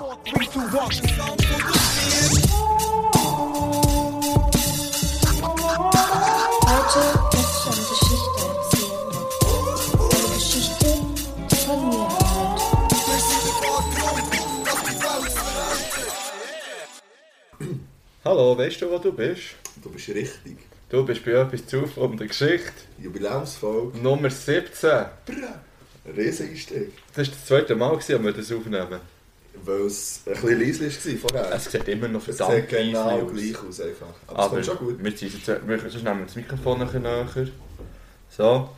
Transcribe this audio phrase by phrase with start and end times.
[0.00, 1.12] Heute möchte ich eine Geschichte
[8.48, 8.94] erzählen.
[10.00, 10.88] Eine Geschichte
[11.66, 12.08] von mir.
[18.24, 19.42] Hallo, weißt du, wo du bist?
[19.82, 20.56] Du bist richtig.
[20.88, 22.72] Du bist bei etwas zu von der Geschichte.
[22.98, 23.98] Jubiläumsfolge.
[23.98, 25.04] Nummer 17.
[26.16, 26.92] Rieseneinstieg.
[27.14, 29.19] Das war das zweite Mal, als wir das aufnehmen.
[29.64, 31.54] Weil es ein bisschen leise war vorher.
[31.54, 33.32] Es sieht immer noch Es verdammt sieht genau leise aus.
[33.32, 34.06] gleich aus einfach.
[34.26, 35.04] Aber, Aber es kommt schon gut.
[35.04, 37.26] wir ziehen jetzt, wir, sonst nehmen wir das Mikrofon ein bisschen näher.
[38.30, 38.68] So.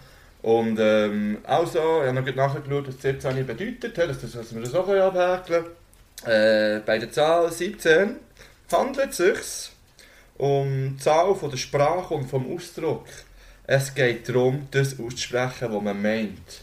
[0.43, 3.97] Und ähm, also, ich habe noch nachgeschaut, was 17 bedeutet.
[3.97, 5.65] Das, das, dass wir das auch abhäkeln
[6.25, 6.35] können.
[6.35, 8.17] Äh, bei der Zahl 17
[8.73, 9.73] handelt es sich
[10.39, 13.07] um die Zahl von der Sprache und vom Ausdruck.
[13.65, 16.63] Es geht darum, das auszusprechen, was man meint.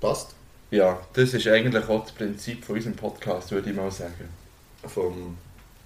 [0.00, 0.33] Passt.
[0.74, 4.28] Ja, das ist eigentlich auch das Prinzip von unserem Podcast, würde ich mal sagen.
[4.86, 5.36] Vom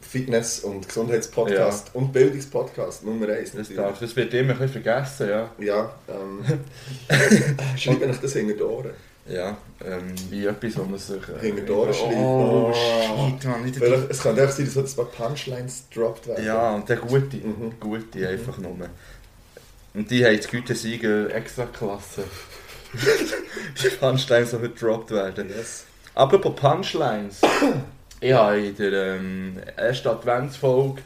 [0.01, 3.53] Fitness- und Gesundheitspodcast und Bildungspodcast Nummer 1.
[3.53, 5.51] Das, darf, das wird immer ein bisschen vergessen, ja.
[5.59, 6.43] Ja, ähm.
[7.77, 8.93] schreibe ich das hinter die Ohren.
[9.29, 11.17] Ja, ähm, wie etwas, wo man sich...
[11.29, 12.15] Äh, Hinter die Ohren schreiben.
[12.25, 12.75] Oh, Oh.
[12.75, 16.47] shit, man, nicht Vielleicht, es kann einfach sein, dass ein paar Punchlines gedroppt werden.
[16.47, 17.73] Ja, und der gute, Mhm.
[17.79, 18.75] gute einfach nur.
[19.93, 22.25] Und die haben das Gütesiegel extra Klasse.
[22.93, 25.49] Die Punchlines sollen gedroppt werden.
[25.49, 25.85] Yes.
[26.15, 27.41] Apropos Punchlines.
[28.21, 31.03] ich habe in der ähm, ersten Adventsfolge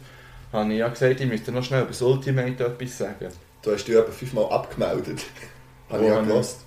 [0.53, 3.29] habe ich ja gesagt, ich müsste noch schnell über das Ultimate etwas sagen.
[3.63, 5.23] Du hast dich etwa fünfmal abgemeldet.
[5.89, 6.61] Habe ich ja gelost.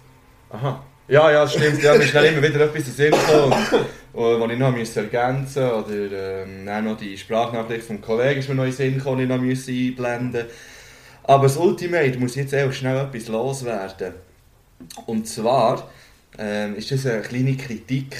[0.49, 0.83] Aha.
[1.07, 1.81] Ja, ja, das stimmt.
[1.83, 3.53] Ja, mir ist dann immer wieder etwas in Sinn gekommen,
[4.13, 5.75] und- ich noch musste ergänzen musste.
[5.75, 9.23] Oder ähm, dann noch die Sprachnachricht vom Kollegen ist mir noch in Sinn gekommen, die
[9.23, 10.45] ich noch musste einblenden
[11.23, 14.13] Aber das Ultimate muss jetzt auch schnell etwas loswerden.
[15.05, 15.89] Und zwar
[16.37, 18.15] ähm, ist das eine kleine Kritik.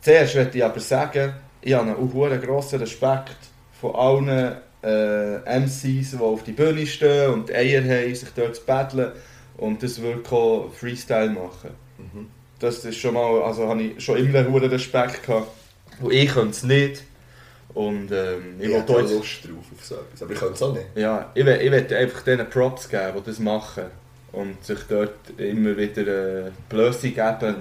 [0.00, 3.36] Zuerst möchte ich aber sagen, ich habe einen hohen grossen Respekt
[3.80, 8.62] von allen äh, MCs, die auf die Bühne stehen und Eier haben, sich dort zu
[8.64, 9.12] battlen
[9.56, 11.70] und das wirklich auch Freestyle machen.
[11.98, 12.28] Mhm.
[12.58, 15.48] Das ist schon mal, also habe ich schon immer einen hohen Respekt gehabt.
[16.00, 17.04] Und ich könnte es nicht.
[17.72, 20.22] Und ähm, ich Ich wollte Lust drauf auf so etwas.
[20.22, 20.86] Aber ich kann es auch nicht.
[20.94, 23.84] ja, ich will, ich will einfach denen Props geben, die das machen.
[24.34, 27.56] Und sich dort immer wieder äh, Blöße geben,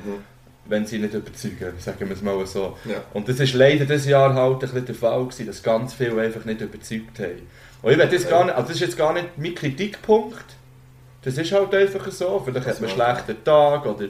[0.66, 2.78] wenn sie nicht überzeugen, sagen wir es mal so.
[2.86, 3.04] Ja.
[3.14, 6.22] Und das ist leider dieses Jahr halt ein bisschen der Fall gewesen, dass ganz viele
[6.22, 7.48] einfach nicht überzeugt haben.
[7.82, 10.46] Und ich das, gar nicht, also das ist jetzt gar nicht mein Kritikpunkt.
[11.22, 12.42] Das ist halt einfach so.
[12.44, 14.08] Vielleicht Das hat man einen schlechten Tag oder,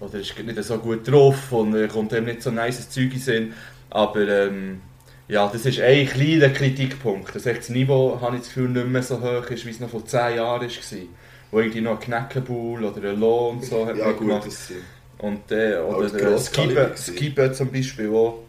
[0.00, 3.18] oder ist nicht so gut drauf und äh, kommt einem nicht so nice Zeug in
[3.18, 3.54] Sinn.
[3.88, 4.82] Aber ähm,
[5.28, 7.34] ja, das ist ein kleiner Kritikpunkt.
[7.34, 9.88] Echt das Niveau, habe ich das Gefühl, nicht mehr so hoch ist, wie es noch
[9.88, 10.68] vor 10 Jahren war.
[11.50, 14.48] Wo irgendwie noch ein Kneckenbull oder ein Lohn und so hat Ja, man gut, gemacht.
[15.18, 18.40] Und, äh, oder der Skibe, zum Beispiel auch.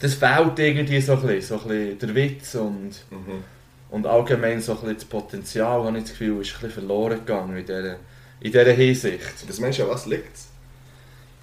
[0.00, 3.44] Das fehlt irgendwie so ein bisschen, so ein bisschen der Witz und, Mhm.
[3.90, 7.18] und allgemein so ein bisschen das Potenzial, habe ich das Gefühl, ist ein bisschen verloren
[7.18, 7.96] gegangen in dieser,
[8.40, 9.20] in dieser Hinsicht.
[9.48, 10.46] Das Mensch, an was liegt es?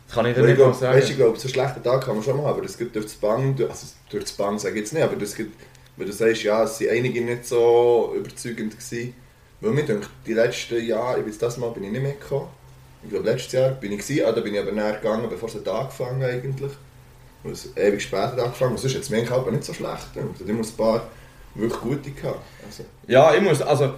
[0.07, 0.97] Das kann ich dir nicht ich mal sagen.
[0.97, 3.05] weißt, ich glaube, so einen schlechten Tag kann man schon machen, aber das gibt durch
[3.05, 5.59] das Bang, also durch das Bang sage ich jetzt nicht, aber das gibt,
[5.97, 9.13] wenn du sagst, ja, es sind einige nicht so überzeugend gewesen.
[9.65, 12.49] Weil mir denkt, die letzten Jahre, ich bin das Mal bin ich nicht mitgekommen.
[13.03, 15.49] Ich glaube, letztes Jahr bin ich gewesen, ah, da bin ich aber näher gegangen, bevor
[15.49, 16.71] es hat angefangen eigentlich.
[17.43, 20.07] Und es ewig später angefangen, und sonst hat es mir aber nicht so schlecht.
[20.39, 21.07] Ich muss ein paar
[21.55, 22.41] wirklich gute gehabt.
[22.63, 23.95] Also, Ja, ich muss, also,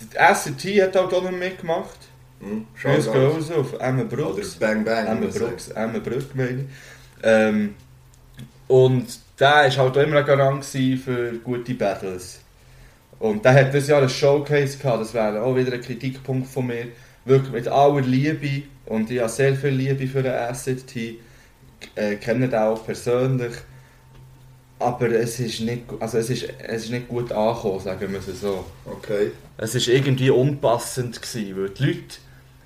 [0.00, 1.98] die SCT hat auch noch mitgemacht.
[2.40, 4.54] hm, Grüß schau Gott auf Emma Oder Brooks.
[4.56, 5.06] Bang Bang.
[5.06, 6.66] Emma Brooks, Emma Brooks meine ich.
[7.22, 7.74] Ähm,
[8.68, 9.06] und
[9.40, 12.40] der war halt auch immer ein Garant für gute Battles.
[13.18, 16.66] Und der hat dieses Jahr ein Showcase gehabt, das wäre auch wieder ein Kritikpunkt von
[16.66, 16.86] mir.
[17.24, 21.18] Wirklich mit aller Liebe und ich habe sehr viel Liebe für den SCT,
[21.94, 23.52] äh, kenne den auch persönlich.
[24.78, 28.40] Aber es ist nicht, also es ist, es ist nicht gut angekommen, sagen wir es
[28.40, 28.64] so.
[28.84, 29.30] Okay.
[29.56, 32.00] Es war irgendwie unpassend, gewesen, weil die Leute,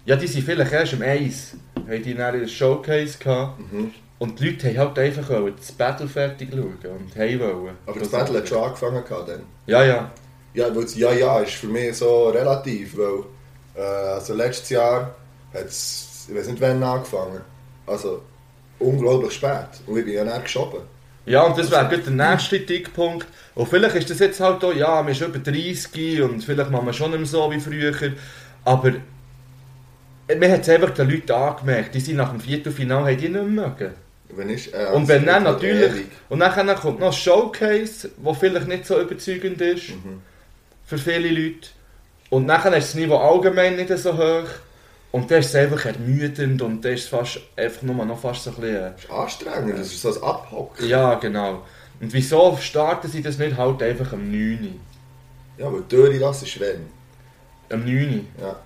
[0.06, 3.92] ja die sind vielleicht erst im Eis, haben die dann ein Showcase gehabt Mhm.
[4.18, 7.76] und die Leute haben halt einfach das Battle fertig schauen und haben wollen.
[7.86, 9.42] Aber das Battle hat schon angefangen gehabt dann.
[9.66, 10.10] Ja, ja.
[10.54, 13.24] Ja, weil das Ja, ja ist für mich so relativ, weil
[13.74, 15.14] äh, also letztes Jahr
[15.52, 17.40] hat es, ich weiß nicht wann angefangen,
[17.86, 18.22] also
[18.78, 20.82] unglaublich spät und ich bin ja nicht geschoben.
[21.26, 23.26] Ja, und das wäre gerade der nächste Kritikpunkt.
[23.54, 26.86] Und vielleicht ist das jetzt halt auch, ja, man ist über 30 und vielleicht machen
[26.86, 27.94] wir schon nicht mehr so wie früher,
[28.64, 28.92] aber
[30.28, 33.32] man hat es einfach den Leuten angemerkt, die sind nach dem Viertelfinale, haben die nicht
[33.32, 33.94] mehr mögen.
[34.28, 36.06] Wenn ich, äh, Und wenn dann also natürlich, ewig.
[36.28, 40.22] und dann kommt noch ein Showcase, das vielleicht nicht so überzeugend ist Mhm.
[40.90, 41.68] Für viele Leute.
[42.30, 44.48] Und dann ist das Niveau allgemein nicht so hoch.
[45.12, 48.44] Und dann ist es einfach ermüdend und dann ist es fast, einfach nur noch fast
[48.44, 48.80] so ein bisschen...
[48.80, 50.88] Das ist anstrengend, das ist so ein Abhocken.
[50.88, 51.62] Ja, genau.
[52.00, 54.80] Und wieso starten sie das nicht halt einfach am 9.
[55.58, 56.86] Ja, weil lassen ist wenn.
[57.70, 58.26] Am 9.
[58.40, 58.56] Ja.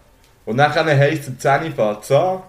[0.47, 2.43] Und dann heisst es, am 10 fährt es an.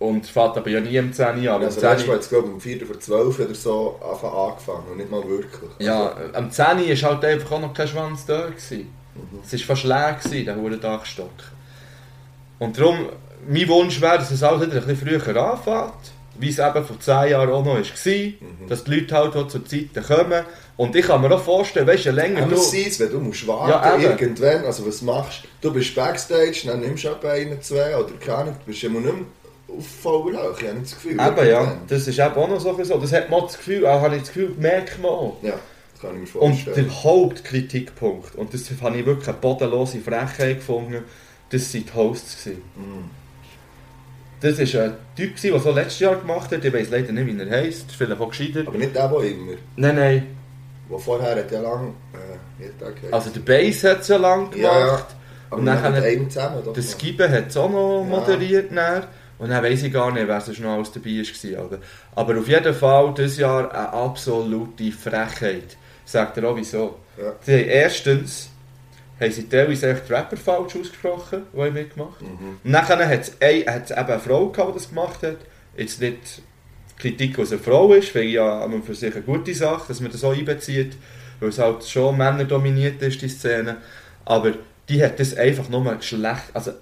[0.00, 1.38] Und fährt aber ja nie am 10 an.
[1.48, 4.00] Aber am Also 10 letztes Mal es glaube ich um 4 vor 12 oder so
[4.02, 5.70] angefangen und nicht mal wirklich.
[5.78, 8.46] Ja, Also, am 10 Uhr war halt einfach auch noch kein Schwanz da.
[8.46, 8.92] Gewesen.
[9.44, 11.30] Es war fast leer, gewesen, der hohe Dachstock.
[12.58, 13.06] Und darum,
[13.48, 15.92] mein Wunsch wäre, dass es auch wieder ein bisschen früher anfängt,
[16.38, 18.68] wie es eben vor 10 Jahren auch noch war, Mhm.
[18.68, 20.44] dass die Leute halt auch zur Zeit kommen.
[20.76, 22.60] Und ich kann mir auch vorstellen, weißt du, länger aber du...
[22.60, 25.68] es wenn du musst warten, Ja, irgendwann, also was machst du?
[25.68, 28.98] Du bist Backstage, dann nimmst du etwa einen, zwei oder keine Ahnung, du bist immer
[28.98, 29.24] nicht mehr
[29.68, 31.12] auf voller Höhe, ich habe nicht das Gefühl.
[31.12, 32.84] Eben, ja, das ist eben auch noch so.
[32.84, 32.98] so.
[32.98, 35.36] Das hat man das Gefühl, auch habe ich das Gefühl, merkt man auch.
[35.42, 35.54] Ja,
[35.92, 36.86] das kann ich mir Und vorstellen.
[36.86, 41.04] der Hauptkritikpunkt, und das habe ich wirklich eine bodenlose Frechheit gefunden,
[41.50, 42.46] das waren die Hosts.
[42.46, 43.10] Mhm.
[44.40, 47.40] Das war ein Typ, der so letztes Jahr gemacht hat, ich weiß leider nicht, wie
[47.40, 48.64] er heisst, vielleicht auch gescheiter.
[48.66, 49.52] Aber nicht der, der immer.
[49.76, 50.26] Nein, nein,
[50.90, 52.34] Der vorher hat ja lang äh,
[53.10, 54.98] also der Bass hat es ja lange gemacht, Ja,
[55.50, 56.72] aber und dann hat zusammen, doch?
[56.72, 58.04] der Skibe hat es auch noch Ja.
[58.04, 58.70] moderiert.
[58.70, 59.04] Dann.
[59.38, 61.66] Und dann weiss ich gar nicht, wer sonst noch alles dabei war.
[61.66, 61.78] Oder?
[62.14, 65.76] Aber auf jeden Fall, dieses Jahr eine absolute Frechheit.
[66.04, 66.96] Sagt er auch wieso.
[67.18, 67.32] Ja.
[67.40, 68.50] Sie haben erstens
[69.20, 72.20] haben sie teilweise echt Rapper falsch ausgesprochen, die haben mitgemacht.
[72.20, 72.58] Mhm.
[72.64, 75.36] Und dann hat es, eben eine Frau gehabt, die das gemacht hat.
[75.76, 76.42] Jetzt nicht
[76.98, 79.84] Kritik, was eine Frau ist, finde ich ja an und für sich eine gute Sache,
[79.88, 80.96] dass man das auch einbezieht,
[81.40, 83.78] weil es halt schon männerdominiert ist, die Szene.
[84.24, 84.52] Aber
[84.88, 86.72] die hat das einfach nur schlecht, also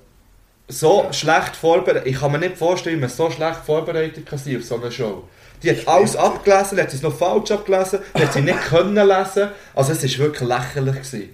[0.69, 2.07] so schlecht vorbereitet.
[2.07, 4.91] Ich kann mir nicht vorstellen, wie man so schlecht vorbereitet kann sein auf so eine
[4.91, 5.25] Show.
[5.63, 9.49] Die hat alles abgelesen, hat es noch falsch abgelesen, die hat sie nicht können lesen.
[9.75, 10.95] Also es war wirklich lächerlich.
[10.97, 11.31] Gewesen.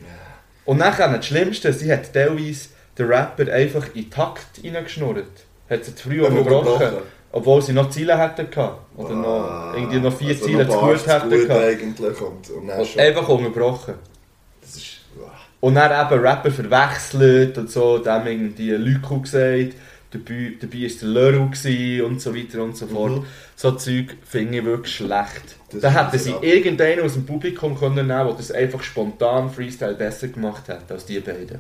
[0.65, 5.25] Und dann das Schlimmste, sie hat teilweise den Rapper einfach in den Takt reingeschnurrt.
[5.71, 6.99] Hat sie zu früh unterbrochen.
[7.31, 8.81] Obwohl sie noch Ziele hätten gehabt.
[8.97, 9.15] Oder Ah,
[9.73, 11.51] noch, irgendwie noch vier also Ziele noch zu gut hätten gehabt.
[11.65, 13.95] eigentlich und, und Und einfach unterbrochen.
[15.61, 19.75] Und dann eben Rapper verwechselt und so, dem irgendwie Lyko gesagt,
[20.11, 23.13] dabei, dabei war der gewesen und so weiter und so fort.
[23.13, 23.27] Mhm.
[23.57, 25.57] So Zeug finde ich wirklich schlecht.
[25.71, 29.95] Das da hätten sie irgendeinen aus dem Publikum können nehmen der das einfach spontan Freestyle
[29.95, 31.59] besser gemacht hat als die beiden.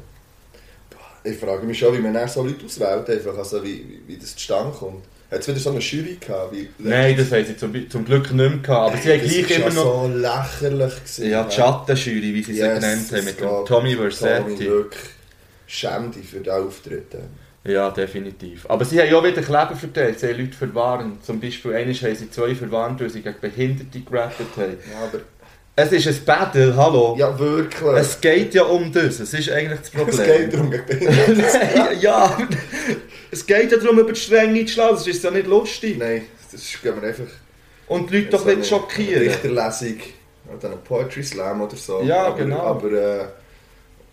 [1.24, 4.34] Ich frage mich schon, wie man so Leute auswählt, einfach, also wie, wie, wie das
[4.34, 5.04] zustande kommt.
[5.30, 6.54] Hat es wieder so eine Jury gehabt?
[6.54, 8.92] Wie Nein, das haben sie zum, zum Glück nicht mehr gehabt.
[8.92, 10.02] Aber sie haben gleich immer noch...
[10.04, 11.30] so lächerlich gewesen.
[11.30, 14.66] Ja, die Schattenjury, wie sie sie Yes, genannt haben, mit dem Tommy Tommy Versetti.
[14.66, 15.02] wirklich
[15.66, 17.14] Schämde für den Auftritt.
[17.64, 18.64] Ja, definitiv.
[18.70, 21.22] Aber sie haben ja auch wieder Kleber verteilt, sie haben Leute verwarnt.
[21.24, 24.78] Zum Beispiel, einmal haben sie zwei verwarnt, weil sie gegen Behinderte gerappt haben.
[24.90, 25.20] Ja, aber...
[25.80, 27.14] Es ist ein Battle, hallo.
[27.16, 27.92] Ja, wirklich.
[27.94, 30.18] Es geht ja um das, es ist eigentlich das Problem.
[30.18, 30.70] Es geht darum.
[30.70, 32.36] Nein, ja,
[33.30, 35.96] es geht ja darum, über die Stränge zu schlagen, das ist ja nicht lustig.
[35.96, 37.32] Nein, das ist, gehen wir einfach...
[37.86, 39.22] Und die Leute doch so nicht eine schockieren.
[39.22, 40.00] Richterlesung
[40.52, 42.02] oder einen Poetry Slam oder so.
[42.02, 42.58] Ja, aber, genau.
[42.58, 43.24] Aber äh,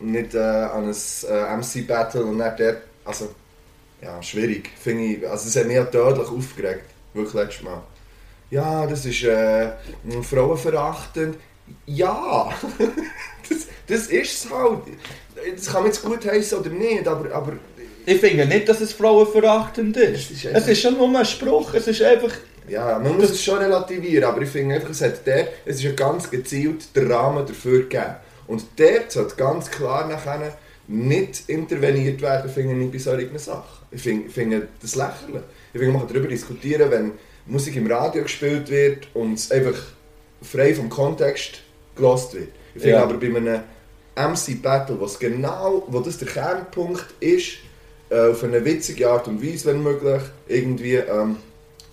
[0.02, 2.82] nicht äh, an ein äh, MC-Battle und nicht der...
[3.06, 3.34] Also,
[4.04, 5.28] ja, schwierig, finde ich.
[5.28, 6.86] Also, es hat mich auch tödlich aufgeregt.
[7.16, 7.82] Wirklich letztes Mal.
[8.52, 9.72] Ja, das ist äh,
[10.22, 11.38] frauenverachtend.
[11.86, 12.50] Ja!
[13.50, 14.80] das, das ist es halt.
[15.56, 17.32] Das kann man jetzt gut heißen oder nicht, aber...
[17.34, 17.54] aber
[18.06, 20.32] Ich finde nicht, dass es frauenverachtend ist.
[20.32, 22.32] Es ist Es ist schon nur ein Spruch, es ist einfach...
[22.68, 25.84] Ja, man muss es schon relativieren, aber ich finde einfach, es, hat der, es ist
[25.84, 28.16] ja ganz gezielt der Rahmen dafür gegeben.
[28.48, 33.86] Und dort sollte ganz klar nachher nicht interveniert werden, finde ich, bei solchen Sachen.
[33.92, 35.44] Ich finde, finde das lächerlich.
[35.74, 37.12] Ich finde, man kann darüber diskutieren, wenn
[37.46, 39.76] Musik im Radio gespielt wird und es einfach
[40.46, 41.62] frei vom Kontext
[41.96, 42.50] gelost wird.
[42.74, 43.04] Ich finde Ja.
[43.04, 43.62] aber bei einem
[44.16, 47.58] MC-Battle, was genau, wo das der Kernpunkt ist,
[48.10, 51.38] äh, auf eine witzige Art und Weise, wenn möglich, irgendwie ähm,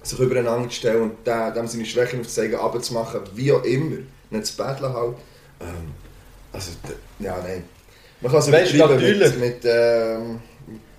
[0.02, 3.96] sich übereinander zu stellen und dem, dem seine Schwächen aufzuzeigen, abzumachen, wie auch immer,
[4.30, 5.14] nicht zu battlen halt.
[5.60, 5.92] Ähm,
[6.52, 6.70] also,
[7.18, 7.64] ja, nein.
[8.20, 9.18] Man kann es natürlich.
[9.18, 10.40] mit, mit ähm,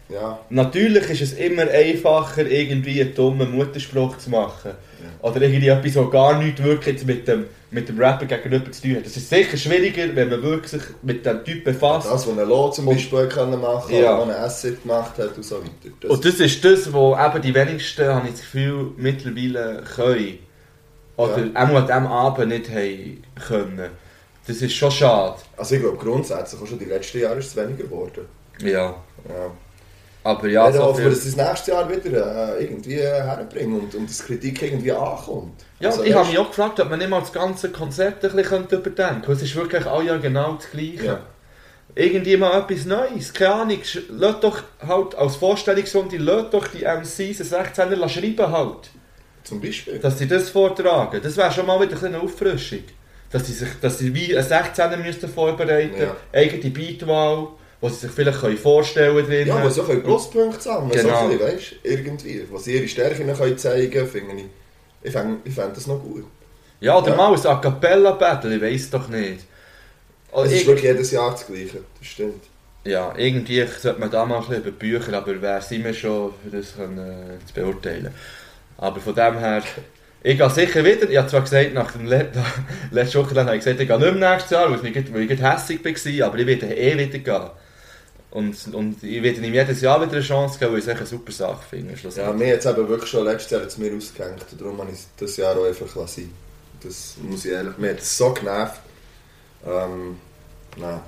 [0.09, 4.71] ja, Natürlich ist es immer einfacher, irgendwie einen dummen Mutterspruch zu machen.
[5.21, 8.95] Oder irgendwie etwas, was gar nichts wirklich mit dem, mit dem Rapper gegenüber zu tun
[8.97, 9.05] hat.
[9.05, 12.07] Das ist sicher schwieriger, wenn man wirklich sich mit dem Typ befasst.
[12.09, 14.17] das, was ein Lo zum Beispiel können machen Ja.
[14.21, 15.93] oder was ein Essay gemacht hat und so weiter.
[16.01, 20.39] Das, Und das ist das, was eben die wenigsten, habe ich das Gefühl, mittlerweile können.
[21.17, 21.51] Oder Ja.
[21.55, 23.89] auch an diesem Abend nicht haben können.
[24.47, 25.35] Das ist schon schade.
[25.57, 28.25] also ich glaube grundsätzlich, auch schon die letzten Jahre ist es weniger geworden.
[28.61, 28.95] Ja.
[29.29, 29.51] Ja.
[30.23, 33.95] Aber Ja, dann so hoffen wir, dass es nächstes Jahr wieder äh, irgendwie herbringen und,
[33.95, 35.63] und dass Kritik irgendwie ankommt.
[35.79, 38.31] Ja, Also, ich habe mich auch gefragt, ob man nicht mal das ganze Konzept ein
[38.31, 39.31] bisschen überdenken könnte.
[39.33, 41.05] Es ist wirklich all Jahr genau das Gleiche.
[41.05, 41.19] Ja.
[41.95, 43.33] irgendwie mal etwas Neues.
[43.33, 48.89] Keine Ahnung, lass doch halt als Vorstellungsrunde, lass doch die MCs, das 16er, schreiben halt.
[49.43, 49.99] Zum Beispiel.
[49.99, 51.19] Dass sie das vortragen.
[51.21, 52.79] Das wäre schon mal wieder eine Auffrischung.
[53.29, 56.15] Dass sie sich, dass sie wie ein 16er müssten vorbereiten, Ja.
[56.31, 57.47] eigene Beatwahl,
[57.83, 59.45] wo sie sich vielleicht können vorstellen können.
[59.45, 60.91] Ja, wo sie auch Pluspunkte sammeln.
[60.91, 61.29] Genau.
[61.29, 62.45] So weißt irgendwie.
[62.49, 64.45] Wo sie ihre Stärken können zeigen können, finde ich.
[65.03, 66.23] Ich fände ich fänd das noch gut.
[66.79, 67.15] Ja, oder Ja.
[67.17, 69.41] mal ein A Cappella Battle, ich weiß doch nicht.
[70.31, 71.79] Oder Es ist wirklich jedes Jahr das Gleiche.
[71.99, 72.43] Das stimmt.
[72.85, 76.31] ja, irgendwie sollte man da mal ein bisschen über Bücher, aber wer sind wir schon,
[76.41, 78.13] für das können, äh, zu beurteilen.
[78.77, 79.61] Aber von dem her,
[80.23, 82.29] ich gehe sicher wieder, ich habe zwar gesagt, nach dem Let
[82.91, 85.21] letzten Wochenende habe ich gesagt, ich gehe nicht mehr nächstes Jahr, weil ich, gerade- weil
[85.23, 87.49] ich gerade hässig war, aber ich werde eh wieder gehen.
[88.33, 91.05] Und, und ich werde ihm jedes Jahr wieder eine Chance geben, weil ich es eine
[91.05, 91.93] super Sache finde.
[92.15, 94.43] Ja, mir jetzt eben wirklich schon letztes Jahr jetzt mir ausgehängt.
[94.51, 96.33] Und darum habe ich das Jahr auch einfach lassen.
[96.81, 98.81] Das muss ich ehrlich, mir hat das so genervt.
[99.67, 100.17] Ähm,
[100.77, 100.99] nein,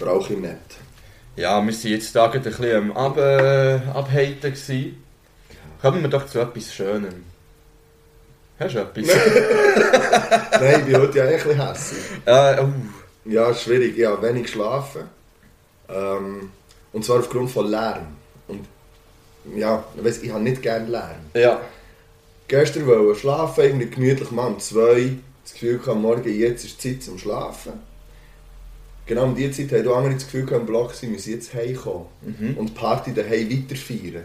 [0.00, 0.56] brauche ich nicht.
[1.36, 4.40] Ja, wir waren jetzt da gerade ein bisschen am Ab, äh, Abhaten.
[4.40, 5.04] gewesen.
[5.82, 7.24] Kommen wir doch zu etwas Schönem.
[8.58, 9.06] Hast du etwas?
[10.60, 12.02] Nein, ich bin heute ja eigentlich ein bisschen hässlich.
[12.24, 12.72] äh, uh,
[13.26, 13.96] Ja, schwierig.
[13.98, 15.02] Ich habe wenig geschlafen.
[15.88, 16.50] Ähm,
[16.92, 18.06] und zwar aufgrund von Lärm.
[18.48, 18.66] Und
[19.56, 21.20] ja, ich, weiss, ich habe nicht gerne Lärm.
[21.34, 21.60] ja.
[22.50, 25.12] Gestern wollte ich schlafen, irgendwie gemütlich mal um zwei.
[25.44, 27.74] Das Gefühl am morgen jetzt ist die Zeit zum Schlafen.
[29.04, 32.06] Genau um diese Zeit haben andere das Gefühl gehabt, im Block, sie müssen jetzt heimkommen
[32.22, 32.56] Mhm.
[32.56, 34.24] und die Party daheim weiterfeiern.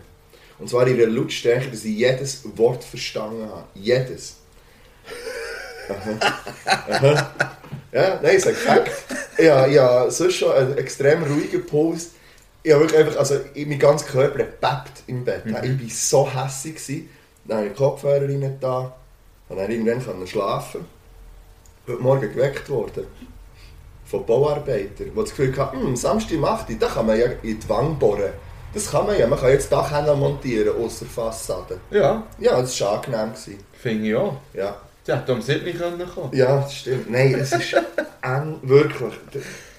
[0.58, 3.66] Und zwar in einer Lautstärke, dass ich jedes Wort verstanden habe.
[3.74, 4.38] Jedes.
[5.90, 6.34] Aha.
[6.90, 7.32] Aha.
[7.94, 8.92] Ja, nein, ich sage Fakt.
[9.38, 12.12] Ja, ja, sonst schon einen extrem ruhigen Puls.
[12.64, 15.46] Ich habe wirklich einfach, also mein ganzer Körper gebebt im Bett.
[15.46, 15.80] Mhm.
[15.86, 16.76] Ich war so hässlich.
[16.76, 17.10] gewesen.
[17.46, 18.94] Dann habe ich Kopfhörer rein da.
[19.50, 20.86] Und dann irgendwann konnte ich schlafen.
[21.88, 23.06] Heute Morgen geweckt worden.
[24.06, 27.60] Von Bauarbeitern, die das Gefühl hatten, hm, Samstag 8 Uhr, da kann man ja in
[27.60, 28.32] die Wand bohren.
[28.74, 31.80] Das kann man ja, man kann jetzt Dachhändler montieren, außer Fassade.
[31.92, 33.32] Ja, Ja, das war angenehm.
[33.74, 34.36] Finde ich auch.
[34.54, 34.78] Ja.
[35.06, 37.12] Sie hätte um 7 Uhr können kommen ja, das stimmt.
[37.12, 37.74] Nein, es ist
[38.22, 39.14] eng, wirklich.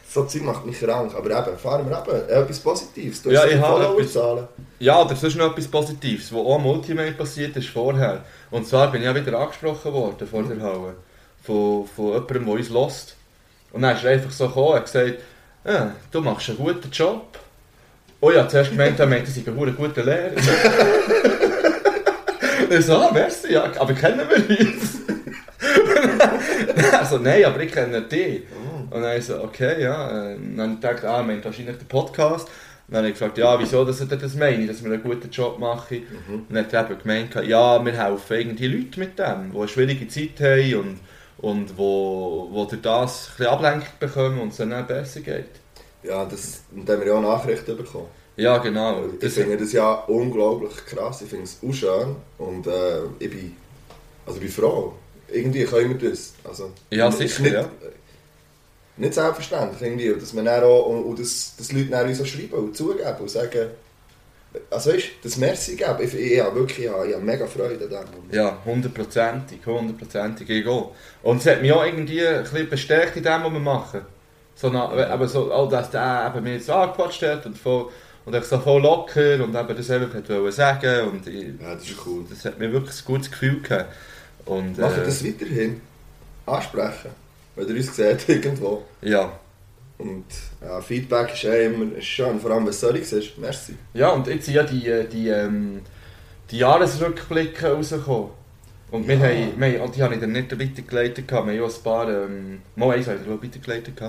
[0.06, 1.14] So Zeug macht mich krank.
[1.16, 3.22] Aber eben, fahren wir eben etwas Positives.
[3.22, 4.46] Du Ja, ich habe Followerzahlen.
[4.78, 8.22] Ja, oder sonst noch etwas Positives, was auch am Ultimate passiert ist vorher.
[8.50, 10.94] Und zwar bin ich ja wieder angesprochen worden vor der Halle.
[11.42, 13.16] Von, von jemandem, der uns lost.
[13.72, 15.14] Und dann ist er einfach so gekommen und gesagt,
[15.64, 17.38] ja, du machst einen guten Job.
[18.20, 20.32] Oh ja, zuerst gemeint, er meint, ich sei ein guter Lehrer.
[22.70, 25.04] ich so, ah, merci, ja, aber kennen wir uns?
[26.98, 28.42] also, nein, aber ich kenne dich.
[28.90, 30.34] Und dann ich so, okay, ja.
[30.34, 32.48] Und dann dachte ich, ah, meint wahrscheinlich den Podcast.
[32.86, 35.30] Und dann habe ich gefragt, ja, wieso dass er das meine, dass wir einen guten
[35.30, 36.02] Job machen.
[36.28, 39.68] Und dann hat er eben gemeint, ja, wir helfen irgendwie Leute mit dem, die eine
[39.68, 41.00] schwierige Zeit haben und,
[41.38, 45.46] und wo, wo durch das ein bisschen Ablenkung bekommen und es dann besser geht.
[46.02, 48.08] Ja, das, und dann haben wir ja auch Nachrichten bekommen.
[48.36, 49.04] Ja, genau.
[49.06, 51.22] Ich Das, finde das ja unglaublich krass.
[51.22, 52.16] Ich finde es auch schön.
[52.38, 53.56] Und äh, ich bin,
[54.26, 54.94] also ich bin froh.
[55.32, 56.34] Irgendwie können wir das.
[56.44, 57.68] Also, Ja, sicher, nicht, ja.
[58.96, 59.82] Nicht selbstverständlich.
[59.82, 60.20] Irgendwie.
[60.20, 63.30] Dass, man auch, und, und das, dass Leute dann uns auch schreiben und zugeben und
[63.30, 63.70] sagen,
[64.70, 65.96] also weißt du, das Merci geben.
[66.00, 68.06] Ich, ich, habe wirklich ich habe, mega Freude daran.
[68.30, 70.94] ja, hundertprozentig, hundertprozentig, ich auch.
[71.22, 74.02] Und es hat mich auch irgendwie ein bisschen bestärkt in dem, was wir machen.
[74.54, 77.88] So, aber so, auch, dass der eben mir jetzt angequatscht hat und, voll,
[78.24, 80.10] und ich so voll locker und eben das einfach
[80.52, 82.24] sagen und ich, Ja, das ist cool.
[82.30, 83.86] das hat mir wirklich ein gutes Gefühl gegeben.
[84.46, 85.80] Und, Machen äh, das weiterhin.
[86.46, 87.10] Ansprechen.
[87.56, 88.82] Wenn ihr uns seht irgendwo.
[89.02, 89.32] ja.
[89.96, 90.24] Und
[90.60, 92.40] ja, Feedback ist eh immer schön.
[92.40, 93.38] Vor allem, wenn es solches ist.
[93.38, 93.74] Merci.
[93.94, 95.82] ja, und jetzt sind ja die, äh, die, ähm,
[96.50, 98.30] die Jahresrückblicke rausgekommen.
[98.90, 99.22] Und wir Ja.
[99.28, 102.08] haben, wir und die habe ich dann nicht weitergeleitet, wir haben ja auch ein paar,
[102.08, 104.00] ähm, mal eins habe ich weitergeleitet.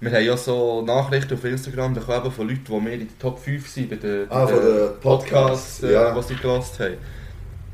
[0.00, 3.38] Wir haben ja so Nachrichten auf Instagram bekommen von Leuten, die wir in den Top
[3.38, 6.14] 5 sind bei den, Ah, bei von den Podcasts, äh, ja.
[6.14, 6.94] die sie gehört haben.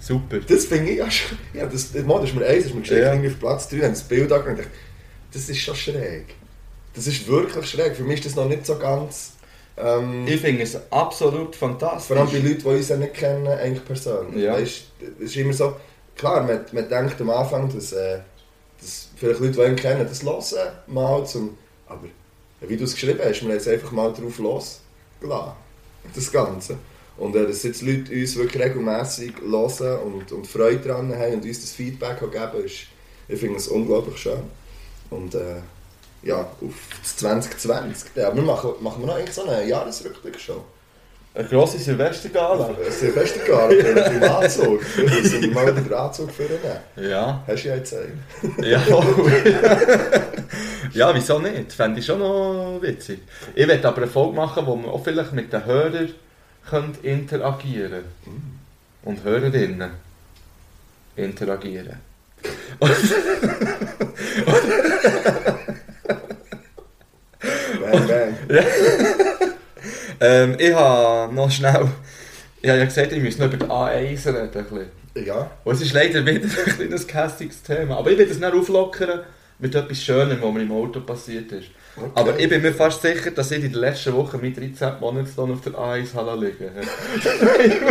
[0.01, 0.39] Super.
[0.41, 1.39] Das finde ich ja schon.
[1.55, 3.13] Ja, das, das, Mann, das ist mir eins, ist mir geschickt, Ja.
[3.13, 4.71] irgendwie auf Platz 3, haben das Bild angeschaut und dachte,
[5.33, 6.27] das ist schon schräg.
[6.95, 7.95] Das ist wirklich schräg.
[7.95, 9.33] Für mich ist das noch nicht so ganz.
[9.77, 12.09] Ähm, Ich finde es absolut fantastisch.
[12.09, 14.43] vor allem bei Leuten, die uns ja nicht kennen, eigentlich persönlich.
[14.43, 14.55] Ja.
[14.55, 14.83] Weißt,
[15.19, 15.77] es ist immer so,
[16.17, 18.19] klar, man, man denkt am Anfang, dass, äh,
[18.81, 21.57] dass vielleicht Leute, die ihn kennen, das hören mal zum.
[21.87, 22.01] Aber
[22.63, 25.53] wie du es geschrieben hast, wir haben jetzt einfach mal drauf losgelassen.
[26.15, 26.79] Das Ganze.
[27.21, 31.45] Und äh, dass jetzt Leute uns wirklich regelmässig hören und, und Freude daran haben und
[31.45, 32.87] uns das Feedback geben, ist,
[33.29, 34.41] ich finde es unglaublich schön.
[35.11, 35.61] Und äh,
[36.23, 38.17] ja, auf das 2020.
[38.17, 40.63] Ja, wir machen, machen wir noch so eine Jahresrückblick schon.
[41.35, 42.75] Eine grosse Silvestergala.
[42.91, 44.81] Silvester gar nicht, im Anzug.
[44.97, 46.59] Wir müssen mal den Anzug führen.
[46.97, 47.45] Ja.
[47.47, 48.25] Hast du ja jetzt einen.
[48.65, 48.83] Ja,
[50.93, 51.73] Ja, wieso nicht?
[51.73, 53.21] Fände ich schon noch witzig.
[53.55, 56.13] Ich werde aber eine Folge machen, wo man auch vielleicht mit den Hörern
[56.69, 58.05] könnt interagieren
[59.03, 59.91] Und Hörerinnen
[61.17, 61.97] interagieren.
[67.81, 68.37] Bang, bang.
[70.21, 71.89] Ähm, ich habe noch schnell...
[72.61, 74.37] Ich habe ja gesagt, ich muss noch über die A1 reden.
[74.37, 75.27] Ein bisschen.
[75.27, 77.97] Ja, Und es ist leider wieder ein kleines kästiges Thema.
[77.97, 79.21] Aber ich will das nicht auflockern
[79.59, 81.69] mit etwas Schönem, was mir im Auto passiert ist.
[81.97, 82.11] Okay.
[82.15, 85.53] Aber ich bin mir fast sicher, dass ich in der letzten Woche mit 13 Monatslohn
[85.53, 86.71] auf der A1 Halle liege.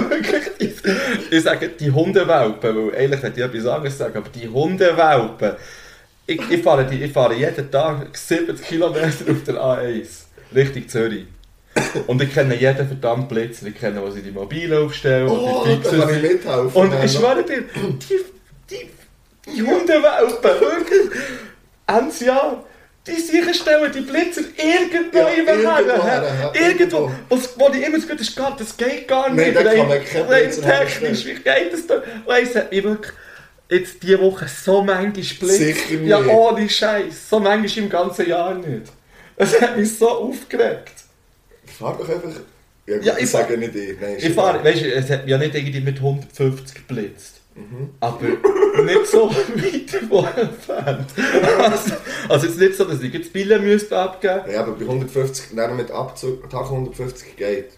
[0.09, 4.47] Wirklich, ich, ich sage die Hundewelpen, weil eigentlich hätte ich etwas anderes sagen, aber die
[4.47, 5.53] Hundewelpen.
[6.25, 10.07] Ich, ich, fahre die, ich fahre jeden Tag 70 Kilometer auf der A1
[10.55, 11.25] Richtung Zürich.
[12.07, 13.67] Und ich kenne jeden verdammten Blitzer.
[13.67, 16.81] Ich kenne, wo sie die Mobile aufstellen, wo oh, die da Fixer kann ich mithelfen.
[16.81, 18.19] Und ich schwöre dir, die,
[18.69, 18.89] die,
[19.51, 21.19] die Hundewelpen, wirklich,
[21.87, 22.63] ends Jahr,
[23.09, 26.53] die sicher stellen die Blitzer irgendwo Ja, in irgendwo her.
[26.53, 27.11] Irgendwo.
[27.29, 29.55] Was, wo die immer so gut ist, geht, das geht gar Nein, nicht.
[29.57, 31.95] da kann man keinen Blitzer technisch, wie geht das da?
[31.95, 32.03] Und
[32.41, 33.13] es hat mich wirklich
[33.69, 35.57] jetzt diese Woche so manchmal Blitz.
[35.57, 36.07] Sicher nicht.
[36.09, 37.29] Ja, ohne Scheiß.
[37.29, 38.91] So manchmal im ganzen Jahr nicht.
[39.35, 40.93] Es hat mich so aufgeregt.
[41.77, 42.29] Fahr doch einfach.
[42.85, 43.99] Ja, gut, Ja, ich ich sage nicht ich.
[44.01, 47.35] Nein, Ich fahre, weißt du, es hat mich ja nicht irgendwie mit 150 geblitzt.
[47.55, 47.89] Mhm.
[47.99, 51.09] Aber nicht so weit von entfernt.
[51.59, 51.93] Also,
[52.29, 55.75] also jetzt nicht so, dass ich jetzt Billen müsste abgeben Ja, aber bei 150, nein,
[55.75, 57.71] mit Abzug, Tag 150 geht.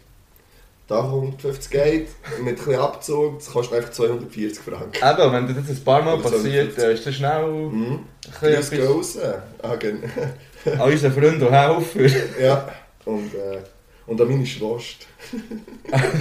[0.87, 2.07] Tag 150 geht,
[2.43, 4.91] mit ein bisschen Abzug, das kostet einfach 240 Franken.
[4.95, 6.83] Eben, wenn das jetzt ein paar Mal Oder passiert, 250.
[6.83, 7.99] äh, ist das schnell Mhm.
[8.39, 9.17] Grüß bisschen raus.
[9.61, 12.41] Ah, gen- etwas an unseren Freunden und Helfer.
[12.41, 12.67] ja,
[13.05, 13.59] und, äh,
[14.05, 15.05] und an meine Schwester.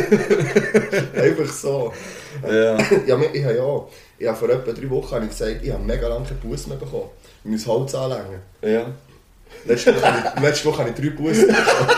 [1.14, 1.92] einfach so.
[2.46, 2.76] Ja.
[3.06, 3.84] Ja, ich habe ja,
[4.18, 6.26] ich habe vor etwa drei Wochen habe ich gesagt, ich habe mega lange
[6.68, 7.08] mehr bekommen.
[7.44, 8.40] Ich muss Holz anlängen.
[8.62, 8.86] ja.
[9.66, 11.90] Letzte Woche, habe ich- letzte Woche habe ich drei Bussen bekommen.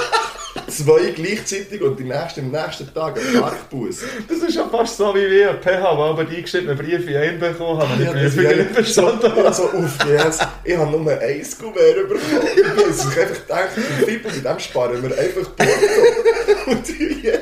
[0.68, 4.00] Zwei gleichzeitig und die nächsten, am nächsten Tag ein Parkbus.
[4.28, 5.54] Das ist ja fast so wie wir.
[5.62, 9.44] PH, wo aber die eingeschriebenen Briefe einbekommen haben, die Ja, Briefe nicht verstanden Ich habe
[9.44, 9.54] haben.
[9.54, 10.48] so aufgehört.
[10.64, 12.48] Ich habe nur ein Kuvert bekommen.
[12.56, 13.70] Ich habe einfach gedacht,
[14.06, 16.70] mit dem sparen wir einfach Porto.
[16.70, 17.38] Und jeder,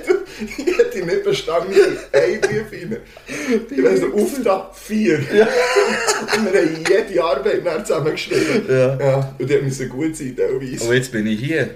[0.57, 1.75] jeder nicht bestanden
[2.13, 2.97] ein Brief rein.
[3.71, 5.19] Ich weiss noch, Auftrag 4.
[5.19, 5.27] Und
[6.53, 8.65] wir haben jede Arbeit nachher zusammengeschrieben.
[8.69, 8.99] Ja.
[8.99, 10.85] Ja, und die müssen gut sein, teilweise.
[10.89, 11.71] Und jetzt bin ich hier.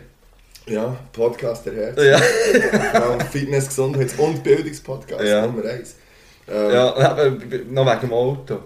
[0.66, 2.02] Ja, Podcast der Herz.
[2.02, 2.18] Ja.
[2.94, 5.46] Ja, Fitness, Gesundheits- und Bildungspodcast Ja.
[5.46, 5.96] Nummer 1.
[6.48, 7.30] Ähm, Ja, aber
[7.70, 8.58] noch wegen dem Auto.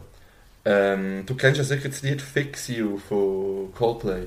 [0.64, 4.24] Ähm, du kennst ja sicher das Lied Fix You von Coldplay.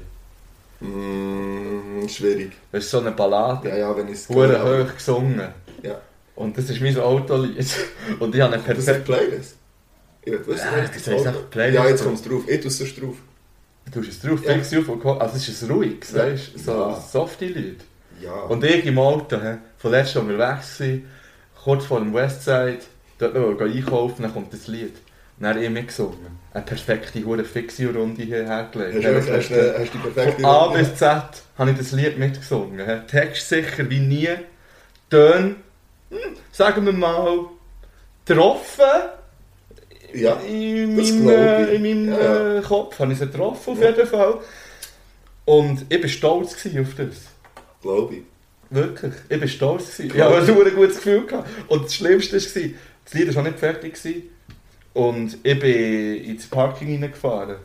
[0.80, 2.52] mm, schwierig.
[2.72, 3.70] Das ist so eine Ballade.
[3.70, 5.48] Ja, ja, wenn ich es Hure hoch gesungen.
[5.84, 6.00] Ja.
[6.36, 7.66] Und das ist mein Autolied.
[8.20, 9.12] Und ich habe eine Das ist perfekte...
[9.14, 9.56] Playlist.
[10.24, 11.76] Ich will wissen, Ja, welches das einfach Playlist.
[11.84, 12.44] Ja, jetzt kommt es drauf.
[12.48, 13.16] Ich tue es drauf.
[13.92, 14.54] Du hast es drauf, Ja.
[14.54, 15.12] Fix Coldplay.
[15.20, 16.18] Also es ist ein ruhiges, Ja.
[16.26, 16.60] weißt du?
[16.60, 16.96] So Ja.
[16.96, 17.82] ein softe Lied.
[18.22, 18.34] Ja.
[18.34, 19.38] Und ich im Auto,
[19.78, 21.06] von letztem unterwegs gewesen,
[21.64, 22.78] kurz vor dem Westside,
[23.18, 24.94] dort noch einkaufen, dann kommt das Lied.
[25.40, 26.40] Dann habe ich mitgesungen.
[26.54, 29.04] Eine perfekte, hure fixe Runde hierher gelegt.
[29.04, 30.80] hast, du, hast, du, hast die perfekte Von A Runde?
[30.80, 31.24] bis Z
[31.58, 32.78] habe ich das Lied mitgesungen.
[32.86, 33.08] he.
[33.08, 34.30] Text sicher wie nie.
[35.10, 35.56] Töne,
[36.52, 37.46] sagen wir mal,
[38.26, 38.84] getroffen.
[40.14, 41.74] Ja, in meinem, glaub äh, ich.
[41.82, 42.58] in meinem Ja.
[42.58, 43.90] äh, Kopf habe ich sie getroffen, auf Ja.
[43.90, 44.36] jeden Fall.
[45.46, 47.16] Und ich war stolz auf das.
[47.82, 48.22] glaube ich.
[48.70, 49.84] Wirklich, ich war stolz.
[49.98, 50.06] Gewesen.
[50.08, 50.36] Ich Klar.
[50.42, 51.26] hatte ein gutes Gefühl.
[51.26, 51.50] Gehabt.
[51.68, 52.70] Und das Schlimmste war,
[53.06, 53.98] das Lied war noch nicht fertig.
[54.94, 57.56] Und ich bin ins Parking reingefahren.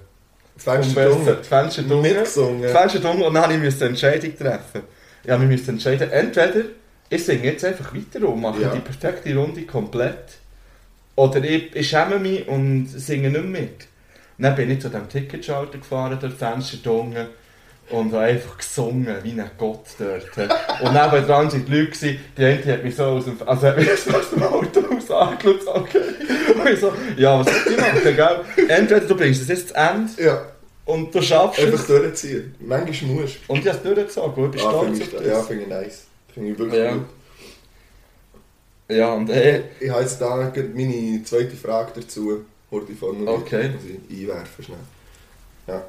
[0.54, 1.34] Das Fenster dunkel.
[1.36, 2.12] das Fenster dunkel.
[2.14, 2.62] Mitgesungen.
[2.62, 3.26] Das Fenster dunkel.
[3.26, 4.82] Und dann musste ich eine Entscheidung treffen.
[5.24, 6.64] Ja, wir müssen entscheiden, entweder
[7.10, 8.74] ich singe jetzt einfach weiter und mache Ja.
[8.74, 10.38] die perfekte Runde komplett.
[11.14, 13.86] Oder ich, ich schäme mich und singe nicht mit.
[14.38, 17.28] Und dann bin ich zu diesem Ticketschalter gefahren, dort Fenster dunkel.
[17.88, 20.24] Und habe einfach gesungen, wie ein Gott dort.
[20.36, 23.76] Und neben dran waren die Leute, die eine hat mich so aus dem, also hat
[23.76, 26.00] mich so aus dem Auto aus angeschaut, okay.
[26.58, 28.16] Und ich so, ja, was soll ich machen,
[28.56, 28.66] gell?
[28.68, 30.42] Entweder du bringst es jetzt zu Ende Ja,
[30.84, 31.86] und du schaffst einfach es.
[31.86, 32.56] durchziehen.
[32.58, 35.26] Manchmal musst Und ich habe es durchgezogen, ich bin Ah, stolz auf das.
[35.26, 36.05] ja, finde ich nice.
[36.36, 36.92] Finde ich wirklich Ja.
[36.92, 37.04] gut.
[38.88, 42.44] Ja, und äh, Ich habe jetzt da meine zweite Frage dazu.
[42.88, 43.28] Die formuliert.
[43.30, 43.70] Okay.
[43.70, 44.76] Muss ich einwerfen schnell.
[45.66, 45.82] Ja.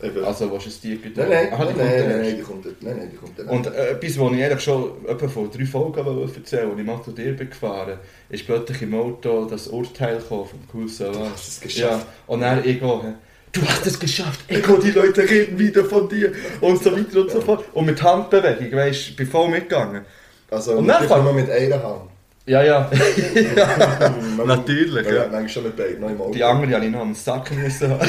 [0.00, 0.24] Eben.
[0.24, 2.66] also was ist die nein, nein, Aha, die nein, kommt nein, nein, nein, die kommt
[2.66, 2.82] dort.
[2.82, 3.48] Nein, nein, die kommt dort.
[3.48, 6.80] Und äh, etwas, was ich eigentlich schon etwa vor drei Folgen wollte erzählen wollte, als
[6.80, 7.98] ich mal zu dir bin gefahren
[8.28, 11.30] ist plötzlich im Auto das Urteil vom Cool du Savage.
[11.32, 12.06] hast es Ja, geschafft.
[12.28, 13.14] und dann ich hä,
[13.52, 17.30] du hast es geschafft, Ego, die Leute reden wieder von dir und so weiter und
[17.30, 17.64] so fort.
[17.72, 20.04] Und mit Handbewegung, weißt du, ich bin voll mitgegangen.
[20.50, 22.10] Also, Und kann man mit einer Hand.
[22.46, 22.90] Ja, ja,
[24.36, 25.16] Man- natürlich, Ja, ja.
[25.16, 25.22] ja.
[25.24, 26.32] manchmal schon mit beiden, noch im Auto.
[26.32, 28.08] die andere habe ich noch am Sack müssen haben.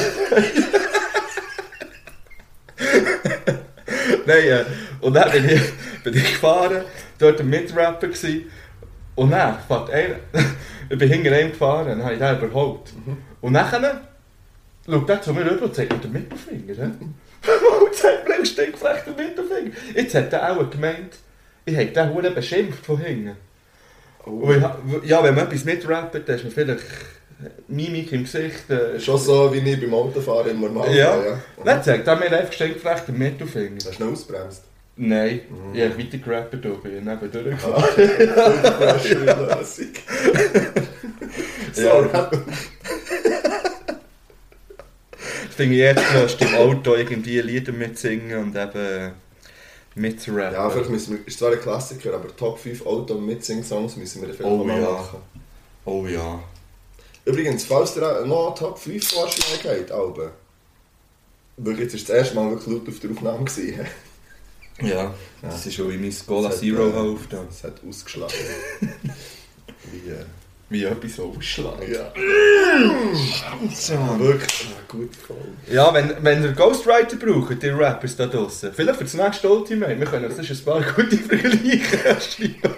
[4.26, 4.64] Nein, äh,
[5.00, 6.82] und dann bin ich, bin ich gefahren,
[7.18, 8.46] dort ein Mitrapper gsi
[9.14, 10.16] und dann fährt einer,
[10.90, 12.92] ich bin hinter ihm gefahren, dann habe ich den überholt.
[13.40, 14.00] Und dann
[14.90, 16.74] schaut er zu mir rüber und zeigt mir den Mittelfinger.
[16.76, 16.90] hä?
[17.84, 19.70] Und zeigt mir einen stinkflechten Mittelfinger.
[19.94, 21.14] Jetzt hat er auch gemeint,
[21.64, 23.36] ich hätte den Huren beschimpft von hinten.
[24.24, 24.56] Und
[25.02, 26.84] ich, ja, wenn man etwas mitrappt, dann ist man vielleicht
[27.68, 28.68] Mimik im Gesicht.
[28.68, 30.94] Äh, Schon so wie ich beim Autofahren im Normalfall.
[30.94, 31.16] Ja.
[31.24, 31.38] ja.
[31.64, 33.76] Dann zeigt er mir einfach stinkflechten Mittelfinger.
[33.76, 34.62] Hast du schnell ausbremst?
[34.96, 35.74] Nein, Mhm.
[35.74, 37.84] ich habe weiter gerappt, da bin neben durchgefahren.
[38.76, 39.86] Flaschenlösung.
[41.72, 42.30] so, Ja.
[42.30, 42.42] Das finde
[45.64, 49.12] ich jetzt noch, im Auto irgendwie Lieder mitsingen und eben
[49.94, 50.54] mitrappen.
[50.54, 54.22] Ja, vielleicht müssen wir, ist zwar ein Klassiker, aber Top 5 Auto- und Mitsing-Songs müssen
[54.22, 54.90] wir vielleicht Oh mal ja.
[54.90, 55.18] machen.
[55.84, 56.42] Oh ja.
[57.24, 60.30] Übrigens, falls ihr noch Top 5 Vorschläge habt, Alben,
[61.56, 63.86] weil jetzt ist das erste Mal wirklich laut auf der Aufnahme gewesen.
[64.82, 67.46] Ja, das ist schon wie mein Gola Das hat, Zero äh, aufgetan.
[67.50, 68.32] Es hat ausgeschlagen.
[69.92, 70.24] wie, äh,
[70.70, 71.88] Wie etwas ausschlägt.
[71.88, 72.12] ja.
[74.18, 75.36] Wirklich, ah, gut voll.
[75.68, 79.98] Ja, wenn, wenn ihr Ghostwriter braucht, die Rappers da draussen, vielleicht für das nächste Ultimate,
[79.98, 82.74] wir können uns sonst ein paar gute Vergleiche schreiben.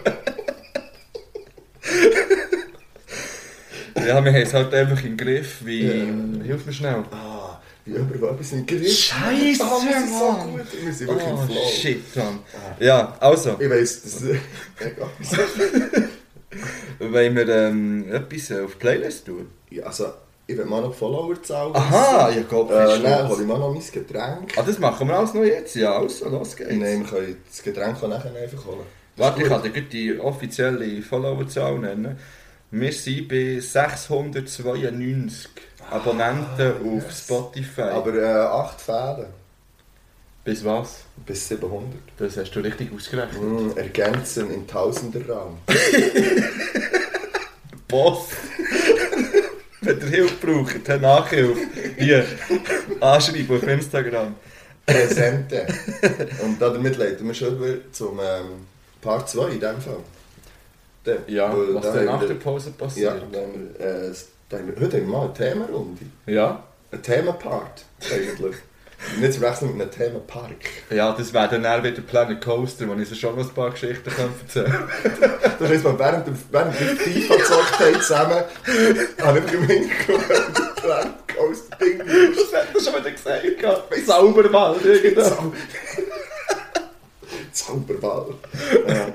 [3.96, 5.86] ja, wir haben es halt einfach im Griff, wie...
[5.86, 6.04] Ja.
[6.44, 7.04] Hilf mir schnell.
[7.10, 8.00] Ah, wie der
[8.30, 10.50] etwas im Griff Scheisse, Ah, wir sind so Mann.
[10.52, 10.66] gut.
[10.82, 11.68] Wir sind wirklich Oh, im Flow.
[11.78, 12.38] shit, Mann.
[12.80, 14.36] Ja, also, Ich weiss, das ist...
[14.80, 16.08] Egal.
[16.98, 19.48] wollen wir ähm, etwas äh, auf die Playlist tun?
[19.70, 20.12] ja, also,
[20.46, 21.74] ich will mal noch Follower-Zahlen.
[21.74, 24.52] Aha, ja, Gott, Äh, nein, hol ich mal noch mein Getränk.
[24.56, 25.74] Ah, das machen wir alles noch jetzt?
[25.76, 26.70] Ja, also, los geht's.
[26.70, 28.86] Nein, wir können das Getränk nachher einfach holen.
[29.16, 32.18] Warte, ich kann dir die offizielle Followerzahl nennen.
[32.70, 35.48] Wir sind bei 692
[35.90, 37.82] Abonnenten auf Spotify.
[37.82, 39.41] Aber äh, 8 Fäden
[40.44, 41.04] Bis was?
[41.24, 41.84] bis 700.
[42.18, 43.40] Das hast du richtig ausgerechnet.
[43.40, 45.58] Mm, ergänzen in Tausenderraum.
[47.88, 48.28] Boss!
[49.82, 51.60] Wenn ihr Hilfe braucht, dann Nachhilfe.
[51.98, 52.24] Hier,
[53.00, 54.34] anschreiben auf Instagram.
[54.86, 55.66] Präsente.
[56.42, 58.66] Und damit leiten wir schon über zum ähm,
[59.00, 59.98] Part 2 in dem Fall.
[61.06, 63.22] Der, Ja, was da dann nach wir- der Pause Ja, passiert.
[63.32, 64.12] da haben wir, äh,
[64.48, 66.02] da wir, heute haben wir mal eine Themenrunde.
[66.26, 66.62] Ja?
[66.90, 68.56] Ein Themapart, eigentlich.
[69.20, 70.56] Nicht zu verwechseln mit einem Themenpark.
[70.90, 73.70] Ja, das wäre dann eher wieder Planet Coaster, wo ich so schon noch ein paar
[73.70, 74.72] Geschichten kann erzählen
[75.58, 78.42] Das heisst, wir während, der- während wir FIFA gezockt haben zusammen,
[79.22, 81.98] habe ich Hintergrund ein Coaster Ding.
[82.06, 83.58] Das hat er schon wieder gesagt.
[83.58, 83.94] gehabt.
[84.06, 85.30] Saubermal, irgendwas.
[85.32, 85.52] Zau-
[87.52, 88.34] Zauberball.
[88.88, 89.08] Ja.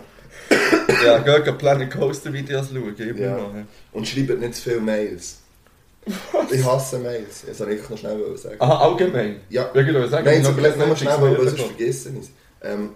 [1.05, 3.37] Ja, geh geh Planet Coaster Videos schauen, immer Ja.
[3.37, 3.53] noch.
[3.53, 3.63] ja.
[3.91, 5.39] Und schreibt nicht zu viele Mails.
[6.51, 7.43] Ich hasse Mails.
[7.45, 8.55] Das soll ich noch schnell sagen.
[8.59, 9.41] Aha, allgemein?
[9.49, 9.69] Ja.
[9.73, 12.31] Ja, genau, sag Nein, ich so noch schnell, weil sonst vergessen ist.
[12.61, 12.91] Ähm,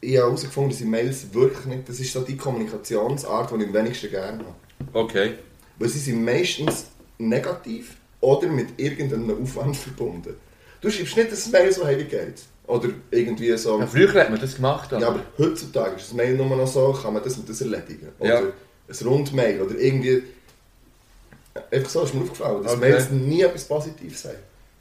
[0.00, 3.68] ich habe herausgefunden, dass ich Mails wirklich nicht, das ist so die Kommunikationsart, die ich
[3.68, 4.54] am wenigsten gerne habe.
[4.92, 5.32] Okay.
[5.78, 6.86] Weil sie sind meistens
[7.18, 10.34] negativ oder mit irgendeinem Aufwand verbunden.
[10.80, 12.46] Du schreibst nicht ein Mail, so hey, wie geht's?
[12.66, 13.78] Oder irgendwie so...
[13.78, 15.02] Ja, früher hat man das gemacht, aber...
[15.02, 18.08] Ja, aber heutzutage ist das Mail nur noch so, kann man das und das erledigen.
[18.18, 18.40] Oder Ja.
[18.40, 20.22] ein Rundmail oder irgendwie...
[21.70, 22.90] Einfach so, ist mir aufgefallen, dass Okay.
[22.90, 24.34] Mails nie etwas Positives haben.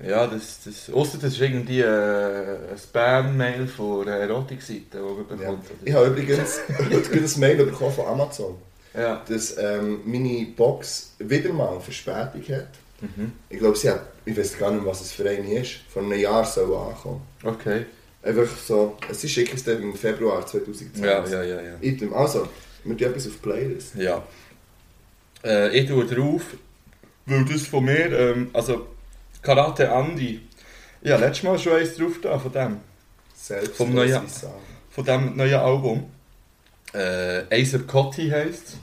[0.05, 1.85] Ja, das, das, ausser das ist irgendwie äh,
[2.71, 5.63] ein Spam-Mail von einer Erotikseite, die man bekommt.
[5.69, 5.75] Ja.
[5.85, 6.59] Ich habe übrigens
[7.35, 8.55] ein Mail bekommen von Amazon,
[8.93, 9.21] Ja.
[9.27, 12.67] dass ähm, meine Box wieder mal Verspätung hat.
[13.01, 13.31] Mhm.
[13.49, 16.19] Ich glaube, sie hat, ich weiß gar nicht, was es für eine ist, vor einem
[16.19, 17.21] Jahr soll ankommen.
[17.43, 17.85] Okay.
[18.23, 21.03] Einfach so, sie schicken es dann im Februar 2020.
[21.03, 21.73] Ja, ja, ja, ja.
[21.81, 22.13] Item.
[22.13, 22.47] Also,
[22.85, 23.95] wir tun etwas auf Playlist.
[23.95, 24.23] Ja.
[25.43, 26.41] Äh, ich tue drauf,
[27.25, 28.87] weil das von mir, ähm, also
[29.41, 30.41] Karate Andy,
[31.01, 32.77] ja, letztes Mal schon eins drauf da, von dem,
[33.35, 34.21] Selbst Vom neuen-
[34.91, 36.09] von dem neuen Album.
[36.93, 38.77] Äh, Acer Cotti heisst es.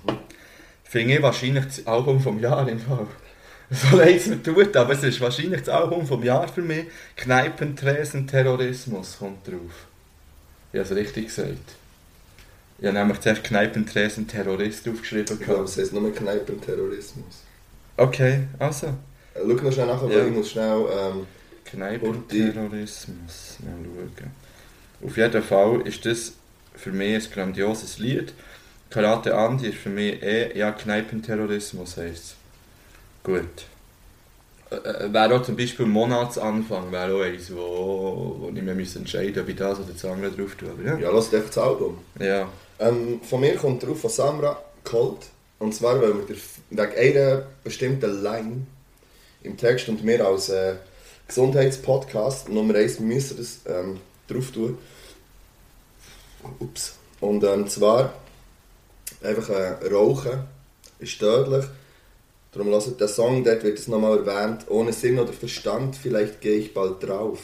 [0.84, 3.06] Finde ich wahrscheinlich das Album vom Jahr im Fall.
[3.70, 6.86] So leid es mir tut, aber es ist wahrscheinlich das Album vom Jahr für mich.
[7.16, 9.86] Kneipentresen Terrorismus kommt drauf.
[10.72, 11.76] Ich habe es richtig gesagt.
[12.80, 15.36] Ich habe nämlich zuerst Kneipentresen Terrorist aufgeschrieben.
[15.38, 17.42] Ich glaube, es heißt nur Kneipenterrorismus.
[17.96, 18.86] Okay, also.
[19.34, 20.26] Äh, Schau noch schnell nach, weil Ja.
[20.26, 20.86] ich muss schnell...
[20.90, 21.26] Ähm,
[21.64, 23.58] Kneipenterrorismus.
[23.60, 24.30] Mal schauen.
[25.06, 26.32] Auf jeden Fall ist das
[26.74, 28.32] für mich ein grandioses Lied.
[28.88, 32.34] Karate Andy ist für mich eh, ja, Kneipenterrorismus heisst.
[33.22, 33.66] Gut.
[34.70, 38.98] Äh, äh, wäre auch zum Beispiel Monatsanfang, wäre auch eins, wo, wo ich mir müsste
[39.00, 40.70] entscheiden ob ich das oder das andere drauf tue.
[40.70, 40.98] Aber ja.
[40.98, 41.98] ja, lass einfach das Album.
[42.18, 42.48] ja.
[42.80, 45.18] Ähm, von mir kommt drauf von Samra Cold.
[45.58, 46.36] Und zwar, weil wir
[46.70, 48.66] der, wegen einer bestimmten Line
[49.42, 50.76] im Text und mir als äh,
[51.28, 52.98] Gesundheitspodcast Nummer 1.
[52.98, 54.78] Wir müssen das ähm, drauf tun.
[56.58, 56.94] Ups.
[57.20, 58.14] Und ähm, zwar
[59.22, 60.44] einfach äh, Rauchen
[60.98, 61.66] ist tödlich.
[62.52, 64.64] Darum hört den Song, dort wird es nochmal erwähnt.
[64.68, 67.38] Ohne Sinn oder Verstand, vielleicht gehe ich bald drauf.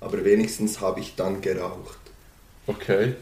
[0.00, 1.98] Aber wenigstens habe ich dann geraucht.
[2.66, 3.14] Okay.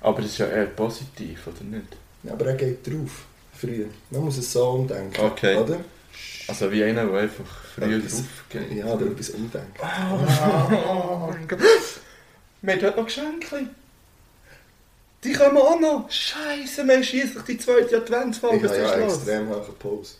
[0.00, 1.96] Aber das ist ja eher positiv, oder nicht?
[2.22, 3.24] Ja, aber er geht drauf.
[3.52, 3.86] Früher.
[4.10, 5.20] Man muss es so umdenken.
[5.20, 5.56] Okay.
[5.56, 5.80] Oder?
[6.46, 8.72] Also wie einer, der einfach früher Etwas- draufgeht.
[8.78, 9.68] Ja, oder etwas umdenken.
[9.80, 11.58] Oh mein Gott.
[12.62, 13.68] Wir haben noch Geschenke.
[15.24, 16.10] Die kommen auch noch.
[16.10, 18.66] Scheiße, wir haben schliesslich die zweite Adventsfolge.
[18.66, 20.14] Ich habe ja extrem hohe Pause.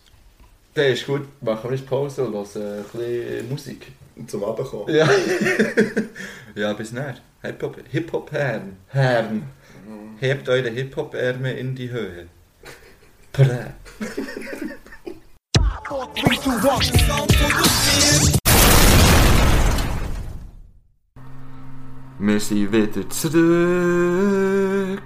[0.74, 1.22] Das ist gut.
[1.42, 3.86] Machen wir jetzt Pause und hören ein bisschen Musik.
[4.26, 4.92] Zum Abkommen.
[4.92, 5.08] Ja.
[6.56, 7.16] ja, bis näher.
[7.42, 8.76] Hip-Hop, Hip-Hop-Herren.
[8.88, 9.44] Herren.
[10.18, 12.28] Hebt eure Hip-Hop-Ärmel in die Höhe.
[13.32, 13.74] Prä.
[22.18, 25.02] Wir sind wieder zurück.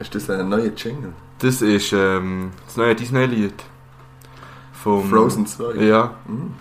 [0.00, 1.12] Ist das ein neuer Jingle?
[1.38, 3.54] Das ist ähm, das neue Disney-Lied.
[4.72, 5.74] Vom Frozen 2?
[5.84, 6.18] Ja.
[6.26, 6.54] Mhm.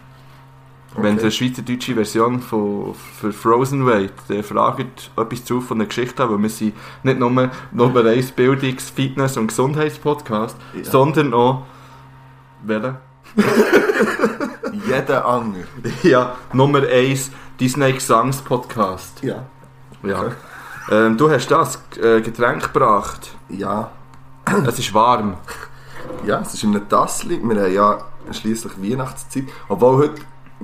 [0.96, 1.16] Wenn Okay.
[1.16, 6.24] ihr eine schweizerdeutsche Version von, für Frozen wollt, dann fragt etwas zu von der Geschichte
[6.24, 10.84] an, weil wir sind nicht nur Nummer 1 Bildungs-, Fitness- und Gesundheitspodcast, Ja.
[10.84, 11.64] sondern auch
[12.64, 13.02] welcher?
[14.88, 15.64] Jeder andere.
[16.04, 19.24] Ja, Nummer 1 Disney Gesangspodcast.
[19.24, 19.46] Ja.
[20.04, 20.20] Ja.
[20.22, 20.34] Okay.
[20.92, 23.36] Ähm, du hast das äh, Getränk gebracht.
[23.50, 23.92] Ja.
[24.68, 25.36] Es ist warm.
[26.26, 27.40] Ja, es ist in einem Tassli.
[27.42, 27.98] Wir haben ja
[28.32, 29.46] schliesslich Weihnachtszeit.
[29.70, 30.22] Obwohl heute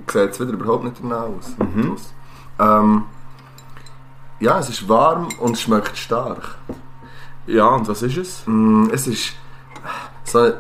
[0.07, 1.55] sieht es wieder überhaupt nicht danach aus.
[1.57, 1.95] Mhm.
[2.59, 3.03] Ähm,
[4.39, 6.55] ja, es ist warm und es schmeckt stark.
[7.45, 8.43] Ja, und was ist es?
[8.45, 9.33] Mm, es ist
[10.23, 10.53] so ein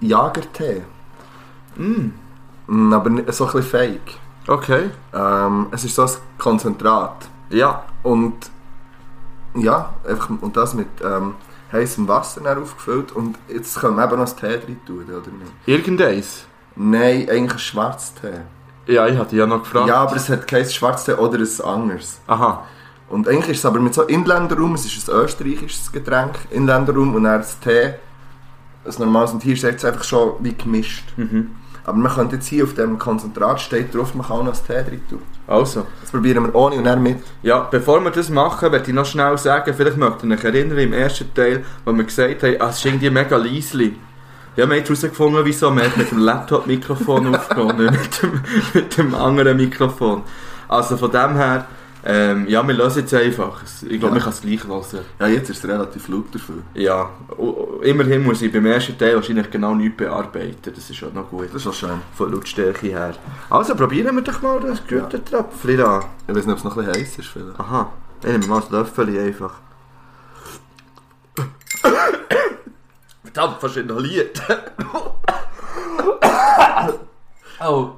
[0.00, 0.82] Jagertee.
[1.76, 4.18] Mm, aber nicht, so ein bisschen fake.
[4.46, 4.90] Okay.
[5.12, 7.28] Ähm, es ist so ein Konzentrat.
[7.50, 7.84] Ja.
[8.02, 8.50] Und
[9.54, 11.34] ja, einfach, und das mit ähm,
[11.72, 13.12] heißem Wasser aufgefüllt.
[13.12, 15.52] Und jetzt können wir eben noch das Tee drin tun, oder nicht?
[15.66, 16.46] Irgendeins.
[16.76, 18.40] Nein, eigentlich ein Schwarztee.
[18.88, 19.86] Ja, ich hatte ja noch gefragt.
[19.86, 22.20] Ja, aber es hat kein Schwarztee oder ein anderes.
[22.26, 22.64] Aha.
[23.10, 27.24] Und eigentlich ist es aber mit so Inländerraum, es ist ein österreichisches Getränk, Inländerraum und
[27.24, 27.94] dann das Tee,
[28.84, 29.32] ein normales.
[29.32, 31.04] Und hier ist es einfach schon wie gemischt.
[31.84, 34.64] Aber man könnte jetzt hier auf dem Konzentrat steht drauf, man kann auch noch das
[34.64, 35.22] Tee drin tun.
[35.46, 35.86] Also.
[36.00, 37.18] Das probieren wir ohne und dann mit.
[37.42, 40.78] Ja, bevor wir das machen, möchte ich noch schnell sagen, vielleicht möchte ich mich erinnern,
[40.78, 43.94] im ersten Teil, wo wir gesagt haben, ah, es ist irgendwie mega leislich.
[44.58, 48.40] Ja, wir haben jetzt herausgefunden, wieso wir haben mit dem Laptop-Mikrofon aufgenommen, nicht mit dem,
[48.74, 50.22] mit dem anderen Mikrofon.
[50.66, 51.66] Also von dem her,
[52.04, 53.62] ähm, ja, wir lösen jetzt einfach.
[53.82, 54.10] Ich glaube, Ja.
[54.10, 54.82] man kann es gleich hören.
[55.20, 56.56] Ja, jetzt ist es relativ laut dafür.
[56.74, 57.08] Ja,
[57.82, 60.72] immerhin muss ich beim ersten Teil wahrscheinlich genau nichts bearbeiten.
[60.74, 61.46] Das ist auch noch gut.
[61.52, 62.00] Das ist auch schön.
[62.16, 63.14] Von Lautstärke her.
[63.50, 66.00] Also probieren wir doch mal das Gütertröpfchen da.
[66.26, 67.28] Ich weiß nicht, ob es noch ein bisschen heiß ist.
[67.28, 67.60] Vielleicht.
[67.60, 67.92] Aha,
[68.24, 69.54] ich nehme mal das Löffel einfach.
[73.60, 74.40] Fast inhaliert.
[77.64, 77.90] oh.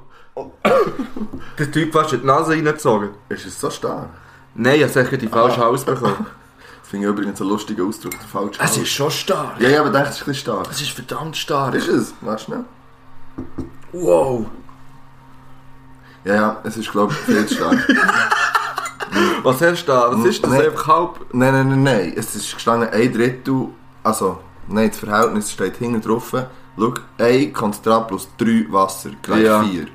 [1.57, 3.09] Der Typ fast in die Nase reingezogen.
[3.29, 4.09] Ist es so stark?
[4.55, 6.25] Nein, ich habe sicher die falsche Haus bekommen.
[6.81, 9.59] Das finde ich übrigens einen lustigen Ausdruck, der falsch Es ist schon stark.
[9.59, 10.67] Ja, ja, aber es ist ein bisschen stark.
[10.71, 11.73] Es ist verdammt stark.
[11.75, 12.13] Ist es?
[12.21, 12.65] Warte schnell.
[13.91, 14.45] Wow.
[16.23, 17.77] Ja, ja, es ist, glaube ich, viel zu stark.
[19.43, 20.11] Was hast du da?
[20.11, 20.51] Was ist das?
[20.51, 20.61] Nein.
[20.65, 21.33] Einfach halb?
[21.33, 22.13] nein, nein, nein, nein.
[22.15, 23.67] Es ist gestanden, ein Drittel,
[24.03, 26.33] also, nein, das Verhältnis steht hinten drauf.
[26.77, 29.63] Schau, ein Konzentrat plus drei Wasser gleich Ja.
[29.63, 29.87] vier.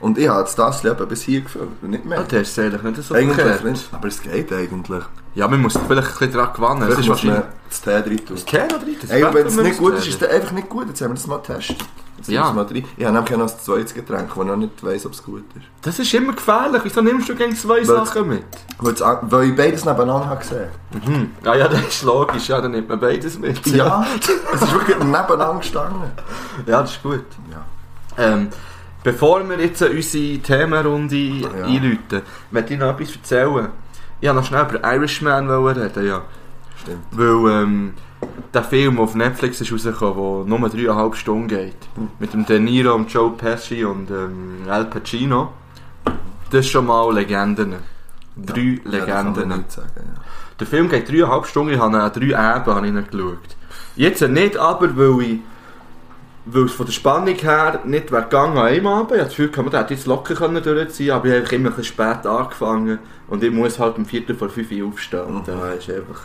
[0.00, 2.18] Und ich habe jetzt das Leben bis hier gefüllt, und nicht mehr.
[2.20, 3.64] Ah, der ist eigentlich nicht so eigentlich verkehrt.
[3.64, 5.02] nicht, aber es geht eigentlich.
[5.34, 6.82] Ja, man muss vielleicht ein bisschen dran gewinnen.
[6.82, 7.54] Es Vielleicht ist muss man wahrscheinlich...
[7.70, 8.36] das Tee drin tun.
[8.76, 9.02] Oder nicht?
[9.02, 10.88] Das Ey, und wenn es nicht gut ist, ist es einfach nicht gut.
[10.88, 11.78] Jetzt haben wir das mal getestet.
[12.28, 12.50] Ja.
[12.50, 12.84] rein.
[12.96, 15.44] Ich habe nämlich noch ein zweites Getränk, das ich noch nicht weiss, ob es gut
[15.56, 15.64] ist.
[15.82, 16.80] Das ist immer gefährlich.
[16.84, 18.44] Wieso nimmst du gegen zwei Sachen mit?
[18.78, 20.68] Weil, es an- weil ich beides nebeneinander habe gesehen
[21.04, 21.30] Hm.
[21.44, 22.48] Ja, ja, das ist logisch.
[22.48, 23.64] Ja, dann nimmt man beides mit.
[23.66, 24.04] Ja,
[24.54, 26.02] es ist wirklich nebeneinander gestanden.
[26.66, 27.24] ja das ist gut.
[27.50, 27.64] Ja.
[28.16, 28.48] Ähm,
[29.02, 31.48] bevor wir jetzt unsere Themenrunde Ja.
[31.64, 33.68] einläuten, möchte ich noch etwas erzählen.
[34.20, 36.22] Ich wollte noch schnell über Irishman reden, ja.
[36.80, 37.04] Stimmt.
[37.10, 37.94] Weil ähm,
[38.52, 41.76] der Film auf Netflix ist rausgekommen, der nur dreieinhalb Stunden geht.
[42.18, 45.52] Mit dem De Niro und Joe Pesci und ähm, Al Pacino.
[46.50, 47.74] Das ist schon mal Legenden.
[48.36, 49.48] Drei Ja, Legenden.
[49.48, 50.20] nichts sagen, ja.
[50.58, 53.38] Der Film geht dreieinhalb Stunden, ich habe an drei habe ihn geschaut.
[53.96, 55.38] Jetzt nicht aber, weil ich
[56.46, 59.12] weil es von der Spannung her nicht wäre gegangen an einem Abend.
[59.12, 61.76] Ich hatte das Gefühl, man hätte jetzt locker können durchziehen aber ich habe immer ein
[61.76, 65.24] bisschen spät angefangen und ich muss halt um Viertel vor fünf Uhr aufstehen.
[65.24, 66.20] Und da ist einfach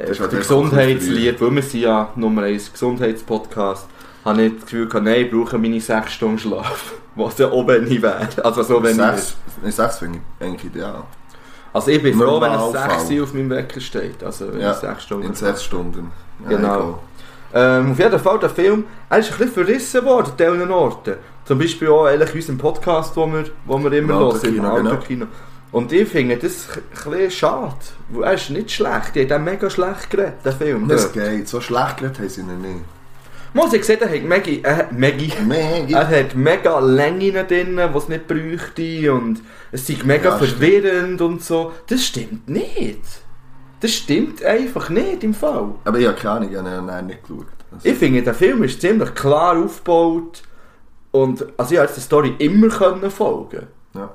[0.00, 3.86] Das ist äh, ein Gesundheitslied, weil wir sind ja Nummer 1 Gesundheitspodcast,
[4.24, 6.94] habe ich das Gefühl gehabt, nein, ich brauche meine 6 Stunden Schlaf.
[7.16, 8.28] Was ja oben nicht wäre.
[8.42, 11.02] Also so wenn Sechs, nee, sechs finde ich eigentlich ideal.
[11.72, 13.00] Also ich bin froh, wenn es Normalfall.
[13.00, 14.22] 6 Uhr auf meinem Wecker steht.
[14.24, 16.12] Also wenn Ja, ich 6 Stunden In sechs Stunden.
[16.44, 17.00] Ja, Genau.
[17.52, 21.14] Ähm, auf jeden Fall, der Film, er ist ein bisschen verrissen worden, an diesen Orten.
[21.44, 24.64] Zum Beispiel auch eigentlich in unserem Podcast, wo wir, wo wir immer Im hören, im
[24.64, 25.26] Autokino, genau.
[25.72, 26.66] Und ich finde das
[27.06, 27.76] ein schade,
[28.22, 30.88] er ist nicht schlecht, die hat auch mega schlecht geredet, der Film.
[30.88, 31.14] Das dort.
[31.14, 31.48] geht.
[31.48, 32.80] So schlecht geredet haben sie noch nicht.
[33.52, 36.02] Muss ich gesehen, er hat Maggie, äh, Maggie, Mega.
[36.02, 41.20] er hat mega Längen drin, die es nicht bräuchte und es ist mega Ja, verwirrend
[41.20, 41.72] und so.
[41.88, 43.00] Das stimmt nicht.
[43.80, 45.70] Das stimmt einfach nicht im Fall.
[45.84, 47.46] Aber ich habe keine Ahnung, ich habe ihn nicht geschaut.
[47.72, 50.42] Also, Ich finde, der Film ist ziemlich klar aufgebaut
[51.12, 53.66] und also ich konnte der Story immer können folgen.
[53.94, 54.10] ja.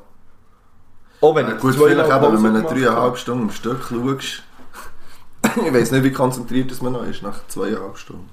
[1.25, 3.17] Auch wenn Ja, gut, vielleicht aber, wenn man dreieinhalb.
[3.17, 4.43] Stunden am Stück schaust.
[5.65, 8.29] ich weiß nicht, wie konzentriert das man noch ist nach zweieinhalb Stunden.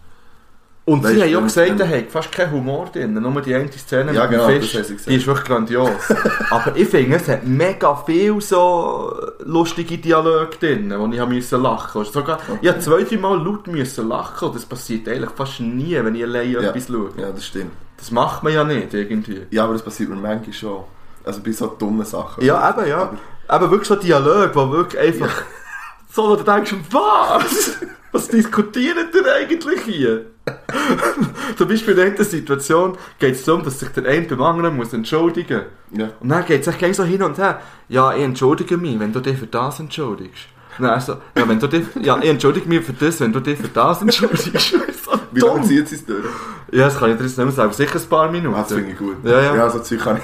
[0.84, 3.70] Und Weißt sie haben ja gesagt, er hat fast keinen Humor drin, nur die eine
[3.70, 5.90] Szene Ja, mit genau, dem Fisch, haben die ist wirklich grandios.
[6.50, 11.62] aber ich finde, es hat mega viel so lustige Dialoge drin, wo ich habe müssen
[11.62, 12.14] lachen musste.
[12.14, 16.16] Sogar, Ich habe zwei, drei Mal laut müssen lachen das passiert eigentlich fast nie, wenn
[16.16, 16.60] ich allein Ja.
[16.62, 17.10] etwas schaue.
[17.16, 17.70] Ja, das stimmt.
[17.96, 19.42] Das macht man ja nicht, irgendwie.
[19.52, 20.82] Ja, aber das passiert mir manchmal schon.
[21.24, 22.44] Also bei so dummen Sachen.
[22.44, 23.02] Ja, eben, ja.
[23.02, 25.42] Aber- Aber wirklich so Dialog, wo wirklich einfach
[26.12, 27.76] so, wo du denkst, was?
[28.12, 30.26] Was diskutieren ihr eigentlich hier?
[31.56, 34.92] Zum Beispiel in der Situation geht es darum, dass sich der eine beim anderen muss
[34.92, 36.10] entschuldigen Ja.
[36.20, 37.60] Und dann geht es gleich so hin und her.
[37.88, 40.46] Ja, ich entschuldige mich, wenn du dich für das entschuldigst.
[40.78, 43.40] Und dann so, ja, wenn du dich, ja, ich entschuldige mich für das, wenn du
[43.40, 44.52] dich für das entschuldigst.
[45.04, 46.24] so Wie lange zieht es durch?
[46.72, 47.72] Ja, das kann ich dir jetzt nicht mehr sagen.
[47.72, 48.54] Sicher ein paar Minuten.
[48.56, 49.16] Ah, das finde ich gut.
[49.24, 49.54] Ja, ja.
[49.56, 50.22] Ja, so Zeug kann ich.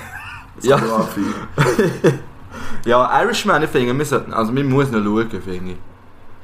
[0.59, 0.81] Das Ja.
[2.85, 5.77] Ja, Irishman, ich finde, wir sollten, also man muss noch schauen, finde ich.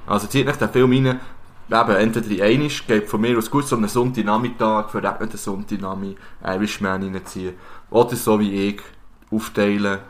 [0.07, 1.20] Also zieht nicht den Film rein,
[1.70, 7.03] eben, entweder in einisch, geht von mir aus gut so einen Sonntagnachmittag, verregneten Sonntagnachmittag, Irishman
[7.03, 7.55] reinziehen.
[7.90, 8.83] Oder so wie ich,
[9.31, 10.00] aufteilen,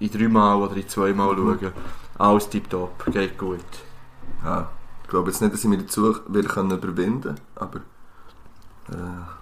[0.00, 1.72] in dreimal oder in zweimal schauen.
[2.18, 3.60] Alles tipptopp, geht gut.
[4.44, 4.68] Ja.
[5.04, 7.78] Ich glaube jetzt nicht, dass ich mich dazu wieder können überwinden aber
[8.90, 9.37] äh,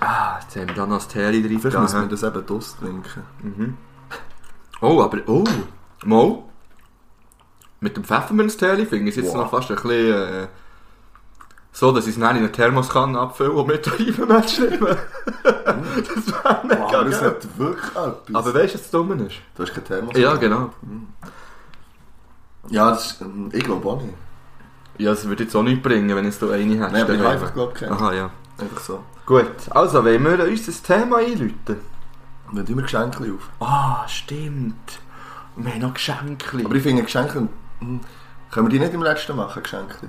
[0.00, 1.58] Ah, jetzt haben wir da noch das Teri drin.
[1.60, 3.22] vielleicht müssen wir das eben draus trinken.
[3.42, 3.76] Mhm.
[4.80, 5.44] Oh, aber, oh,
[6.04, 6.38] mal.
[7.80, 9.42] Mit dem Pfefferminztee finde ich es jetzt Wow.
[9.44, 10.48] noch fast ein bisschen äh,
[11.72, 14.96] so, dass ich es dann in eine Thermoskanne abfülle und mit Oliven mitschreiben.
[15.44, 17.30] das wäre mega Wow, das geil.
[17.30, 18.34] hat wirklich etwas.
[18.34, 19.36] Aber weißt du, was das Dumme ist?
[19.56, 20.16] du hast kein Thermos.
[20.16, 20.70] Ja, genau.
[22.70, 24.14] Ja, das ist, ähm, ich glaube auch nicht.
[24.98, 26.92] Ja, das würde jetzt auch nicht bringen, wenn es da eine hättest.
[26.92, 27.90] Nein, aber ich habe einfach glaube ich.
[27.90, 28.30] Aha, ja.
[28.58, 29.04] Einfach so.
[29.26, 31.76] Gut, also, wollen wir uns das Thema einläuten?
[32.52, 33.50] Dann tun wir Geschenke auf.
[33.60, 35.00] Ah, stimmt.
[35.54, 36.64] Und wir haben noch Geschenke.
[36.64, 37.48] Aber ich finde Geschenke,
[37.80, 38.00] hm,
[38.50, 40.08] können wir die nicht im letzten machen, Geschenke?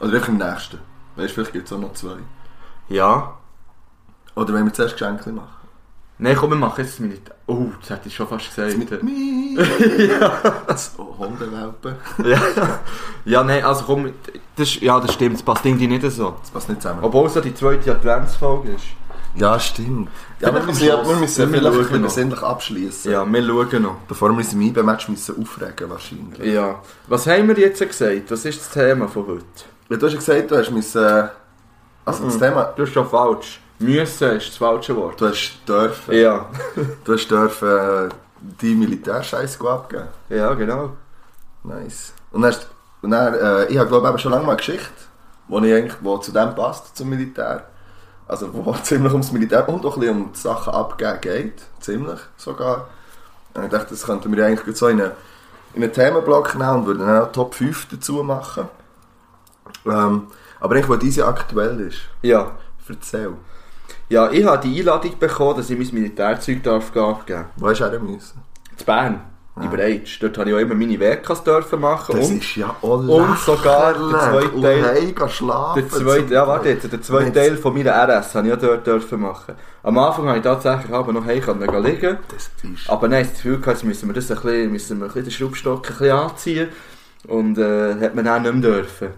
[0.00, 0.78] Oder einfach im nächsten?
[1.16, 2.18] Weißt du, vielleicht gibt es auch noch zwei.
[2.88, 3.34] ja.
[4.36, 5.57] Oder wenn wir zuerst Geschenke machen?
[6.20, 7.34] Nein, komm, wir machen jetzt Militär.
[7.46, 8.76] Oh, das hätte ich schon fast gesagt.
[8.76, 9.64] Mit Äh, mir.
[10.76, 11.94] So Hundewelpen.
[12.24, 12.40] ja,
[13.24, 14.10] ja, nein, also komm,
[14.56, 16.34] das, ja, das stimmt, das passt irgendwie nicht so.
[16.40, 17.00] Das passt nicht zusammen.
[17.02, 18.84] Obwohl es ja die zweite Adventsfolge ist.
[19.36, 20.08] Ja, stimmt.
[20.40, 22.08] Ja, wir Vielleicht müssen, ja, wir müssen Wir vielleicht ein schauen bisschen noch.
[22.08, 23.12] besinnlich abschließen.
[23.12, 23.94] Ja, wir schauen noch.
[24.08, 26.52] Bevor wir uns im IB-Match müssen aufregen wahrscheinlich.
[26.52, 26.80] Ja.
[27.06, 28.30] Was haben wir jetzt gesagt?
[28.30, 29.44] Was ist das Thema von heute?
[29.90, 31.04] Ja, du hast ja gesagt, du hast müssen...
[32.04, 32.38] Also das Mhm.
[32.40, 32.64] Thema...
[32.74, 33.60] Du hast schon falsch.
[33.80, 35.20] Müssen ist das falsche Wort.
[35.20, 36.14] Du hast dürfen...
[36.14, 36.46] Ja.
[37.04, 38.08] Du hast dürfen äh,
[38.40, 40.08] die Militärscheiße abgeben.
[40.28, 40.90] Ja, genau.
[41.64, 42.12] Nice.
[42.32, 42.68] Und dann, hast,
[43.02, 44.88] und dann äh, ich habe glaube ich schon lange mal eine Geschichte,
[45.48, 47.64] wo, ich eigentlich, wo zu dem passt, zum Militär.
[48.26, 51.62] Also wo ziemlich ums Militär und auch ein bisschen um die Sachen abgeben geht.
[51.80, 52.88] Ziemlich sogar.
[53.54, 55.12] Und ich dachte, das könnten wir eigentlich so in einen,
[55.74, 58.68] in einen Themenblock nehmen und würden dann auch Top 5 dazu machen.
[59.86, 60.26] Ähm,
[60.60, 62.52] aber eigentlich, wo diese aktuell ist, Ja.
[62.88, 63.32] erzähl.
[64.10, 67.84] Ja, ich habe die Einladung bekommen, dass ich mein Militärzeug darf abgeben Wo hast du
[67.90, 68.40] her müssen?
[68.76, 68.80] darf.
[68.80, 69.20] In Bern.
[69.60, 70.22] In Breitsch.
[70.22, 70.96] Dort habe ich auch immer meine
[71.44, 72.16] dürfen machen.
[72.16, 75.82] Das und ist ja auch und sogar der zweite Und Teil- heimgehen schlafen.
[75.82, 78.86] Der zweite, ja, warte jetzt, der zweite Teil von meiner RS habe ich auch dort
[78.86, 79.54] dürfen machen.
[79.82, 82.18] Am Anfang habe ich tatsächlich aber noch heim können liegen.
[82.28, 82.88] Das ist...
[82.88, 85.24] Aber nein, das Gefühl gehabt, jetzt müssen wir das ein bisschen, müssen wir ein bisschen
[85.24, 86.68] den Schraubstock ein bisschen anziehen.
[87.26, 89.08] Und äh, hat man dann nicht mehr dürfen.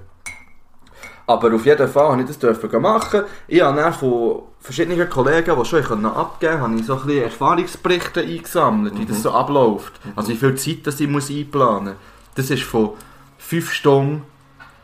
[1.31, 3.22] Aber auf jeden Fall habe ich das dürfen machen.
[3.47, 7.22] Ich habe dann von verschiedenen Kollegen, die schon abgeben konnten, habe ich so ein bisschen
[7.22, 9.93] Erfahrungsberichte eingesammelt, wie das so abläuft.
[10.16, 11.95] Also wie viel Zeit das ich muss einplanen muss.
[12.35, 12.91] Das ist von
[13.39, 14.24] 5 Stunden,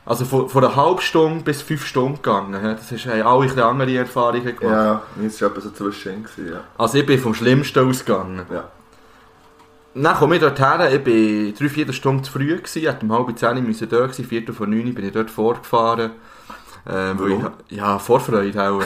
[0.05, 2.63] also von, von einer halben Stunde bis 5 Stunden gegangen.
[2.63, 4.63] Das ist, haben alle ein andere Erfahrungen gemacht.
[4.63, 6.27] Ja, mir war etwas so zwischen.
[6.49, 6.61] Ja.
[6.79, 8.47] Also ich bin vom Schlimmsten ausgegangen.
[8.53, 8.71] Ja.
[9.95, 13.13] Dann komme ich dort her, ich war drei, vier Stunden zu früh, gewesen, hätte um
[13.13, 16.13] halb zehn da sein, viertel vor neun bin ich dort vorgefahren.
[16.89, 17.51] Ähm, Warum?
[17.69, 18.81] ich, ja, Vorfreude auch.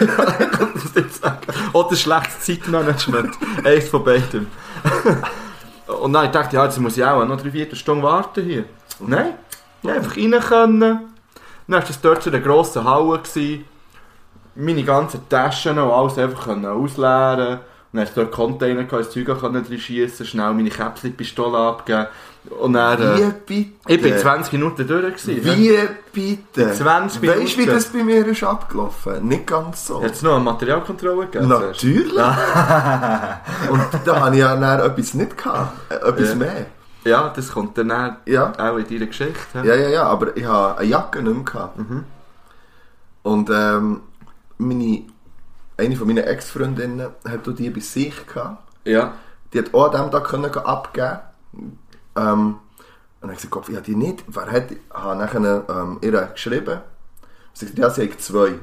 [0.00, 1.38] ich kann das nicht sagen.
[1.72, 3.34] Oder schlechtes Zeitmanagement.
[3.64, 4.46] Eins von beidem.
[5.86, 8.64] Und dann dachte ich, ja, jetzt muss ich auch noch drei, vier Stunden warten hier.
[9.00, 9.34] Nein,
[9.82, 10.30] ich einfach rein.
[10.40, 10.80] Können.
[10.80, 11.02] Dann
[11.68, 13.18] war das dort so eine grosse Halle.
[13.18, 13.64] Gewesen.
[14.54, 17.60] Meine ganzen Taschen und alles einfach können ausleeren Und
[17.96, 22.06] dann hast du dort Container, das Zeug können drin schiessen, schnell meine Käpsli-Pistole abgeben.
[22.60, 23.00] Und dann...
[23.02, 23.92] Äh, Wie bitte?
[23.92, 25.16] ich bin 20 Minuten durch.
[25.24, 25.82] Gewesen, ja.
[26.12, 26.72] Wie bitte?
[26.72, 27.74] 20 Weißt du, wie Minuten.
[27.76, 29.26] das bei mir ist abgelaufen?
[29.26, 30.00] Nicht ganz so.
[30.02, 31.48] Hat es noch eine Materialkontrolle gegeben?
[31.48, 32.12] Natürlich.
[33.70, 35.72] Und da habe ich ja dann etwas nicht gehabt.
[35.90, 36.34] Äh, Etwas Ja.
[36.36, 36.66] mehr.
[37.04, 38.52] Ja, das kommt dann auch Ja.
[38.58, 39.36] auch in deiner Geschichte.
[39.54, 39.64] Ja.
[39.64, 41.78] Ja, ja, ja, aber ich habe eine Jacke nicht mehr gehabt.
[43.22, 44.00] Und ähm,
[44.58, 45.02] meine,
[45.76, 48.62] eine von meinen Ex-Freundinnen hat auch die bei sich gehabt.
[48.84, 49.14] ja.
[49.52, 51.20] Die hat auch an diesem Tag können abgeben
[52.16, 52.58] ähm, Und
[53.20, 54.24] dann habe ich gesagt, ich habe die nicht.
[54.26, 56.80] Wer hat, ich habe nachher ähm, ihr geschrieben.
[57.52, 58.54] Sie hat gesagt, ja, sie hat zwei.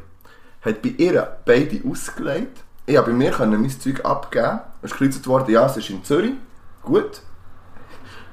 [0.62, 2.64] Hat bei ihr beide ausgelegt.
[2.86, 4.60] Ich habe bei mir können mein Zeug abgeben.
[4.82, 6.34] Es ist gekreuzt worden, ja, es ist in Zürich.
[6.84, 7.22] Gut.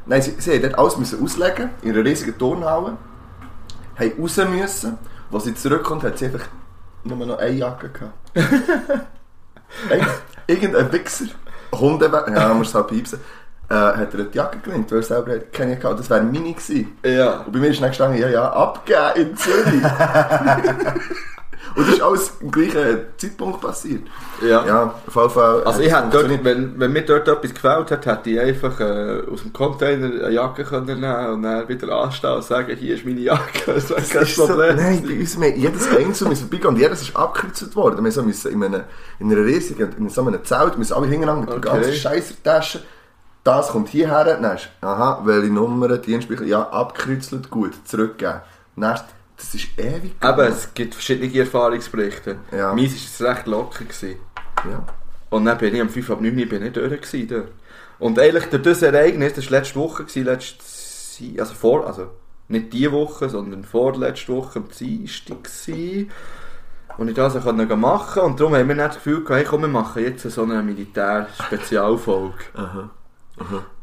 [0.07, 2.97] Nein, sie, sie hat dort alles müssen auslegen, in einer riesigen Turnhalle.
[3.97, 4.99] Haben raus müssen.
[5.31, 6.49] Als sie zurückkommt, hat sie einfach
[7.05, 8.15] nur noch eine Jacke gehabt.
[9.91, 10.07] Ein-
[10.47, 11.27] Irgendein Wichser,
[11.73, 13.21] Hunde, ja, muss es halt piepsen,
[13.69, 16.01] äh, hat er die Jacke gelingt, weil er selber keine gehabt.
[16.01, 16.97] Das wäre meine gewesen.
[17.05, 17.41] Ja.
[17.43, 19.83] Und bei mir ist dann gestanden, ja, ja, abgeben in Zürich.
[21.81, 24.03] Und das ist alles im gleichen Zeitpunkt passiert.
[24.43, 24.67] Ja.
[24.67, 25.65] Ja, auf jeden Fall.
[25.65, 28.79] Also hat ich hätte dort, wenn, wenn mir dort etwas gefällt hat, hätte ich einfach
[28.81, 32.95] äh, aus dem Container eine Jacke können nehmen und dann wieder anstehen und sagen, hier
[32.95, 33.41] ist meine Jacke.
[33.75, 34.77] Das wäre kein ist so, Problem.
[34.77, 38.05] nein, bei uns, wir, jedes Einzelne müssen vorbeigehen und jedes ist abgekürzt worden.
[38.05, 38.85] Wir so müssen in, einer,
[39.19, 41.83] in einer riesigen, in so einem Zelt, müssen alle hintereinander mit der Okay.
[41.83, 42.83] ganzen Scheißertasche.
[43.43, 48.41] Das kommt hierher, dann hast du, aha, welche Nummer, Dienstspeicher, ja, abgekreuzelt, gut, zurückgeben.
[48.77, 49.01] Dann,
[49.41, 50.13] das ist ewig.
[50.21, 52.37] Aber es gibt verschiedene Erfahrungsberichte.
[52.53, 52.75] Ja.
[52.75, 53.85] Meins war es recht locker.
[53.85, 54.17] Gewesen.
[54.71, 54.85] Ja.
[55.31, 57.01] Und dann bin ich am 5 ab 9 Uhr bin ich durch.
[57.01, 57.49] Gewesen, dort.
[57.99, 62.11] Und eigentlich durch das Ereignis, das war letzte Woche, gewesen, letzte, also vor, also
[62.49, 66.11] nicht diese Woche, sondern vorletzte Woche am Dienstag gewesen,
[66.97, 68.27] wo ich das auch konnte machen konnte.
[68.27, 70.63] Und darum haben wir nicht das Gefühl gehabt, hey, komm, wir machen jetzt so eine
[70.63, 72.45] Militär-Spezialfolge.
[72.55, 72.91] Aha.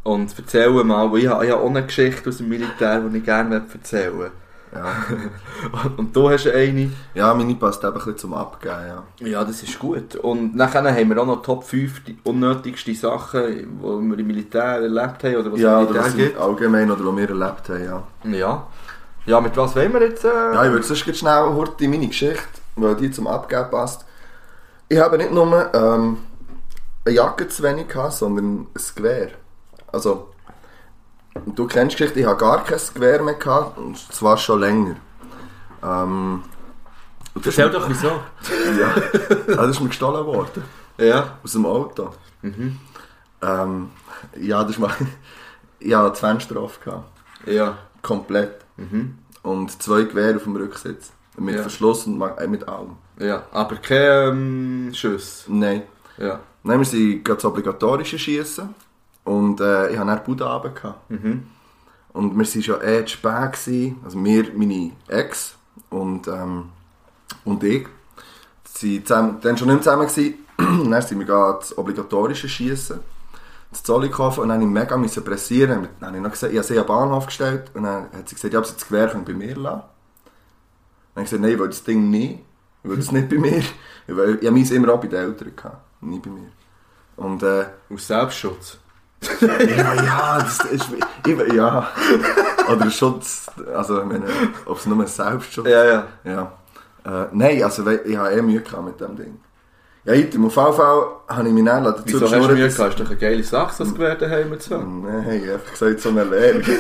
[0.04, 3.18] Und erzählen mal, weil ich habe, ich habe auch eine Geschichte aus dem Militär, die
[3.18, 4.47] ich gerne erzählen möchte.
[4.74, 4.94] Ja.
[5.98, 6.92] Und du hast eine...
[7.14, 9.28] ja, meine passt eben ein bisschen zum Abgeben, ja.
[9.28, 10.16] Ja, das ist gut.
[10.16, 14.82] Und nachher haben wir auch noch Top 5 die unnötigsten Sachen, die wir im Militär
[14.82, 17.70] erlebt haben oder was Ja, im oder was Militär im allgemein oder was wir erlebt
[17.70, 18.04] haben, ja.
[18.24, 18.36] gibt.
[18.36, 18.68] Ja.
[19.26, 20.24] Ja, mit was wollen wir jetzt?
[20.24, 20.28] Äh?
[20.28, 22.44] Ja, ich würde sonst schnell heute meine Geschichte,
[22.78, 24.06] weil die zum Abgeben passt.
[24.88, 26.18] Ich habe nicht nur ähm,
[27.04, 29.32] eine Jacke zu wenig gehabt, sondern ein Gewehr.
[29.92, 30.30] Also,
[31.46, 34.96] du kennst die Geschichte, ich habe gar kein Gewehr mehr gehabt, und zwar schon länger.
[35.84, 36.44] Ähm,
[37.34, 38.08] und das Erzähl doch wieso.
[38.80, 40.64] Ja, das ist mir gestohlen worden.
[40.98, 41.38] Ja.
[41.44, 42.12] Aus dem Auto.
[42.42, 42.80] Mhm.
[43.42, 43.92] Ähm,
[44.40, 44.92] ja, das ist mal...
[45.80, 47.12] Ich hatte 20 Strafe gehabt.
[47.46, 47.78] Ja.
[48.02, 48.66] Komplett.
[48.78, 49.20] Mhm.
[49.44, 51.12] Und zwei Gewehre auf dem Rücksitz.
[51.38, 51.62] Mit Ja.
[51.62, 52.98] Verschluss und äh, mit allem.
[53.20, 53.44] Ja.
[53.52, 55.46] Aber kein ähm, Schuss.
[55.48, 55.84] Nein.
[56.18, 56.40] Ja.
[56.64, 58.74] Nein, wir sind gerade das obligatorische Schießen.
[59.28, 61.12] Und äh, ich hatte dann die Bude runter gehabt.
[61.12, 61.48] Mhm.
[62.14, 63.52] Und wir waren schon eh zu spät.
[63.52, 63.98] Gewesen.
[64.06, 65.56] Also wir, meine Ex
[65.90, 66.70] und, ähm,
[67.44, 67.88] und ich.
[68.64, 70.08] Sie zusammen, dann schon nicht mehr zusammen.
[70.08, 70.36] Gewesen.
[70.90, 73.00] Dann sind wir das obligatorische Schießen.
[73.70, 75.90] Das Zollikofen und dann musste ich mega müssen pressieren.
[76.00, 78.36] Dann habe ich noch gesagt, ich habe sie am Bahnhof gestellt und dann hat sie
[78.36, 79.84] gesagt, ja, ob sie das Gewehr bei mir lassen
[81.14, 82.40] Dann habe ich gesagt, nein, ich will das Ding nicht.
[82.84, 83.58] Ich will das nicht bei mir.
[83.58, 86.50] Ich, will, ich habe meins immer auch bei den Eltern gehabt, nie bei mir.
[87.18, 88.80] Und äh, Aus Selbstschutz.
[89.42, 90.88] Ja, ja, das ist,
[91.26, 91.88] ich, ja.
[92.72, 94.26] Oder Schutz, also ich meine,
[94.66, 96.04] ob es nur Selbstschutz Ja, ja.
[96.24, 96.52] ja.
[97.06, 99.40] Äh, nein, also ich habe eh Mühe gehabt mit dem Ding.
[100.04, 102.92] Ja, auf jeden Fall habe ich mich dann dazu Wieso hast du dass- gehabt?
[102.94, 105.04] Ist doch eine geile Sache, das Gewehr daheim zu haben.
[105.04, 106.62] Nein, ich habe gesagt, so eine Lehre.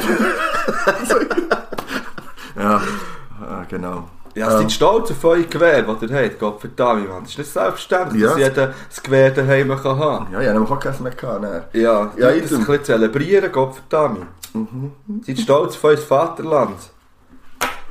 [2.56, 4.08] ja, äh, genau.
[4.36, 4.58] Ja, Ähm.
[4.62, 6.40] seid stolz auf euer Gewehr, das ihr habt.
[6.40, 7.24] Gott verdammt, Mann.
[7.24, 8.30] Das ist nicht selbstverständlich, Ja.
[8.30, 11.42] dass jeder das Gewehr daheim kann haben Ja, ich habe nämlich auch keinen mehr gehabt.
[11.42, 11.64] Nein.
[11.74, 14.26] Ja, Ja, ja das ein bisschen zelebrieren, Gott verdammt.
[14.54, 14.92] Mhm.
[15.26, 16.78] Seid stolz auf euer Vaterland.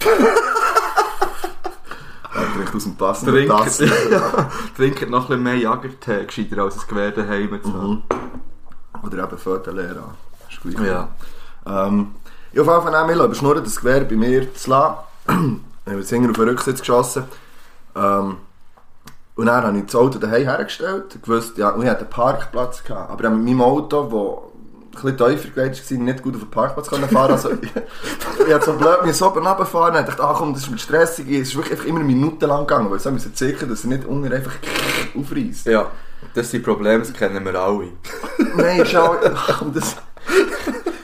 [2.34, 3.80] Er trinkt aus dem passenden Trinkt,
[4.11, 8.03] ja, trinkt noch ein bisschen mehr Jagertee, gescheiter als ein Gewehr daheim zu haben.
[9.03, 10.14] Oder eben Fötelehre an.
[10.51, 10.87] Ist gleich.
[10.87, 11.09] Ja.
[11.66, 12.14] Ähm,
[12.53, 15.64] ich auf jeden Fall nehmen, aber schnurren das Gewehr bei mir zu lassen.
[15.87, 17.24] Ich habe jetzt hinten auf den Rücksitz geschossen.
[17.95, 18.37] Ähm,
[19.37, 21.18] und dann habe ich das Auto daheim hergestellt.
[21.22, 22.82] Ich wusste, ja, und ich hatte einen Parkplatz.
[22.84, 23.11] Gehabt.
[23.11, 24.53] Aber mit meinem Auto, wo
[24.91, 27.70] bisschen tiefer gelegt war, nicht gut auf den Parkplatz können fahren Also, ich,
[28.47, 31.28] ich hatte so blöd mir so runterfahren und dachte, ach komm, das ist mit stressig.
[31.30, 34.05] Es ist wirklich einfach immer minutenlang gegangen, weil ich so müssen sicher, dass er nicht
[34.07, 34.55] unten einfach
[35.16, 35.66] aufreißt.
[35.66, 35.91] Ja,
[36.34, 37.89] das sind Probleme, das kennen wir alle.
[38.57, 39.97] Nein, schau, ach, komm, das,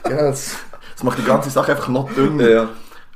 [0.09, 0.57] ja, das,
[0.95, 2.49] das macht die ganze Sache einfach noch dünner.
[2.49, 2.69] Ja.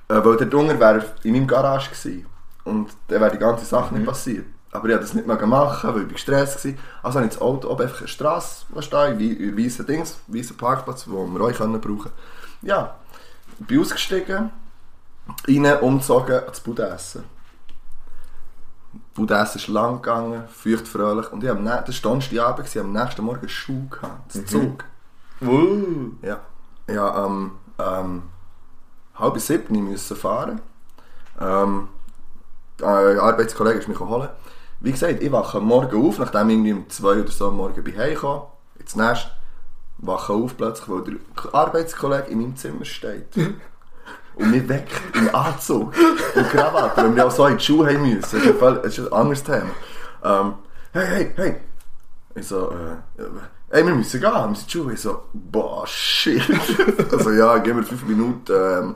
[0.09, 2.26] Äh, weil der Dunger wäre in meinem Garage gewesen.
[2.64, 4.00] Und dann wäre die ganze Sache Mhm.
[4.00, 4.46] nicht passiert.
[4.72, 6.72] Aber ich habe das nicht mehr gemacht, weil ich gestresst war.
[7.02, 10.57] Also habe ich das Auto oben einfach eine Straße stehen, wie in weißen Dings, weißen
[10.57, 12.11] Parkplatz, wo wir euch können brauchen
[12.62, 12.96] Ja,
[13.59, 14.50] ich bin ausgestiegen,
[15.48, 17.24] rein, umgezogen, ans Budessen.
[19.14, 21.32] Budessen ist lang gegangen, feucht, fröhlich.
[21.32, 24.84] Und ich habe das war Donnerstagabend, gewesen, am nächsten Morgen Schuh gehabt, das Zug.
[25.40, 26.12] Uh.
[26.22, 26.40] Ja,
[26.86, 28.22] ja ähm, ähm,
[29.16, 30.60] halb sieben müssen fahren.
[31.40, 31.88] Ähm,
[32.82, 34.28] ein Arbeitskollege ist mich holen.
[34.80, 37.82] Wie gesagt, ich wache morgen auf, nachdem ich irgendwie um zwei oder so am Morgen
[37.82, 38.42] bin heimgekommen,
[38.78, 39.28] ins Nest,
[39.98, 43.34] wache auf plötzlich, weil der Arbeitskollege in meinem Zimmer steht.
[44.34, 45.94] Und mich weckt im Anzug
[46.34, 48.20] und Krawatte, weil wir auch so in die Schule haben müssen.
[48.20, 49.70] Das ist ein, das ist ein anderes Thema.
[50.22, 50.54] Ähm,
[50.92, 51.56] hey, hey, hey.
[52.34, 53.22] Ich so, äh,
[53.70, 54.94] ey, wir müssen gehen, wir in Schule.
[54.94, 56.42] Ich so, boah, shit.
[57.12, 58.94] also ja, gib mir fünf Minuten, ähm,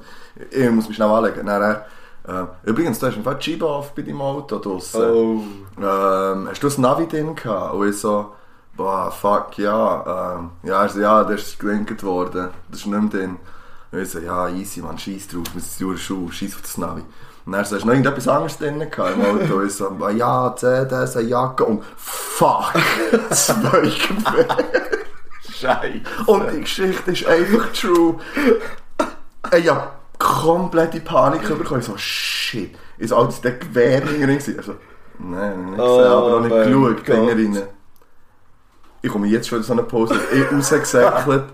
[0.50, 1.46] ich muss mich schnell anlegen.
[1.46, 1.80] Dann,
[2.26, 5.02] äh, übrigens, du hast die Scheibe auf bei deinem Auto draussen.
[5.02, 5.42] Oh.
[5.78, 7.74] Ähm, hast du das Navi drin gehabt?
[7.74, 8.32] Und ich so,
[8.76, 13.00] boah, fuck, ja, ähm, ja, er so, ja, das ist gelenkt worden, das ist nicht
[13.00, 13.36] mehr drin.
[13.92, 16.78] Und ich so, ja, easy, man, scheiß drauf, wir sind durch Schuh, scheiß auf das
[16.78, 17.02] Navi.
[17.50, 19.62] Und er so, hast du noch irgendetwas anderes drin gehabt im Auto?
[19.62, 22.74] Ich so, ja, CDs, eine Jacke und fuck,
[23.30, 24.56] zwei Gewehre.
[25.50, 26.00] Scheiße.
[26.26, 28.20] Und die Geschichte ist einfach true.
[29.52, 31.80] Ich hab komplette Panik bekommen.
[31.80, 32.78] Ich so, shit.
[32.98, 34.30] Ist der Gewehr drin?
[34.30, 34.76] Also,
[35.18, 37.62] nein, nicht gesehen, Oh aber auch nicht geschaut, hinten rein.
[39.02, 40.14] Ich komme jetzt schon in so eine Pose.
[40.32, 41.46] Ich rausgesäckelt,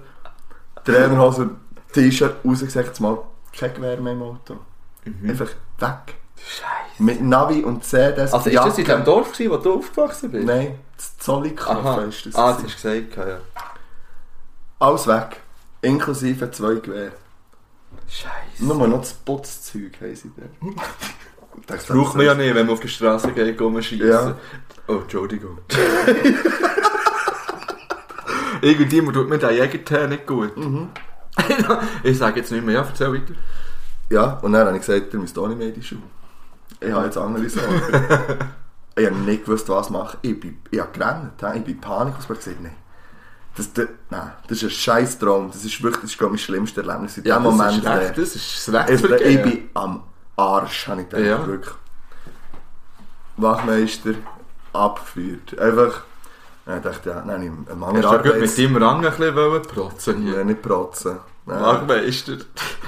[0.84, 1.48] Trainerhose,
[1.94, 3.16] T-Shirt, rausgesäckelt, mal
[3.58, 4.58] kein Gewehr mehr im Auto.
[5.28, 5.48] Einfach
[5.78, 6.14] weg.
[6.38, 7.02] Scheiße.
[7.02, 8.32] Mit Navi und CDs.
[8.32, 10.46] Also, ist das in dem Dorf, gewesen, wo du aufgewachsen bist?
[10.46, 12.00] Nein, das Zollikofen Aha.
[12.02, 12.34] ist das.
[12.34, 13.38] ah, das hast du gesagt, ja.
[14.78, 15.40] Alles weg.
[15.82, 17.12] Inklusive zwei Gewehre.
[18.08, 18.64] Scheiße.
[18.64, 20.42] Nur noch das Putzzeug haben sie da.
[21.66, 24.06] Das braucht man ja nicht, wenn man auf der Straße geht, rumschießen.
[24.08, 24.36] Ja.
[24.88, 25.58] Oh, Entschuldigung.
[28.60, 30.56] Irgendjemand tut mir den Jägertee nicht gut.
[30.56, 30.88] Mhm.
[32.02, 33.34] ich sage jetzt nicht mehr, ja, erzähl weiter.
[34.10, 36.02] Ja, und dann habe ich gesagt, ihr müsst auch nicht mehr in die Schule.
[36.80, 37.80] Ich habe jetzt andere Sorgen.
[38.96, 40.18] ich habe nicht gewusst, was machen.
[40.22, 41.32] Ich, bin, ich habe gerannt.
[41.54, 42.52] Ich bin in Panik ausgebrochen.
[42.52, 42.76] Ich habe gesagt, nein.
[43.56, 45.50] Das, das, nein, das ist ein scheiß Traum.
[45.50, 47.16] Das ist wirklich, das ist, glaube ich, mein schlimmstes Erlebnis.
[47.16, 47.84] In dem Moment.
[47.84, 49.42] das ist recht, das ist das es, ich Wegvergehen.
[49.42, 50.02] bin am
[50.36, 51.26] Arsch, habe ich gedacht.
[51.26, 51.46] Ja.
[51.46, 51.74] Wirklich.
[53.38, 54.14] Wachmeister
[54.72, 55.58] abgeführt.
[55.58, 56.02] Einfach,
[56.66, 60.30] ich dachte, ja, nein, ich einen Mangel Hast du mit deinem Rang ein bisschen protzen?
[60.30, 61.18] Nein, nicht protzen.
[61.46, 61.60] Nein.
[61.62, 62.38] Waldmeister.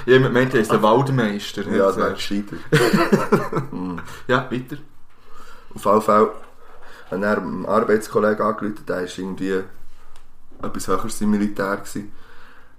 [0.05, 1.63] Jemand meint, er ist der Waldmeister.
[1.69, 2.57] Ja, das wäre gescheiter.
[4.27, 4.77] Ja, weiter.
[5.73, 6.31] Auf jeden Fall
[7.09, 9.63] hat er einen Arbeitskollegen angerufen, der war irgendwie
[10.61, 11.77] etwas höheres im Militär.
[11.77, 12.11] Gewesen.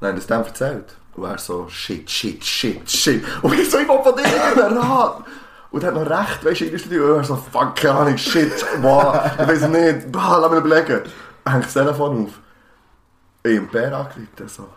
[0.01, 0.97] Er das dem erzählt.
[1.14, 3.24] Und er so, shit, shit, shit, shit.
[3.43, 5.24] Und ich so, ich will von dir einen Rat.
[5.70, 8.53] Und er hat noch recht, weißt du, irgendwie, und er so, fuck, keine Ahnung, shit,
[8.81, 11.03] wow, ich weiß nicht, bah, lass mich überlegen.
[11.45, 12.41] Er hängt das Telefon auf.
[13.45, 14.68] Ich habe Bär angerufen, so.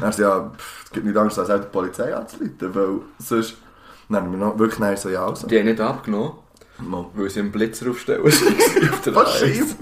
[0.00, 3.56] Dann so, ja, pff, es gibt nichts anderes als auch die Polizei anzurufen, weil sonst...
[4.08, 5.46] Dann haben wir noch wirklich nachher so, ja, also.
[5.46, 6.32] Die haben nicht abgenommen,
[6.78, 7.06] Mal.
[7.14, 8.22] weil sie einen Blitzer aufstellen.
[8.22, 9.76] auf der schief?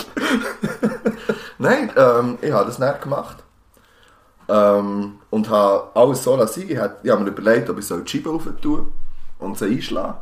[1.59, 3.39] Nein, ähm, ich habe das nicht gemacht.
[4.49, 6.69] Ähm, und habe alles so lassen.
[6.69, 8.87] Ich habe mir überlegt, ob ich so die Scheibe rauf tue
[9.39, 10.19] und sie einschlagen.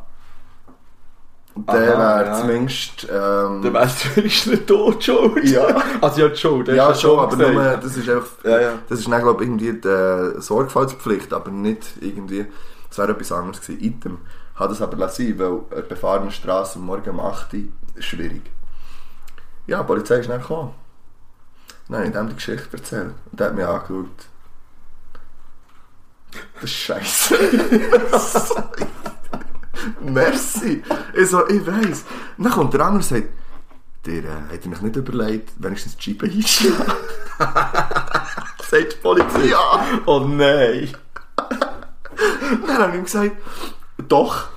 [1.55, 2.33] Der wäre ja.
[2.39, 3.07] zumindest...
[3.11, 5.43] Ähm, Dann wärst du wenigstens tot schuld.
[5.43, 5.81] Ja.
[6.01, 6.67] Also ja, Schuld.
[6.67, 8.43] der ja, schon, aber nur, das ist einfach...
[8.43, 8.73] Ja, ja.
[8.87, 12.47] Das ist dann, glaube ich, irgendwie die Sorgfaltspflicht, aber nicht irgendwie...
[12.89, 13.83] Das wäre etwas anderes gewesen.
[13.83, 14.17] Item.
[14.55, 17.59] Habe das aber lassen, weil eine befahrene Straße Morgen um 8 Uhr
[17.95, 18.43] ist schwierig.
[19.67, 20.73] Ja, die Polizei ist dann gekommen.
[21.91, 23.13] Habe ich dem die Geschichte erzählt.
[23.31, 24.07] Und der hat mich angeschaut.
[26.55, 27.35] Das ist scheiße.
[30.01, 30.83] Merci.
[31.13, 32.05] Ich so, ich weiss.
[32.37, 33.27] Dann kommt der andere und sagt,
[34.05, 36.93] der äh, hat mich nicht überlegt, wenigstens die Scheibe einschlagen.
[38.69, 39.45] Sagt die Polizei.
[39.45, 39.85] Ja.
[40.05, 40.89] Oh nein.
[42.67, 43.31] Dann habe ich ihm gesagt,
[44.07, 44.47] doch.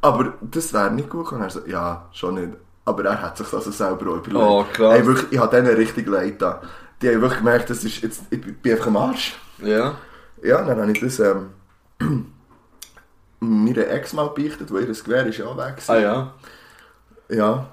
[0.00, 1.42] Aber das wäre nicht gut gekommen.
[1.42, 2.56] Er so, ja, schon nicht.
[2.84, 4.36] Aber er hat sich das also selber auch überlegt.
[4.36, 4.98] Oh, krass.
[4.98, 6.62] Ey, wirklich, ich habe denen richtig leid da.
[7.02, 9.38] Die haben wirklich gemerkt, das ist jetzt, ich bin einfach am Arsch.
[9.58, 9.96] Ja.
[10.42, 11.50] Ja, dann habe ich das ähm,
[13.40, 15.76] meiner Ex mal beichtet, weil ihr Gewehr ist ja auch weg.
[15.86, 16.34] Ah ja.
[17.28, 17.66] Ja.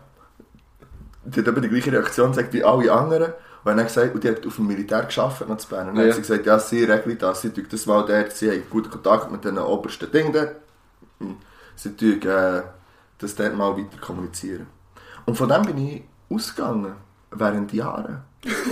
[1.25, 3.33] Die hat eben die gleiche Reaktion gesagt wie alle anderen.
[3.63, 5.89] Und dann gesagt, und die hat auf dem Militär gearbeitet, noch zu Bern.
[5.89, 6.09] Und dann Ja.
[6.11, 8.89] hat sie gesagt, ja, sie regeln das, sie tun das mal dort, sie haben guten
[8.89, 10.55] Kontakt mit den obersten Dingen dort.
[11.19, 11.35] Hm.
[11.75, 12.61] Sie tun äh,
[13.17, 14.67] das dort mal weiter kommunizieren.
[15.25, 16.93] Und von dem bin ich ausgegangen,
[17.31, 18.21] während Jahren.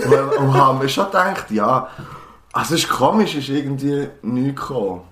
[0.06, 1.90] und, und habe mir schon gedacht, ja,
[2.52, 5.02] also es ist komisch, ist irgendwie nichts gekommen.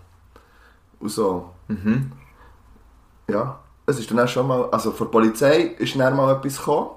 [0.99, 1.51] Und so.
[3.28, 6.58] Ja, es ist dann auch schon mal, also von der Polizei ist dann mal etwas
[6.58, 6.90] gekommen,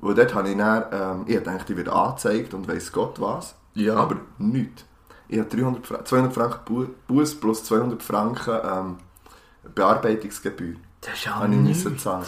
[0.00, 3.54] wo dort habe ich dann, ähm, ich dachte, ich werde angezeigt und weiss Gott was,
[3.74, 3.96] Ja.
[3.96, 4.84] aber nichts.
[5.28, 8.96] Ich habe 300, Fra- 200 Franken Bu- Buß plus 200 Franken ähm,
[9.74, 10.76] Bearbeitungsgebühr.
[11.00, 12.24] Das ist ja Habe ich müssen zahlen.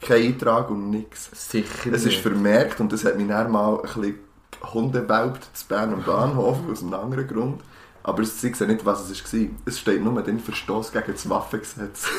[0.00, 1.30] Kein Eintrag und nichts.
[1.50, 4.18] Sicher Es ist vermerkt und das hat mich dann mal ein bisschen
[4.72, 7.60] Hundewelpt zu Bern am Bahnhof aus einem anderen Grund.
[8.08, 9.40] Aber sie sehen nicht, was es war.
[9.66, 12.06] Es steht nur den Verstoß gegen das Waffengesetz.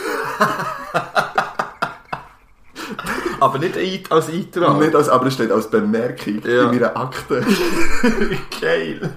[3.39, 4.77] Aber nicht als Eintrag.
[4.79, 6.63] Nicht als, aber es steht als Bemerkung Ja.
[6.63, 7.41] in meiner Akte.
[8.61, 9.15] geil.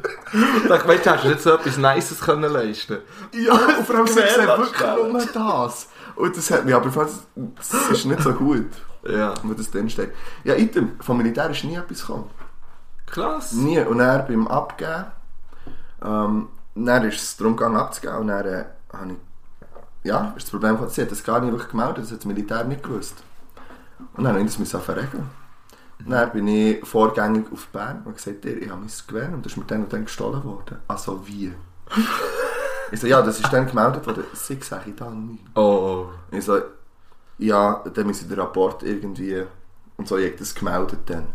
[0.62, 2.98] Ich dachte, weißt du, hättest du nicht so etwas Nices können leisten
[3.32, 4.80] ja, und vor allem sie sehen wirklich
[5.12, 5.88] nur das.
[6.14, 8.70] Und das hat mich aber fast, das ist nicht so gut,
[9.04, 9.34] Ja.
[9.42, 10.12] wo das drin steht.
[10.44, 12.30] Ja, Item, vom Militär ist nie etwas gekommen.
[13.06, 13.52] Krass.
[13.52, 13.80] Nie.
[13.80, 15.06] Und dann beim Abgeben,
[16.04, 20.50] ähm, dann ist es darum gegangen abzugeben und dann äh, habe ich, ja, ist das
[20.50, 23.22] Problem gehabt, sie hat das gar nicht wirklich gemeldet, das hat das Militär nicht gewusst.
[24.14, 25.30] Und dann habe ich das verregeln.
[25.98, 29.52] Und Dann bin ich vorgängig auf Bern und gesagt, ich habe mein Gewehr und das
[29.52, 30.78] ist mir dann und dann gestohlen worden.
[30.88, 31.52] Also wie?
[32.90, 34.24] ich so, ja, das ist dann gemeldet worden.
[34.32, 35.44] Sie sage ich da nicht.
[35.56, 36.60] Oh, Ich so,
[37.38, 39.44] ja, dann müssen den Rapport irgendwie
[39.96, 41.28] und so, ich habe das gemeldet dann.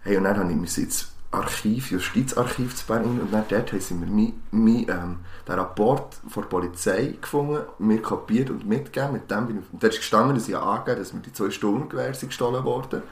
[0.00, 3.72] Hey, und dann habe ich mich ins Archiv, Justizarchiv zu Bern rein, und dann dort
[3.72, 5.16] haben sie mir mein, mein, ähm,
[5.46, 9.12] den Rapport von der Polizei gefunden, mir kopiert und mitgegeben.
[9.12, 11.50] Mit dem bin ich, und da ist gestanden, dass ich angegeben dass mir die zwei
[11.50, 13.02] Sturmgewehre sind gestohlen worden.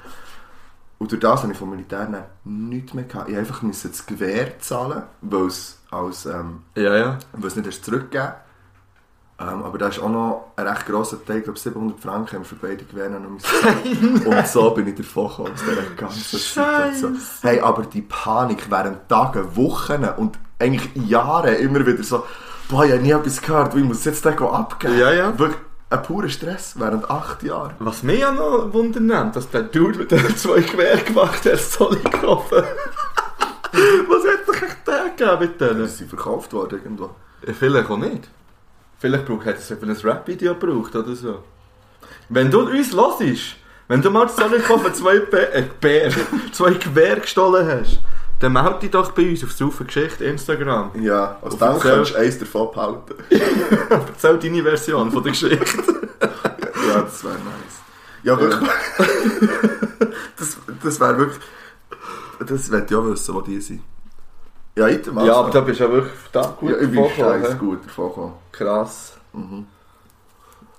[0.99, 3.29] Und durch das habe ich vom Militär dann nichts mehr gehabt.
[3.29, 6.27] Ich musste einfach das Gewehr zahlen, weil es als...
[6.27, 7.19] Ähm, ja, ja.
[7.33, 8.35] und es nicht erst zurückgeben.
[9.41, 12.43] Ähm, aber da ist auch noch ein recht grosser Teil, ich glaube 700 Franken haben
[12.43, 14.27] wir für beide noch müssen.
[14.27, 17.21] Und so bin ich davon gekommen, aus dieser ganzen Situation.
[17.41, 22.25] Hey, aber die Panik während Tagen, Wochen und eigentlich Jahren immer wieder so,
[22.69, 24.99] boah, ich habe nie etwas gehört, wie muss jetzt den abgeben?
[24.99, 25.39] Ja, ja.
[25.39, 25.59] Wirklich
[25.91, 27.75] ein purer Stress während acht Jahren.
[27.79, 31.99] Was mich ja noch wundern dass der Dude mit den zwei Gewehr gemacht hat, soll
[32.03, 32.63] ich kaufen.
[33.73, 35.89] Was hat sich echt der gegeben mit denen?
[35.89, 37.11] Sie sind verkauft worden irgendwo.
[37.59, 38.29] Vielleicht auch nicht.
[39.03, 41.43] Vielleicht braucht es für ein Rap-Video gebraucht oder so.
[42.29, 43.57] Wenn du uns hörst,
[43.89, 46.13] wenn du mal zu Zollikofen zwei, Bär, äh, Bär,
[46.53, 47.99] zwei Gewehr gestohlen hast,
[48.39, 50.93] dann melde dich doch bei uns auf Saufen Geschichte Instagram.
[51.03, 53.15] Ja, als Auf dann erzähl- kannst du eins davon behalten.
[53.91, 55.83] Erzähl deine Version von der Geschichte.
[56.89, 57.81] Ja, das wäre nice.
[58.23, 58.69] Ja, wirklich.
[60.39, 61.41] das das wäre wirklich.
[62.47, 63.83] Das ich auch wissen, wo die sind.
[64.75, 65.31] Ja, item also.
[65.31, 67.53] Ja, aber da bist du ja wirklich verdammt gut ja, ich bin davon gekommen, scheiß
[67.53, 67.59] hä?
[67.59, 68.33] gut davon gekommen.
[68.53, 69.19] Krass.
[69.33, 69.67] Mhm.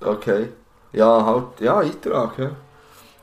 [0.01, 0.49] Okay.
[0.91, 2.51] Ja, halt, ja, Eintrag, ja.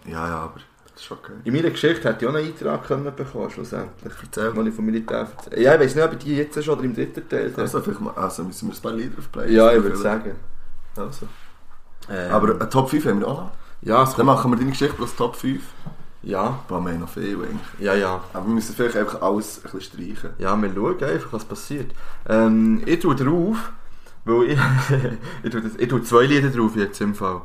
[0.06, 0.60] Ja, ja, aber
[0.94, 1.32] das ist okay.
[1.44, 4.12] In meiner Geschichte hätte ich auch einen Eintrag können bekommen, schlussendlich.
[4.22, 5.60] Erzähl Als ich vom Militär erzähle.
[5.62, 7.62] Ja, ich weiß nicht, ob ich die jetzt schon oder im dritten Teil habe.
[7.62, 9.52] Also, vielleicht mal, also müssen wir ein paar Lieder aufbleiben.
[9.54, 10.36] Ja, ich würde sagen.
[10.96, 11.26] Also.
[12.08, 13.50] Ähm, Aber eine Top 5 haben wir auch noch.
[13.82, 15.62] ja, es Dann kommt, machen wir deine Geschichte plus Top 5.
[16.22, 17.60] ja, wir haben noch viel eigentlich.
[17.78, 18.22] ja, ja.
[18.32, 20.30] Aber wir müssen vielleicht einfach alles ein bisschen streichen.
[20.38, 21.92] Ja, wir schauen einfach, was passiert.
[22.28, 23.72] Ähm, ich tue drauf,
[24.24, 24.58] weil ich,
[25.42, 27.40] ich, tue das, ich tue zwei Lieder drauf jetzt im Fall.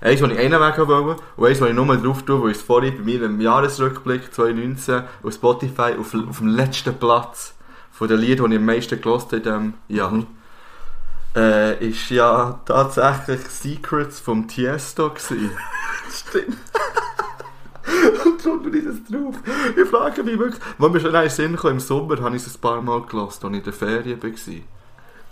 [0.00, 2.58] Eins, das ich einen Weg wollte und eins, das ich nur drauf tue, weil ich
[2.58, 7.54] es vorhin bei mir im Jahresrückblick 2019 auf Spotify auf, auf dem letzten Platz
[7.90, 10.26] von den Liedern, die ich am meisten gelost habe in diesem Jahr.
[11.34, 15.50] Äh, ist ja tatsächlich Secrets vom Tiesto gewesen.
[16.10, 16.56] Stimmt.
[18.24, 19.36] Und darum tue ich das drauf.
[19.76, 22.56] Ich frage mich wirklich, wann mir schon in Sinn kam, im Sommer habe ich es
[22.56, 24.30] ein paar Mal gelost, als ich in der Ferien war.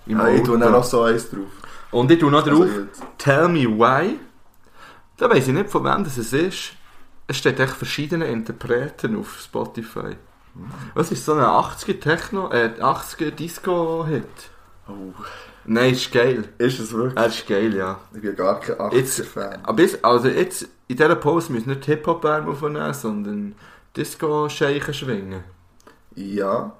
[0.07, 1.48] Im Ja, ich tue dann noch so eins drauf.
[1.90, 2.86] Und ich tue noch drauf, Also.
[3.18, 4.18] Tell Me Why.
[5.16, 6.72] Da weiß ich nicht, von wem das es ist.
[7.26, 10.16] Es steht echt verschiedene Interpreten auf Spotify.
[10.94, 14.24] Was ist so ein 80er Techno, äh, 80er Disco-Hit?
[14.88, 15.12] Oh,
[15.66, 16.44] Nein, ist geil.
[16.58, 17.16] ist es wirklich?
[17.16, 17.98] Er ist geil, ja.
[18.14, 19.60] Ich bin gar kein Jetzt, 80er-Fan.
[19.64, 23.54] aber jetzt, also jetzt, in dieser Pause müssen nicht Hip-Hop-Arme aufnehmen, sondern
[23.96, 25.44] Disco-Scheichen schwingen.
[26.14, 26.72] Ja.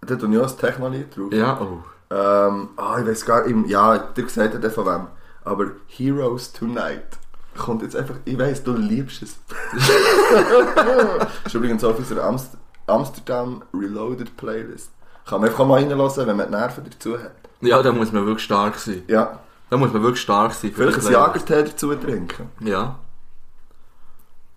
[0.00, 1.32] Da tue ich auch ein Techno-Lied drauf.
[1.32, 1.82] Ja, oh.
[2.08, 5.06] Ähm, ah, ich weiß gar nicht, ja, dir gesagt hat von wem.
[5.44, 7.18] Aber Heroes Tonight
[7.56, 9.36] kommt jetzt einfach, ich weiß, du liebst es.
[9.72, 9.88] das
[11.46, 12.56] ist übrigens auf unserer Amst
[12.86, 14.90] Amsterdam Reloaded Playlist.
[15.26, 17.32] Kann man einfach mal reinlassen, wenn man die Nerven dazu hat.
[17.60, 19.02] Ja, da muss man wirklich stark sein.
[19.08, 19.40] Ja,
[19.70, 20.70] Da muss man wirklich stark sein.
[20.72, 21.12] für vielleicht ein.
[21.12, 22.50] Jagertee dazu trinken.
[22.60, 22.98] Ja.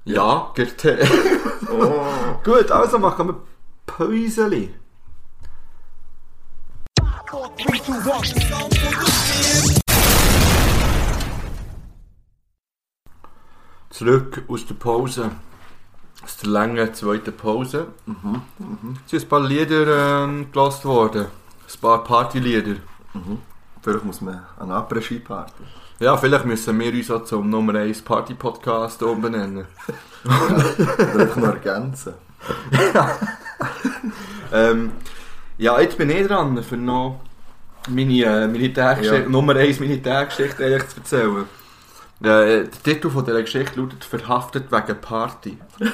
[0.05, 0.97] Ja, gibt Tee.
[1.71, 2.03] Oh.
[2.43, 3.35] Gut, also machen wir
[3.85, 4.73] Päuseli.
[13.89, 15.31] Zurück aus der Pause.
[16.23, 17.87] Aus der langen zweiten Pause.
[19.05, 21.27] Es sind ein paar Lieder ähm, gelost worden.
[21.71, 22.75] Ein paar Partylieder.
[23.81, 25.63] Vielleicht muss man eine Après-Ski-Party.
[25.99, 29.65] Ja, vielleicht müssen wir uns auch zum Nummer 1 Party-Podcast umbenennen.
[30.25, 32.13] Einfach noch ergänzen.
[34.51, 34.93] Ähm,
[35.59, 37.21] ja, jetzt bin ich dran, für noch
[37.87, 39.29] meine äh, Militärgeschichte, Ja.
[39.29, 41.45] Nummer 1 Militärgeschichte eigentlich zu erzählen.
[42.21, 45.57] Äh, der Titel von dieser Geschichte lautet «Verhaftet wegen Party».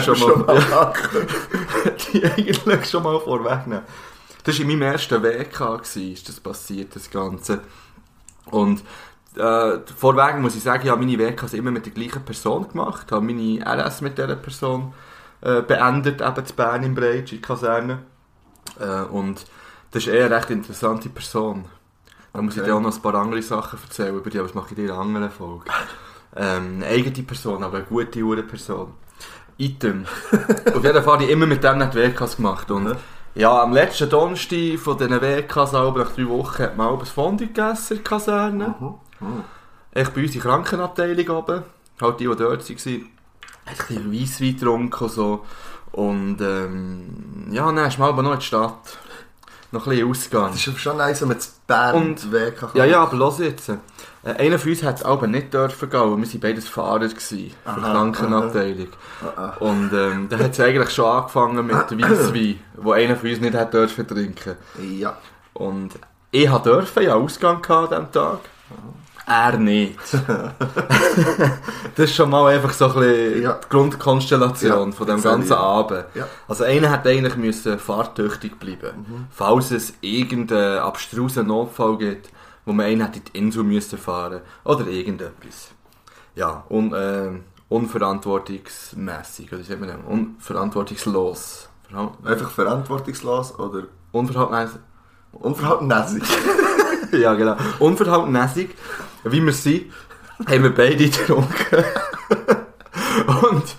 [0.00, 0.92] Schon mal, ja,
[2.12, 3.82] die eigentlich schon mal vorwegnehmen.
[4.44, 7.60] Das war in meinem ersten WK, ist das passiert, das Ganze.
[8.46, 8.82] Und
[9.36, 13.10] äh, vorweg muss ich sagen, ich habe meine WKs immer mit der gleichen Person gemacht,
[13.12, 14.92] habe meine RS mit dieser Person
[15.40, 17.98] äh, beendet, eben zu Bern im Breitsch, in der Kaserne.
[18.80, 19.46] Äh, und
[19.92, 21.66] das ist eher eine recht interessante Person.
[22.32, 22.70] Da muss ich Okay.
[22.70, 24.84] dir auch noch ein paar andere Sachen erzählen über die, aber das mache ich dir
[24.86, 25.64] in einer anderen Folge.
[26.34, 28.94] Ähm, eine eigene Person, aber eine gute hure Person.
[29.58, 30.06] Item.
[30.74, 32.70] Auf jeden Fall habe ich immer mit dem nicht WKs gemacht.
[32.70, 32.96] Und Mhm.
[33.34, 37.46] Ja, am letzten Donnerstag von diesen WKs, nach drei Wochen, hat man auch ein Fondue
[37.46, 38.74] gegessen in der Kaserne.
[38.78, 39.44] Mhm.
[39.94, 41.62] Ich bei uns in der Krankenabteilung oben,
[42.00, 42.74] halt die, die dort waren, hat ein
[43.76, 45.44] bisschen Weisswein getrunken und so.
[45.92, 48.98] Und ähm, ja, dann ist man aber noch in die Stadt.
[49.72, 50.52] Noch ein bisschen ausgegangen.
[50.52, 52.70] Das ist schon nice, wenn man zu Bern Und- weg kann.
[52.74, 53.70] Ja, ja, aber los jetzt.
[53.70, 53.76] Äh,
[54.38, 57.52] einer von uns hat es aber nicht dürfen gehen, weil wir waren beides Fahrer gewesen,
[57.64, 58.88] für die Krankenabteilung.
[59.24, 59.56] Ah, ah.
[59.58, 63.54] Und ähm, da hat es eigentlich schon angefangen mit Weisswein, wo einer von uns nicht
[63.54, 64.56] hat dürfen trinken.
[64.80, 65.16] Ja.
[65.54, 65.98] Und
[66.30, 68.38] ich durfte ja Ausgang gehabt an diesem Tag.
[69.26, 69.98] Er nicht.
[71.94, 73.52] das ist schon mal einfach so ein bisschen Ja.
[73.62, 75.58] die Grundkonstellation Ja, von dem ganzen ich.
[75.58, 76.04] Abend.
[76.14, 76.26] Ja.
[76.48, 82.30] Also einer hat eigentlich müssen fahrtüchtig bleiben, falls es irgendeinen abstrusen Notfall gibt,
[82.64, 85.68] wo man einen hat in die Insel müssen fahren oder irgendetwas.
[86.34, 89.98] Ja, und ähm, unverantwortungsmässig oder wie sagt man das?
[90.06, 91.68] Unverantwortungslos.
[91.90, 94.80] Verhal- Einfach verantwortungslos oder Unverhältnismäßig.
[95.32, 96.22] unverhältnismäßig.
[97.12, 97.56] Ja, genau.
[97.78, 98.70] Unverhältnismäßig,
[99.24, 99.92] wie wir sind,
[100.46, 101.84] haben wir beide getrunken.
[103.26, 103.76] und,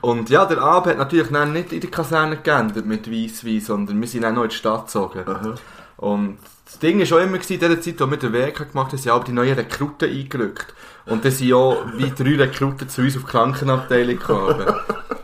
[0.00, 4.00] und ja, der Abend hat natürlich dann nicht in der Kaserne geendet mit Weisswein, sondern
[4.00, 5.24] wir sind dann noch in die Stadt gezogen.
[5.26, 5.54] Aha.
[5.96, 8.92] Und das Ding war schon immer, gewesen, in der Zeit, als wir den Weg gemacht
[8.92, 10.72] haben, sind auch die neuen Rekruten eingerückt.
[11.06, 14.66] Und dann sind auch wie drei Rekruten zu uns auf die Krankenabteilung gekommen.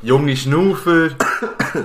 [0.02, 1.10] Junge Schnaufer.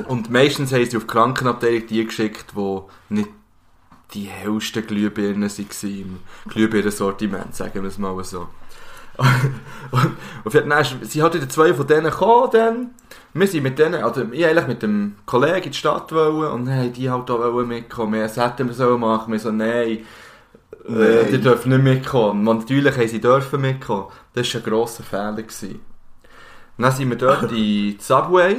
[0.08, 2.80] Und meistens haben sie auf die Krankenabteilung die geschickt, die
[3.10, 3.30] nicht
[4.14, 8.50] die hellsten Glühbirnen waren im Glühbirnen-Sortiment, sagen wir es mal so.
[9.92, 12.90] und, und dann ist, sie hat wieder zwei von denen gekommen, dann.
[13.34, 16.70] Wir sind mit denen, also ich eigentlich mit dem Kollegen in die Stadt wollen und
[16.70, 18.14] haben die halt auch mitkommen.
[18.14, 20.06] Wir hätten wir so machen, wir so, nein,
[20.88, 21.28] Nein.
[21.32, 22.48] die dürfen nicht mitkommen.
[22.48, 24.08] Und natürlich haben sie dürfen mitkommen.
[24.34, 25.44] Das war ein grosser Fehler.
[25.44, 25.80] Gewesen.
[26.78, 28.58] Und dann sind wir dort in die Subway.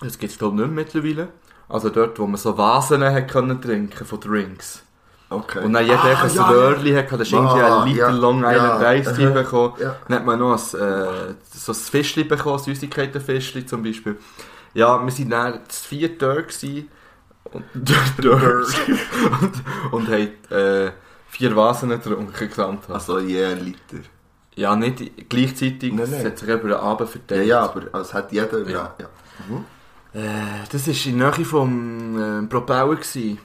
[0.00, 1.28] Das gibt es glaube ich nicht mittlerweile.
[1.68, 4.82] Also dort, wo man so Vasen hat können trinken von Drinks.
[5.28, 5.64] Okay.
[5.64, 8.10] Und dann jeder Ah, ein ja, Röhrli hat, da ist irgendwie Ah, ein Liter ja,
[8.10, 9.74] Long Island ja, Ice Tea bekommen.
[9.80, 9.96] ja.
[10.06, 14.16] Dann hat man noch ein, äh, so ein Fischli bekommen, ein Süßigkeitenfischli zum Beispiel.
[14.74, 16.54] Ja, wir waren dann zu vier dort.
[16.62, 17.64] Und,
[18.18, 18.42] dort.
[19.42, 19.52] und,
[19.92, 20.92] und haben äh,
[21.28, 22.88] vier Vasen getrunken gesamt.
[22.88, 23.98] Also je Liter.
[24.54, 26.24] Ja, nicht gleichzeitig, Nein, es nein.
[26.26, 27.46] hat sich über den Abend Ja, verteilt.
[27.46, 28.60] ja, aber es hat jeder...
[28.68, 28.94] Ja.
[29.00, 29.06] Ja.
[30.12, 30.20] Äh,
[30.70, 32.96] das war in der Nähe vom äh, Propeller.
[32.96, 33.38] Gewesen.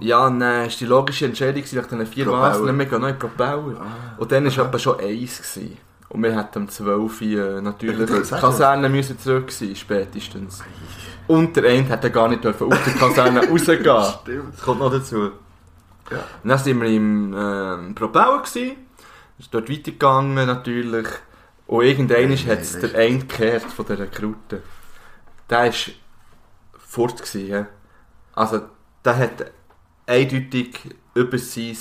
[0.00, 2.30] Ja, und dann war die logische Entscheidung nach diesen vier Mhm.
[2.30, 3.86] Vasen, wir gehen noch in den Propeller.
[4.16, 5.38] Und dann war etwa schon eins.
[5.38, 5.78] Gewesen.
[6.08, 8.30] Und wir hätten um 12 Uhr äh, natürlich in die.
[8.30, 10.62] Kaserne müssen zurück sein, spätestens.
[11.26, 13.80] Und der eine hätte gar nicht dürfen aus der Kaserne rausgehen.
[13.80, 14.54] Stimmt.
[14.54, 15.32] Das kommt noch dazu.
[16.10, 16.18] Ja.
[16.44, 18.38] Und dann waren wir im ähm, Propeller.
[18.38, 18.76] Gewesen.
[19.38, 21.08] Ist dort weitergegangen natürlich.
[21.66, 24.60] Und irgendwann Nein, hat es nein, der eine gekehrt von der Rekruten.
[25.50, 25.72] Der war
[26.78, 27.22] fort.
[27.22, 27.66] Gewesen.
[28.34, 28.60] Also,
[29.04, 29.50] der hat
[30.06, 31.76] eindeutig über sein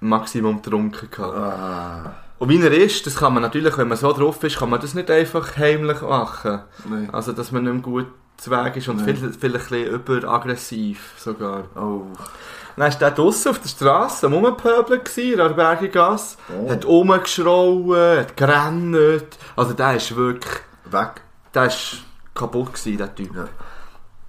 [0.00, 1.08] Maximum getrunken.
[1.22, 4.70] Ah, Und wie er ist, das kann man natürlich, wenn man so drauf ist, kann
[4.70, 6.62] man das nicht einfach heimlich machen.
[6.88, 7.08] nein.
[7.12, 9.16] Also, dass man nicht mehr gut zu Weg ist und Nein.
[9.16, 11.64] vielleicht, vielleicht ein bisschen überaggressiv sogar.
[11.74, 12.02] Oh.
[12.76, 16.36] Dann war der draussen auf der Straße am Rumpöbeln, in der Bergigasse.
[16.54, 16.68] Oh.
[16.70, 19.26] Hat rumgeschrauen, hat gerannt.
[19.56, 20.52] Also der ist wirklich,
[20.90, 21.22] Weg.
[21.54, 22.02] der ist
[22.36, 23.34] kaputt gewesen, der Typ.
[23.34, 23.48] Ja.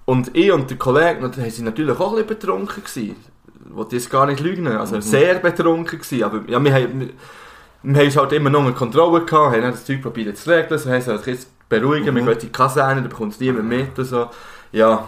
[0.04, 3.16] Und ich und der Kollege, die sind natürlich auch ein bisschen betrunken gewesen.
[3.70, 5.02] Ich will jetzt gar nicht lügen, also Mhm.
[5.02, 6.24] sehr betrunken gewesen.
[6.24, 7.10] Aber ja, wir haben,
[7.82, 10.78] wir haben uns halt immer noch eine Kontrolle gehabt, haben das Zeug probiert zu regeln,
[10.78, 12.26] so haben sie jetzt beruhigen, wir Mhm.
[12.26, 14.30] gehen in die Kaserne, da bekommt es niemand mit und so.
[14.72, 15.04] Ja,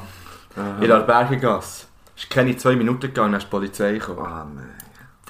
[0.80, 1.86] in der Bergengasse.
[2.16, 4.52] Es ist keine zwei Minuten gegangen, dann ist die Polizei gekommen.
[4.56, 4.74] Nein.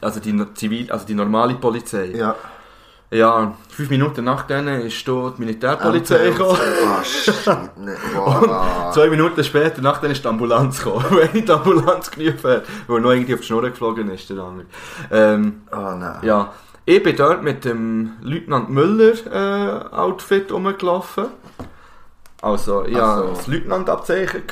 [0.00, 2.06] Also die, Zivil, also die normale Polizei.
[2.16, 2.34] Ja.
[3.12, 6.58] Ja, fünf Minuten nach denen ist da die Militärpolizei gekommen.
[6.86, 7.34] Ah, shit.
[8.14, 8.94] Wow.
[8.94, 11.06] Zwei Minuten später, nach denen ist die Ambulanz gekommen.
[11.10, 14.66] Wenn die Ambulanz gerufen hat, weil noch irgendwie auf die Schnur geflogen ist, der andere.
[15.10, 16.18] Ähm, Ah, nein.
[16.22, 16.52] ja,
[16.84, 21.26] ich bin dort mit dem Leutnant Müller äh, Outfit rumgelaufen.
[22.42, 24.42] Also, ich Ach hatte das Leutnant-Abzeichen.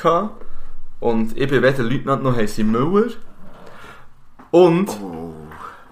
[0.99, 3.07] Und ich bin weder Leutnant noch heisst sie Müller.
[4.51, 5.33] Und Oh.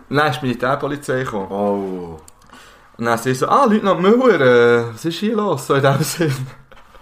[0.09, 1.47] dann ist die Militärpolizei gekommen.
[1.49, 2.17] Oh.
[2.97, 5.67] Und dann sie so, ah, Leutnant Müller, äh, was ist hier los?
[5.67, 6.33] So in dem Sinn.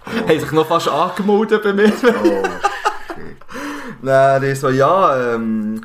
[0.28, 1.92] Haben sich noch fast angemeldet bei mir.
[2.04, 2.42] Oh.
[4.02, 5.80] Dann ich so, ja, ähm,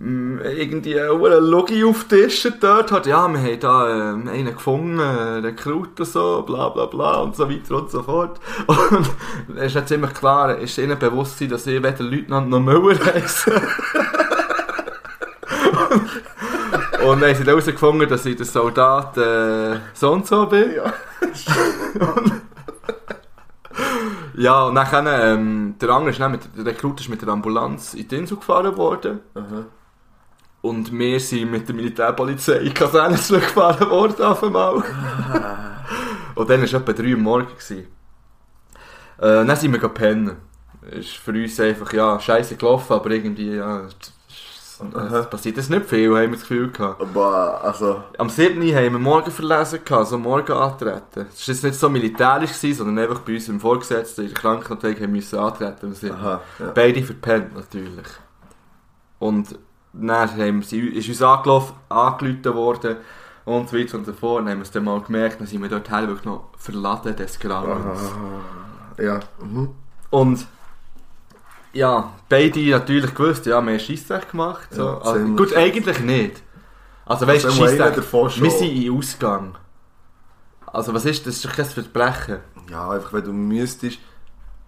[0.00, 5.44] irgendwie eine Logi auf Tischen dort hat, ja, wir haben da ähm, einen gefunden, einen
[5.44, 8.38] Rekrut und so, bla bla bla und so weiter und so fort.
[8.68, 13.04] Und es ist jetzt ziemlich klar, ist ihnen bewusst dass ich weder Leutnant noch Müller
[13.14, 13.60] heisse.
[17.10, 20.74] Und dann haben sie dann herausgefunden, dass ich der Soldat äh, so und so bin.
[20.74, 20.92] Ja.
[24.38, 27.94] Ja, und dann ähm, der andere ist dann mit, der Rekrut ist mit der Ambulanz
[27.94, 29.18] in die Insel gefahren worden.
[29.34, 29.64] Aha.
[30.60, 34.74] Und wir sind mit der Militärpolizei in die Kaserne zurückgefahren worden auf einmal.
[36.36, 37.70] und dann war es etwa 3 Uhr morgens.
[37.72, 37.84] Äh,
[39.18, 40.36] dann sind wir gepennen.
[40.88, 43.88] Ist für uns einfach, ja, scheiße gelaufen, aber irgendwie, ja,
[44.80, 45.18] Aha.
[45.18, 47.00] es passiert jetzt nicht viel, haben wir das Gefühl gehabt.
[47.00, 48.02] Aber, also.
[48.16, 48.60] Am 7.
[48.74, 51.26] haben wir morgen verlesen, gehabt, so morgen antreten.
[51.32, 54.36] Es war jetzt nicht so militärisch, gewesen, sondern einfach bei uns im Vorgesetzten in der
[54.40, 56.14] Krankenabteilung haben müssen antreten 7.
[56.14, 56.40] Aha.
[56.58, 56.70] Ja.
[56.74, 58.06] Beide verpennt natürlich.
[59.18, 59.58] Und
[59.92, 62.96] dann haben sie, ist uns angelaufen, angerufen worden
[63.44, 64.40] und so weiter und so fort.
[64.40, 67.38] Dann haben wir es dann mal gemerkt, dann sind wir dort wirklich noch verladen des
[67.38, 68.12] Grauens.
[68.98, 69.20] Ja.
[69.42, 69.70] Mhm.
[70.10, 70.46] Und
[71.72, 74.68] ja, beide natürlich gewusst, ja, wir haben Scheissdreck gemacht.
[74.70, 74.82] So.
[74.84, 76.42] Ja, also, gut, eigentlich nicht.
[77.06, 77.96] Also weißt du, Also, Scheissdreck,
[78.42, 79.54] wir sind in Ausgang.
[80.66, 81.34] Also was ist das?
[81.34, 82.38] Das ist doch kein Verbrechen.
[82.70, 83.98] Ja, einfach wenn du müsstest.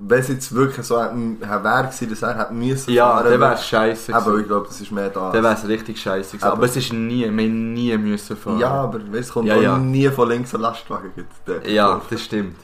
[0.03, 3.53] Wenn es jetzt wirklich so wäre gewesen, dass er hätte müssen Ja, fahren, dann wäre
[3.53, 5.31] es scheiße Aber ich glaube, das ist mehr da.
[5.31, 6.45] Dann wäre es richtig scheiße gewesen.
[6.45, 8.59] Aber- Aber, es ist nie, wir nie müssen fahren.
[8.59, 9.77] ja, aber es kommt Ja, ja.
[9.77, 11.13] nie von links ein Lastwagen.
[11.47, 12.57] der Ja, das stimmt.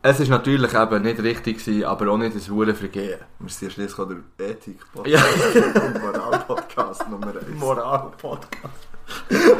[0.00, 3.18] Es ist natürlich eben nicht richtig gewesen, aber auch nicht ein hure Vergehen.
[3.40, 5.82] Wir sind schließlich der Ethik-Podcast Ja.
[5.82, 7.36] und Moral-Podcast Nummer 1.
[7.58, 8.88] Moral-Podcast.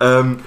[0.00, 0.38] ähm,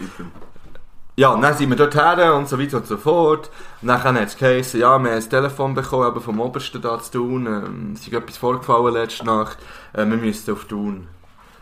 [1.16, 3.52] ja, dann sind wir dort her und so weiter und so fort.
[3.82, 7.00] Und dann hat es geheißen, ja, wir haben ein Telefon bekommen, eben vom Obersten da
[7.00, 7.46] zu tun.
[7.46, 9.58] Ähm, es ist etwas vorgefallen letzte Nacht.
[9.92, 11.08] Äh, wir müssten auf tun.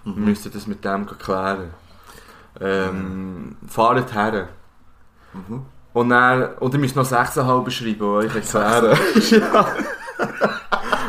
[0.05, 1.71] Wir müssten das mit dem klären.
[2.59, 4.49] Ähm, Fahrt her.
[5.33, 5.65] Mhm.
[5.93, 8.97] Und dann, und ihr müsst noch 6,5 schreiben, und euch erklären.
[9.29, 9.65] ja.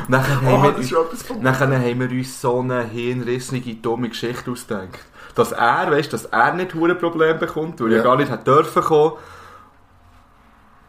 [0.08, 1.40] Nachher haben Oh, wir etwas von...
[1.42, 4.98] Nachher haben wir uns so eine hirnrissige, dumme Geschichte ausgedacht.
[5.34, 7.98] Dass er, weißt, dass er nicht hure Problem bekommt, weil Ja.
[7.98, 9.12] er gar nicht hat dürfen kommen.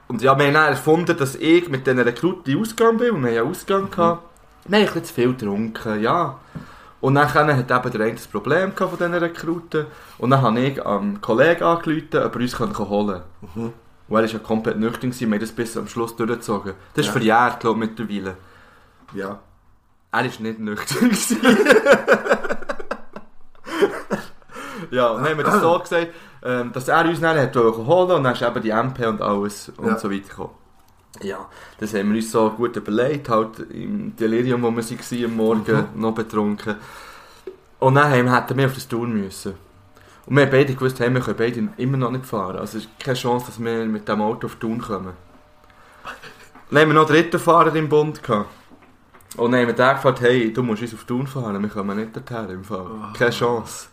[0.07, 3.29] Und ja, wir haben dann erfunden, dass ich mit diesen Rekruten Ausgang bin, und wir
[3.29, 4.23] haben ja Ausgang gehabt.
[4.65, 6.37] Wir haben ein bisschen zu viel getrunken, ja.
[6.99, 9.85] Und dann hat eben der eine das Problem von diesen Rekruten.
[10.17, 13.21] Und dann habe ich am Kollegen angerufen, ob er uns holen kann.
[13.55, 13.73] Mhm.
[14.13, 16.73] Und er war ja komplett nüchtern, gewesen, wir haben das bis am Schluss durchgezogen.
[16.93, 17.11] Das ist Ja.
[17.13, 18.37] verjährt, glaube ich, mittlerweile.
[19.15, 19.39] Ja.
[20.11, 21.09] Er war nicht nüchtern.
[24.91, 26.07] ja, und dann haben wir das so gesagt,
[26.43, 29.71] ähm, dass er uns dann hat holen und dann ist eben die MP und alles
[29.77, 29.97] und Ja.
[29.97, 30.51] so weiter gekommen.
[31.21, 31.47] Ja,
[31.79, 35.85] das haben wir uns so gut überlegt, halt im Delirium, wo wir waren am Morgen,
[35.95, 36.75] noch betrunken.
[37.79, 39.53] Und dann haben, hätten wir auf das Tour müssen.
[40.25, 42.57] Und wir haben beide gewusst, hey, wir können beide immer noch nicht fahren.
[42.57, 45.13] Also es ist keine Chance, dass wir mit dem Auto auf Thun kommen.
[46.69, 48.49] Dann haben wir noch einen dritten Fahrer im Bund gehabt.
[49.35, 51.97] Und dann haben wir den gefragt, hey, du musst uns auf Thun fahren, wir kommen
[51.97, 52.87] nicht dorthin im Fall.
[53.17, 53.87] Keine Chance.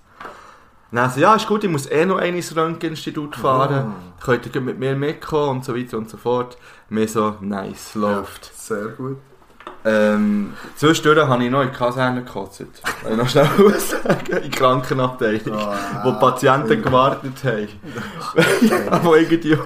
[0.91, 3.95] Dann haben sie, ja, ist gut, ich muss eh noch ins Röntgeninstitut fahren.
[4.23, 6.59] Könnt ihr mit mir mitkommen und so weiter und so fort.
[6.89, 8.51] Wir so, nice, läuft.
[8.55, 9.19] Sehr gut.
[9.85, 12.61] Ähm, zwischendurch habe ich noch in die Kaserne gekotzt.
[12.61, 12.69] Will
[13.11, 14.27] ich noch schnell was sagen?
[14.37, 15.59] In die Krankenabteilung.
[15.59, 17.69] Ah, wo die Patienten gewartet haben.
[18.61, 19.57] ja, wo irgendwie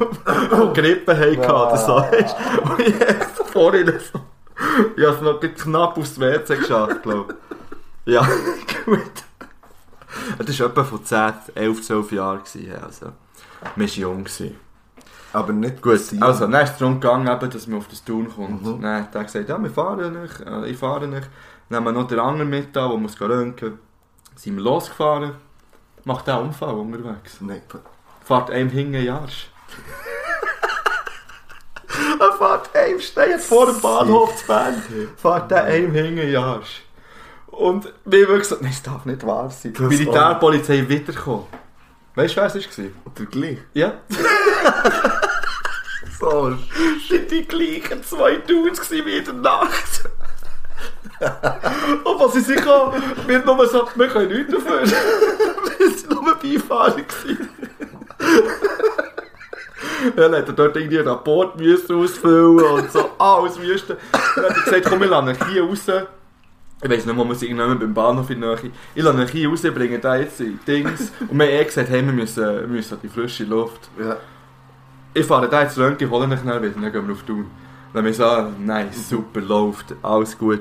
[0.72, 1.96] Grippe hatten oder so.
[1.96, 4.20] Und ich hab vorhin so...
[4.96, 7.34] Ich habe es noch knapp aufs WC geschafft, glaube
[8.06, 8.12] ich.
[8.12, 8.26] Ja,
[8.84, 9.00] gut.
[10.38, 12.40] Das war etwa von 10, 11, 12 Jahren.
[12.40, 13.06] Also,
[13.74, 14.24] wir waren jung.
[14.24, 14.63] gewesen.
[15.34, 16.22] Aber nicht Gut, sein.
[16.22, 18.64] also, dann ist es darum gegangen, eben, dass man auf das Tun kommt.
[18.64, 18.80] Mhm.
[18.80, 21.28] Dann hat er gesagt, ja, wir fahren nicht, äh, ich fahre nicht.
[21.68, 23.78] Dann haben wir noch den anderen mit da, der muss röntgen.
[24.36, 25.32] Sind wir losgefahren.
[26.04, 27.38] macht der Unfall unterwegs.
[27.40, 27.62] Nein.
[28.22, 29.50] Fahrt einem hinten in den Arsch.
[32.20, 34.82] er fährt einem, steht vor dem Bahnhof zu Bern,
[35.16, 36.82] fährt der einem hinten in den Arsch.
[37.48, 39.72] Und wir haben wirklich gesagt, nein, es darf nicht wahr sein.
[39.72, 41.46] Die Das Militärpolizei wiedergekommen.
[42.14, 42.84] Weißt du, wer es war?
[43.18, 43.58] Der gleich.
[43.72, 44.00] Ja.
[46.20, 46.26] So.
[46.26, 46.58] Waren
[47.30, 50.04] die gleichen zwei Dudes wie in der Nacht.
[52.04, 52.94] Und was sie sich auch,
[53.26, 54.82] wir haben nur gesagt, wir können nichts dafür.
[54.86, 57.02] wir waren nur Beifahrer.
[57.02, 57.48] gewesen.
[60.16, 63.96] Dann hat er dort irgendwie einen Rapport müssen ausfüllen und so, alles müsste.
[64.36, 65.86] Dann hat er gesagt, komm, wir lassen hier raus.
[66.84, 68.58] Ich weiss nicht, wir sind irgendwann beim Bahnhof in Nähe.
[68.94, 71.12] Ich lasse ihn hier raus, bringe da jetzt die Dings.
[71.20, 73.88] Und wir haben eh gesagt, hey, wir müssen, wir müssen an die frische Luft.
[73.98, 74.18] Ja.
[75.14, 77.46] Ich fahre da jetzt Röntgen, hole ihn schnell wieder, dann gehen wir auf Thun.
[77.94, 80.60] Dann haben wir so, nein, super, läuft, alles gut.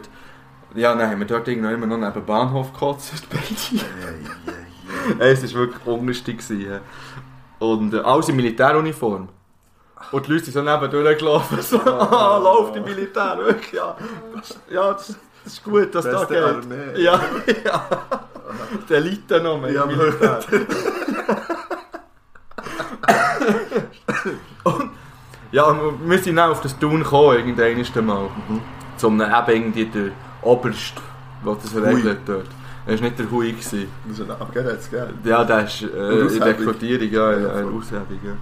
[0.75, 5.19] Ja, dann haben wir dort irgendwann immer noch neben dem Bahnhof gekotzt, beide.
[5.19, 6.39] Es war wirklich unlustig.
[7.59, 9.27] Und äh, alles in Militäruniform.
[10.13, 13.97] Und die Leute sind so neben durchgelaufen, so, ah, läuft im Militär, wirklich, ja.
[14.69, 16.37] Ja, das, das ist gut, dass das geht.
[16.37, 17.01] Armee.
[17.01, 17.19] Ja,
[17.65, 17.89] ja.
[18.89, 19.83] Die Elite noch mehr Ja.
[24.63, 24.89] Und,
[25.51, 25.75] ja,
[26.05, 28.29] wir sind auch auf das Tun gekommen, irgendwann Mal.
[28.97, 30.93] Zum eben irgendwie der Oberst,
[31.45, 32.47] der das regelt dort.
[32.85, 33.51] Das war nicht der Hui.
[33.51, 33.87] Gewesen.
[34.07, 35.09] Das ist ein Abgerät, gell?
[35.23, 36.47] Ja, der ist äh, in Aushebung.
[36.47, 38.35] Rekrutierung, ja, Ja, ja, Aushebung, ja.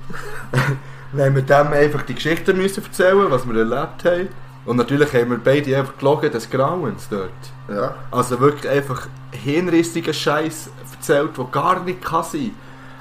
[1.25, 4.29] Haben wir dem einfach die Geschichten müssen erzählen, was wir erlebt haben.
[4.65, 7.31] Und natürlich haben wir beide einfach gelogen des Grauens dort.
[7.67, 7.95] Ja.
[8.11, 12.51] Also wirklich einfach hinrissigen Scheiß erzählt, der gar nicht kann sein.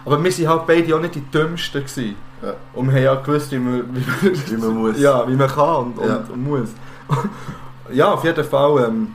[0.04, 1.82] Aber wir waren halt beide auch nicht die Dümmsten.
[1.82, 2.16] Gewesen.
[2.42, 2.54] Ja.
[2.72, 4.98] Und wir haben ja gewusst, wie man, wie man, Wie man muss.
[4.98, 6.16] Ja, wie man kann und, Ja.
[6.16, 6.70] und, und muss.
[7.92, 9.14] ja, auf jeden Fall ähm,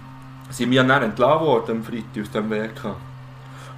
[0.49, 2.95] sind wir dann entlassen worden am Freitag aus dem WK.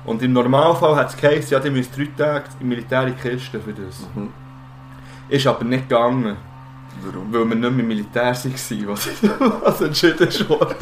[0.06, 3.74] Und im Normalfall hat es geheißen, ja, die müssen drei Tage in militärische Kiste für
[3.74, 4.08] das.
[4.16, 4.30] Mhm.
[5.30, 6.38] Ist aber nicht gegangen,
[7.04, 7.34] Warum?
[7.34, 9.08] weil wir nicht mehr Militär waren, was,
[9.62, 10.76] was entschieden worden.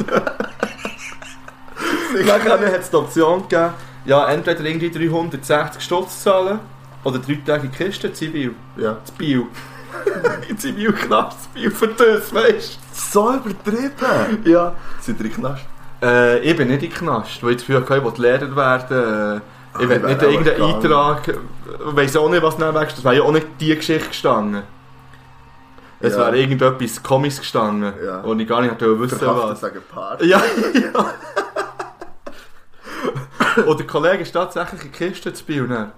[2.26, 3.74] Dann hat es die Option gegeben,
[4.06, 6.60] ja, entweder irgendwie 360 Stutz zahlen
[7.04, 8.54] oder drei Tage in die Kiste, zivil.
[8.76, 8.96] Ja.
[9.04, 9.48] Das Bio.
[10.48, 14.42] in Zivilknast, das Bio für das, weißt So übertrieben!
[14.44, 14.50] du?
[14.50, 14.74] Ja.
[15.00, 15.64] Sind drei Knast?
[16.02, 19.40] Äh, ich bin nicht in Knast, weil ich das Gefühl hatte, ich wollte Lehrer werden.
[19.40, 20.62] Äh, ich will nicht irgendeinen.
[20.62, 21.28] Eintrag.
[21.28, 22.96] Ich weiss auch nicht, was dann wächst.
[22.96, 24.62] Das wäre ja auch nicht die Geschichte gestanden.
[26.00, 26.18] Es Ja.
[26.26, 28.22] wäre irgendetwas Komisches gestanden, Ja.
[28.24, 29.60] wo ich gar nicht hätte wissen was.
[29.60, 30.26] sagen Party.
[30.26, 30.42] Ja,
[30.74, 31.06] ja.
[33.64, 35.66] Und der Kollege ist tatsächlich in Kiste zu Biel.
[35.66, 35.92] dann.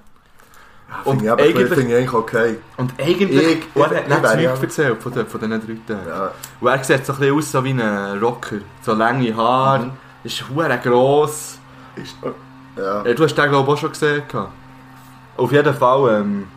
[1.05, 2.59] Und Finde ich, eigentlich- finde ich eigentlich okay.
[2.79, 5.41] Und eigentlich, Ich- und er ich- hat ich nicht Zeug ja- erzählt von, den, von
[5.41, 6.09] diesen drei Tagen.
[6.09, 6.31] Ja.
[6.61, 8.57] Und er sieht so ein bisschen aus so wie ein Rocker.
[8.83, 9.91] So lange Haare, Mhm.
[10.25, 11.59] ist hure gross.
[11.97, 12.15] Ist,
[12.77, 13.03] ja.
[13.03, 14.23] Äh, Du hast den glaube ich auch schon gesehen.
[15.37, 16.49] Auf jeden Fall ähm,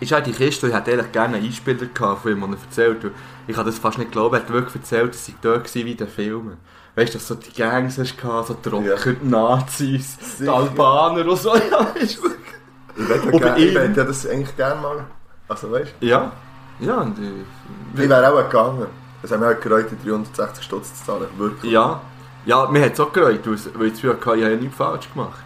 [0.00, 2.62] ist auch die Kiste, ich hätte eigentlich gerne einen Einspieler gehabt von ihm, der er
[2.64, 3.10] erzählt hat.
[3.46, 5.90] Ich kann das fast nicht glauben, er hat wirklich erzählt, dass sie dort war wie
[5.92, 6.56] in den Filmen.
[6.94, 9.12] Weißt du, dass du so die Gangs hast, gehabt, so die Rocker, Ja.
[9.12, 10.48] die Nazis, die.
[10.48, 11.54] Albaner und so.
[11.70, 15.04] Ja, ist wirklich- Ich hätte ich das eigentlich gerne mal.
[15.48, 16.32] Also weißt ja.
[16.80, 17.22] Ja, und, du?
[17.22, 18.86] äh, Ich wäre auch gegangen.
[19.22, 21.26] Es haben wir auch gereut, die 360 Stutz zu zahlen.
[21.36, 21.72] Wirklich.
[21.72, 22.00] ja.
[22.44, 24.76] Ja, mir hat es auch gereut, weil ich das Gefühl hatte, ich habe ja nichts
[24.76, 25.40] falsch gemacht.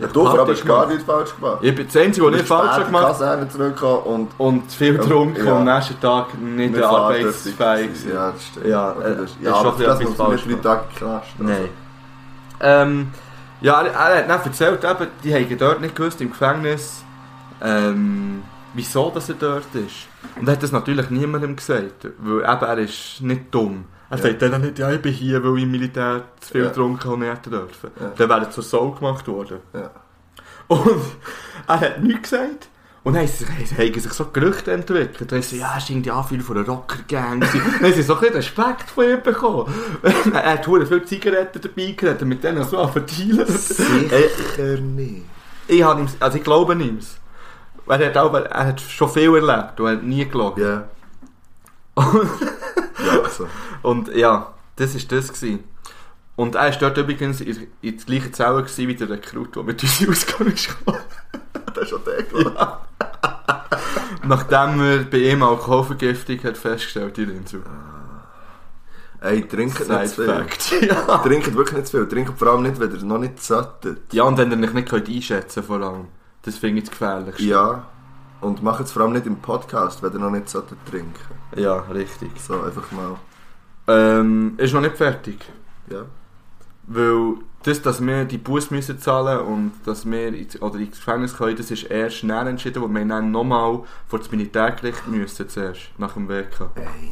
[0.00, 0.88] Ja, Ich du, aber das hast gar gemacht.
[0.88, 1.58] nichts falsch gemacht.
[1.62, 4.94] Ich bin das Einzige, was ich falsch spät habe gemacht Kaserne zurückgekommen und und viel
[4.96, 5.52] Ja, getrunken ja.
[5.52, 7.90] und am nächsten Tag nicht, nicht arbeitsfähig.
[8.12, 8.66] Ja, das stimmt.
[8.66, 11.26] Ja, Okay, äh, das, ist ja für das bisschen muss man nicht drei Tage Knast.
[11.38, 11.44] also.
[11.52, 11.68] Nein.
[12.60, 13.08] Ähm,
[13.60, 17.04] ja, er, er hat dann erzählt, eben, die haben dort nicht gewusst, im Gefängnis,
[17.62, 18.42] ähm,
[18.74, 20.08] wieso dass er dort ist.
[20.38, 23.84] Und er hat das natürlich niemandem gesagt, weil eben, er ist nicht dumm.
[24.10, 24.22] Er Ja.
[24.24, 26.68] sagt dann nicht, ja, ich bin hier, weil ich im Militär zu viel Ja.
[26.68, 27.90] getrunken habe und nicht hätte dürfen.
[28.00, 28.12] Ja.
[28.16, 29.58] Dann wäre er zur Sau gemacht worden.
[29.72, 29.90] Ja.
[30.66, 31.00] Und
[31.68, 32.68] er hat nichts gesagt.
[33.02, 33.28] Und dann haben
[33.94, 35.30] sich, so Gerüchte entwickelt.
[35.30, 37.40] Dann haben sie, ja, es ist irgendwie Anführer von einer Rocker-Gang.
[37.40, 37.50] dann
[37.82, 39.72] haben sie so ein bisschen Respekt von ihm bekommen.
[40.34, 43.46] er hat viele Zigaretten dabei gehabt, mit denen so verteilen.
[43.46, 45.22] Sicher nicht.
[45.66, 46.98] Ich, also ich glaube ihm.
[47.88, 50.62] Er hat, auch, er hat schon viel erlebt und er hat nie gelogen.
[50.62, 50.84] Ja.
[52.00, 53.48] Ja, also.
[53.82, 55.28] Und ja, das war das.
[55.32, 55.64] Gewesen.
[56.36, 59.62] Und er war dort übrigens in, in der gleichen Zelle gewesen wie der Rekrut, der
[59.62, 60.76] mit uns ausgegangen ist.
[61.74, 62.52] Das ist schon der gewesen.
[64.24, 67.62] Nachdem er bei ihm Alkoholvergiftung hat festgestellt in Insel.
[69.20, 70.24] Ey, trinkt nicht zu viel.
[70.24, 70.72] Fact.
[70.82, 71.18] Ja.
[71.18, 72.08] Trinkt wirklich nicht zu viel.
[72.08, 74.12] Trinkt vor allem nicht, wenn ihr noch nicht solltet.
[74.12, 76.06] ja, und wenn ihr nicht könnt einschätzen vor allem.
[76.42, 77.44] Das finde ich das Gefährlichste.
[77.44, 77.84] Ja.
[78.40, 81.14] Und macht es vor allem nicht im Podcast, wenn ihr noch nicht solltet trinken.
[81.56, 82.30] Ja, richtig.
[82.40, 83.16] So, einfach mal.
[83.86, 85.44] Ähm, ist noch nicht fertig.
[85.90, 86.04] Ja.
[86.86, 91.36] Weil das, dass wir die Bus müssen zahlen und dass wir ins, oder ins Gefängnis
[91.36, 95.90] können, das ist erst schnell entschieden, weil wir dann nochmal vor das Militärgericht müssen zuerst,
[95.98, 96.70] nach dem WK.
[96.76, 97.10] Ey.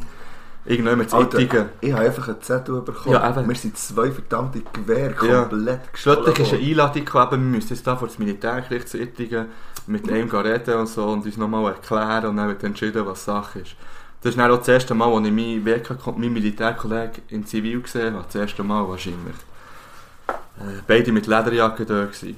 [0.65, 1.69] Mit Alter, Ittigen.
[1.81, 3.13] ich habe einfach einen Zettel bekommen.
[3.15, 3.47] Ja, eben.
[3.47, 5.41] Wir sind zwei verdammte Gewehre Ja.
[5.45, 6.61] komplett Schlussendlich ist eine.
[6.63, 9.47] Einladung gekommen, wir müssen jetzt da vor das Militärgericht zu Ittigen
[9.87, 13.25] mit einem gehen reden und so und uns nochmal erklären und dann wird entschieden, was
[13.25, 13.75] Sache ist.
[14.21, 17.81] Das ist dann auch das erste Mal, als ich meinen, WK meinen Militärkollegen in Zivil
[17.81, 18.25] gesehen habe.
[18.25, 19.35] Das erste Mal wahrscheinlich.
[20.85, 22.35] Beide mit Lederjacke da gewesen.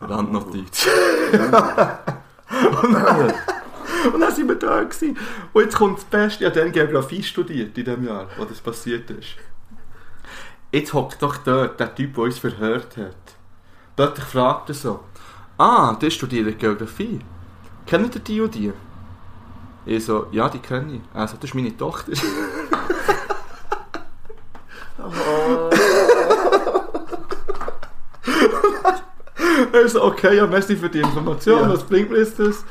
[0.00, 0.88] Randnotiz.
[1.32, 3.32] und, dann,
[4.12, 5.16] und dann sind wir da gewesen.
[5.52, 6.44] Und jetzt kommt das Beste.
[6.44, 9.36] Ich habe dann Geografie studiert in dem Jahr, wo das passiert ist.
[10.72, 13.16] Jetzt hockt doch dort der Typ, der uns verhört hat.
[13.96, 15.00] Dort fragt er so,
[15.58, 17.20] ah, der studiert Geografie.
[17.86, 18.72] Kennt ihr die und die?
[19.86, 21.00] Ich so, ja, die kenne ich.
[21.12, 22.12] Also, das ist meine Tochter.
[29.72, 31.70] er so, okay, ja, merci für die Information, Ja.
[31.70, 32.64] was bringt mir jetzt das?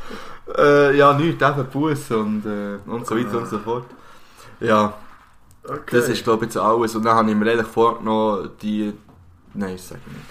[0.58, 3.86] Äh, ja, nichts, eben Bus und, äh, und so weiter und so fort.
[4.60, 4.94] Ja,
[5.64, 5.98] Okay.
[6.00, 6.96] das ist glaube ich jetzt alles.
[6.96, 8.94] Und dann habe ich mir eigentlich vorgenommen, die...
[9.54, 10.26] Nein, ich sage nicht.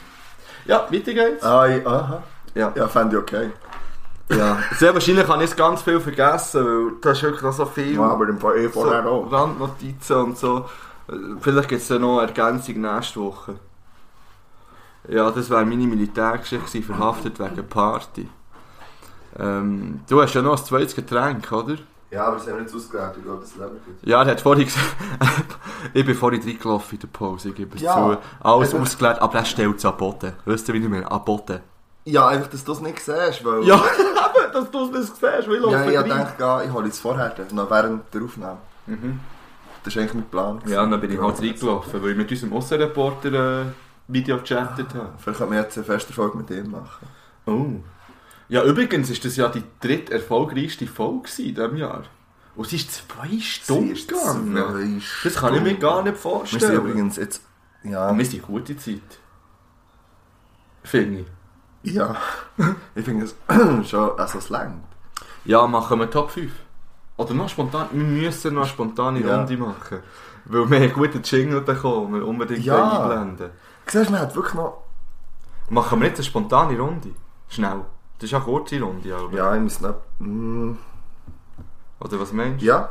[0.66, 1.44] Ja, weiter geht's.
[1.44, 2.22] Ah, ich- aha.
[2.54, 2.72] Ja.
[2.74, 3.50] Ja, fände ich okay.
[4.30, 7.64] Ja, sehr wahrscheinlich habe ich jetzt ganz viel vergessen, weil da ist wirklich noch so
[7.66, 7.94] viel.
[7.94, 9.30] Ja, aber im Fall eh so vorher auch.
[9.32, 10.66] Randnotizen und so.
[11.40, 13.54] Vielleicht gibt es ja noch eine Ergänzung nächste Woche.
[15.08, 18.28] Ja, das wäre meine Militärgeschichte verhaftet wegen Party.
[19.38, 21.76] Ähm, du hast ja noch ein zweites Getränk, oder?
[22.10, 23.96] Ja, aber das haben wir nicht ausgewählt, ich glaube, das leben gut.
[24.02, 24.86] Ja, er hat vorhin gesagt,
[25.92, 27.94] ich bin vorhin reingelaufen in der Pause, ich gebe es Ja.
[27.94, 28.18] zu.
[28.40, 28.82] Alles Eben.
[28.82, 30.32] ausgelernt, aber er stellt es an den Boden.
[30.46, 31.10] Weißt du, wie ich meine?
[31.10, 31.60] An den Boden.
[32.06, 33.62] Ja, einfach, dass du es nicht siehst, weil...
[33.64, 36.04] Ja, eben, dass du das siehst, weil ich ja ich rein.
[36.08, 38.58] denke, ja, ich hole es vorher, noch während der Aufnahme.
[38.86, 39.20] Mhm.
[39.84, 40.60] Das ist eigentlich mein Plan.
[40.66, 43.64] Ja, und dann bin ich halt reingelaufen, weil ich mit unserem Aussenreporter äh,
[44.08, 45.10] Video gechattet habe.
[45.18, 47.06] Vielleicht könnte man jetzt eine feste Folge mit ihm machen.
[47.46, 47.66] Oh.
[48.48, 52.04] Ja, übrigens ist das ja die dritt erfolgreichste Folge in diesem Jahr.
[52.56, 55.00] Und sie ist zwei Stunden ist gegangen.
[55.00, 56.74] zwei Das kann ich mir gar nicht Wir sind vorstellen.
[56.76, 57.42] übrigens jetzt...
[57.84, 59.00] Ja, Und wir sind gute Zeit.
[60.82, 61.24] Finde
[61.82, 61.92] ich.
[61.92, 62.16] ja.
[62.94, 63.34] ich finde es
[63.90, 64.18] schon...
[64.18, 64.82] Also es längt.
[65.44, 66.50] Ja, machen wir Top 5.
[67.16, 67.88] Oder noch spontan.
[67.92, 69.36] Wir müssen noch eine spontane Ja.
[69.38, 69.98] Runde machen.
[70.46, 73.02] Weil wir einen guten Jingle bekommen, wir unbedingt Ja.
[73.02, 73.50] einblenden.
[73.86, 74.84] Siehst du, man hat wirklich noch...
[75.70, 77.10] Machen wir jetzt eine spontane Runde?
[77.48, 77.84] Schnell.
[78.18, 79.32] Das ist ja kurze Runde, aber.
[79.36, 79.94] Ja, ich muss noch...
[80.18, 80.72] Mm,
[82.00, 82.66] Oder was meinst du?
[82.66, 82.88] ja.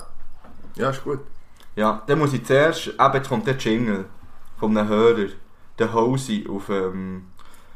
[0.75, 1.19] Ja, ist gut.
[1.75, 4.05] Ja, dann muss ich zuerst, eben jetzt kommt der Jingle
[4.59, 5.30] von einem Hörer,
[5.80, 7.25] der Hosi auf, ähm,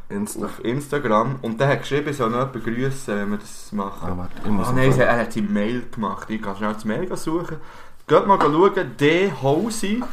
[0.10, 0.46] Insta.
[0.46, 4.10] auf Instagram und der hat geschrieben, ich soll noch jemanden grüßen, wenn wir das machen.
[4.12, 6.86] Ah, warte, ich muss Ah, nein, er hat sein Mail gemacht, ich kann schnell das
[6.86, 7.58] Mail suchen.
[8.08, 10.04] Geht mal schauen, der Hosi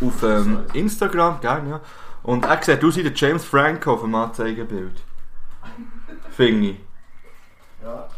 [0.00, 1.80] auf ähm, Instagram, gerne, ja.
[2.22, 5.02] Und er sieht aus wie der James Franco auf dem Anzeigebild.
[6.36, 6.76] Finde ich.
[7.82, 8.08] Ja.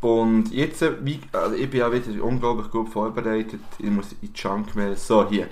[0.00, 3.60] Und jetzt, äh, wie, also ich bin ja wieder unglaublich gut vorbereitet.
[3.78, 4.96] Ich muss in die Junk mehr.
[4.96, 5.48] So, hier.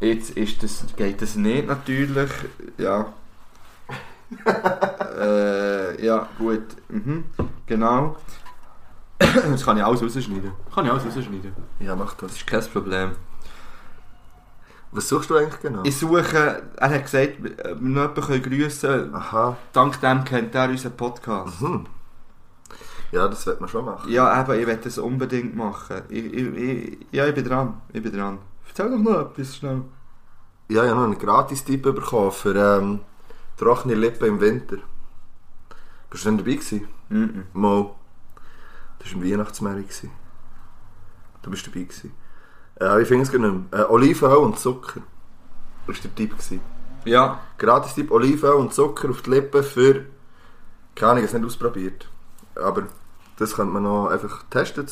[0.00, 2.30] Jetzt ist das, geht das nicht natürlich.
[2.78, 3.12] Ja.
[5.18, 6.64] äh, ja, gut.
[6.88, 7.24] Mhm.
[7.66, 8.16] Genau.
[9.22, 10.52] Das kann ich alles rausschneiden.
[10.74, 11.52] Kann ich alles rausschneiden.
[11.78, 12.32] Ja, mach das.
[12.32, 13.12] Das ist kein Problem.
[14.92, 15.82] Was suchst du eigentlich genau?
[15.84, 19.14] Ich suche, er hat gesagt, wir noch jemanden grüßen.
[19.14, 19.56] Aha.
[19.72, 21.60] Dank dem kennt er unseren Podcast.
[21.60, 21.86] Hm.
[23.10, 24.10] Ja, das wird man schon machen.
[24.10, 26.02] Ja, eben, ich werde das unbedingt machen.
[26.10, 27.80] Ich, ich, ich, ja, ich bin dran.
[27.92, 28.38] Ich bin dran.
[28.68, 29.82] Erzähl doch noch etwas schnell.
[30.68, 33.00] Ja, ich habe noch einen Gratis-Tipp bekommen für ähm,
[33.56, 34.76] trockene Lippen im Winter.
[36.10, 36.88] Bist du denn dabei gewesen?
[37.08, 37.44] Mhm.
[37.54, 37.96] Mo.
[38.98, 40.10] Das war ein Weihnachtsmärchen.
[41.42, 42.12] Du bist dabei gewesen.
[42.80, 43.54] Äh, ich finde es mehr.
[43.72, 45.00] Äh, Olivenöl und Zucker.
[45.86, 46.30] Das war der Tipp.
[46.32, 46.60] Gewesen.
[47.04, 50.04] Ja, Gratis-Tipp Olivenöl und Zucker auf die Lippen für...
[50.94, 52.08] Keine Ahnung, ich habe es nicht ausprobiert.
[52.54, 52.84] Aber
[53.38, 54.86] das könnte man noch einfach testen.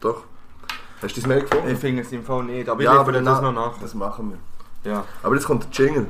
[0.00, 0.24] Doch.
[1.02, 1.68] Hast du das mehr gefunden?
[1.70, 3.78] ich finde es im Fall nicht, aber ja, ich aber das danach- noch nach.
[3.78, 4.32] Das machen
[4.84, 4.92] wir.
[4.92, 5.04] Ja.
[5.22, 6.06] Aber jetzt kommt der Jingle.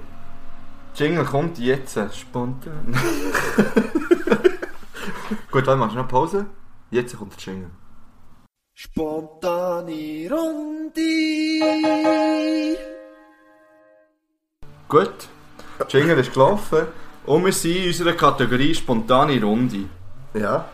[0.94, 1.98] Jingle kommt jetzt.
[2.16, 2.94] Spontan.
[5.50, 6.46] Gut, dann machst du noch Pause.
[6.90, 7.70] Jetzt kommt der Jingle.
[8.80, 11.00] Spontane Runde.
[14.88, 15.28] Gut.
[15.80, 16.86] Der Jingle ist gelaufen.
[17.26, 19.86] Und wir sind in unserer Kategorie spontane Runde.
[20.32, 20.68] Ja.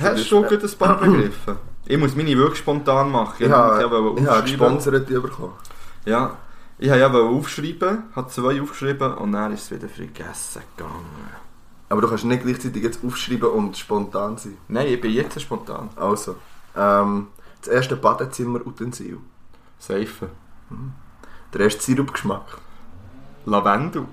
[0.00, 1.58] Hast du gut ein paar begriffen?
[1.84, 3.44] Ich muss meine wirklich spontan machen.
[3.44, 5.52] Ich habe, ich habe gesponsert die bekommen.
[6.06, 6.38] Ja,
[6.78, 11.36] ich habe ja wollte aufschreiben, habe zwei aufgeschrieben und dann ist es wieder vergessen gegangen.
[11.90, 14.56] Aber du kannst nicht gleichzeitig jetzt aufschreiben und spontan sein.
[14.68, 15.90] Nein, ich bin jetzt spontan.
[15.96, 16.36] Also,
[16.76, 17.28] ähm,
[17.60, 19.18] das erste Badezimmer-Utensil.
[19.78, 20.30] Seife.
[21.52, 22.58] Der erste Sirupgeschmack.
[23.46, 24.06] Lavendel.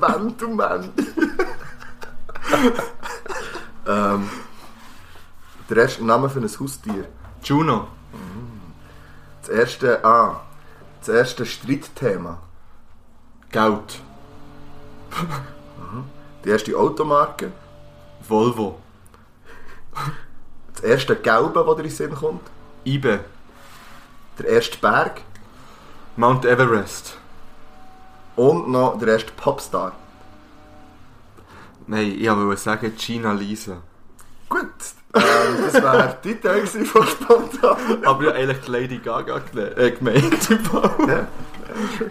[0.00, 0.90] Lavendelmann.
[3.86, 4.30] ähm,
[5.68, 7.08] der erste Name für ein Haustier.
[7.42, 7.88] Juno.
[9.40, 10.40] Das erste, ah,
[11.00, 12.38] das erste Streitthema.
[13.50, 14.00] Geld.
[16.44, 17.52] Die erste Automarke.
[18.28, 18.78] Volvo.
[20.74, 22.40] Das erste Gelbe, das dir in den Sinn kommt.
[22.84, 23.20] Ibe.
[24.38, 25.20] Der erste Berg.
[26.16, 27.18] Mount Everest.
[28.36, 29.92] Und noch der erste Popstar.
[31.86, 33.82] Nein, ich wollte sagen Gina Lisa.
[34.48, 34.66] Gut,
[35.14, 35.22] ähm,
[35.64, 37.76] das wäre die Teil von spontan.
[38.04, 39.40] Aber ja, eigentlich Lady Gaga
[39.76, 40.50] äh, gemeint.
[40.50, 41.26] im Fall.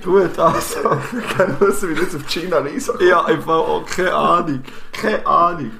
[0.03, 0.97] Gut, also.
[1.19, 3.07] Ich kann wissen, wie du jetzt auf China Lisa kommst.
[3.07, 4.63] Ja, im Fall auch keine Ahnung.
[4.91, 5.71] Keine Ahnung.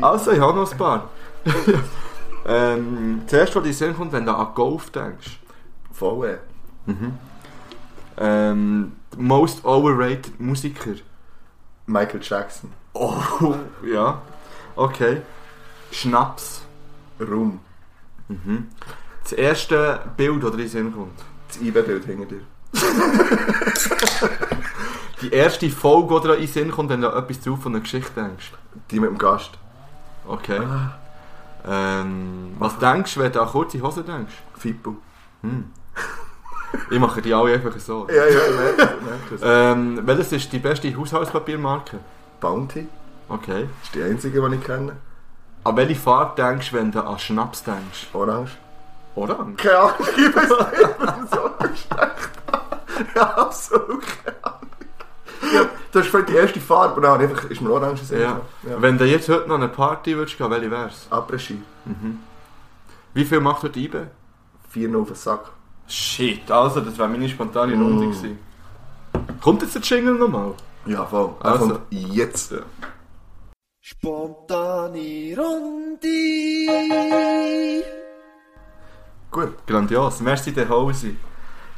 [0.00, 1.10] Also, ich habe noch ein paar.
[2.46, 5.38] ähm, zuerst, was dir in Sinn kommt, wenn du an Golf denkst.
[5.92, 6.38] Voll, äh.
[8.16, 10.94] Ähm, most overrated Musiker.
[11.86, 12.72] Michael Jackson.
[12.94, 13.14] Oh,
[13.84, 14.22] ja.
[14.76, 15.22] Okay.
[15.90, 16.62] Schnaps.
[17.20, 17.60] Rum.
[19.22, 21.18] Das erste Bild, das dir in Sinn kommt.
[21.48, 22.40] Das IB-Bild hinter dir.
[25.22, 27.82] Die erste Folge, die dir in Sinn kommt, wenn du an etwas drauf von einer
[27.82, 28.52] Geschichte denkst.
[28.90, 29.52] Die mit dem Gast.
[30.26, 30.60] Okay.
[31.66, 34.34] Ähm, was denkst du, wenn du an kurze Hose denkst?
[34.56, 34.96] Fippo.
[36.90, 38.06] Ich mache die alle einfach so.
[38.08, 39.40] Ja, ja, ich merke ich.
[39.42, 41.98] Ähm, welches ist die beste Haushaltspapiermarke?
[42.40, 42.88] Bounty.
[43.28, 43.68] Okay.
[43.80, 44.96] Das ist die einzige, die ich kenne.
[45.64, 48.08] An welche Farbe denkst du, wenn du an Schnaps denkst?
[48.12, 48.52] Orange.
[49.14, 49.56] Orange.
[49.56, 52.30] Keine Ahnung, ich weiß nicht, ich bin so gesteckt.
[53.14, 54.53] Ja, absolut keine Ahnung.
[55.94, 58.20] Das ist vielleicht die erste Farbe, und dann einfach ist mir orange gesehen.
[58.20, 58.40] Ja.
[58.68, 58.82] ja.
[58.82, 61.06] Wenn du jetzt heute noch eine Party würdest gehen, welche wär's?
[61.08, 61.62] Après-Ski.
[63.14, 64.08] Wie viel macht heute IBE?
[64.70, 65.52] Vier noch auf den Sack.
[65.86, 67.82] Shit, also das wäre meine spontane Mm.
[67.82, 68.38] Runde gewesen.
[69.40, 70.54] Kommt jetzt der Jingle nochmal?
[70.86, 71.30] Ja, voll.
[71.38, 71.68] Also.
[71.68, 72.50] kommt jetzt.
[72.50, 72.58] Ja.
[73.80, 76.08] Spontane Runde.
[79.30, 79.64] Gut.
[79.66, 80.20] Grandios.
[80.20, 81.10] Merci der Hose.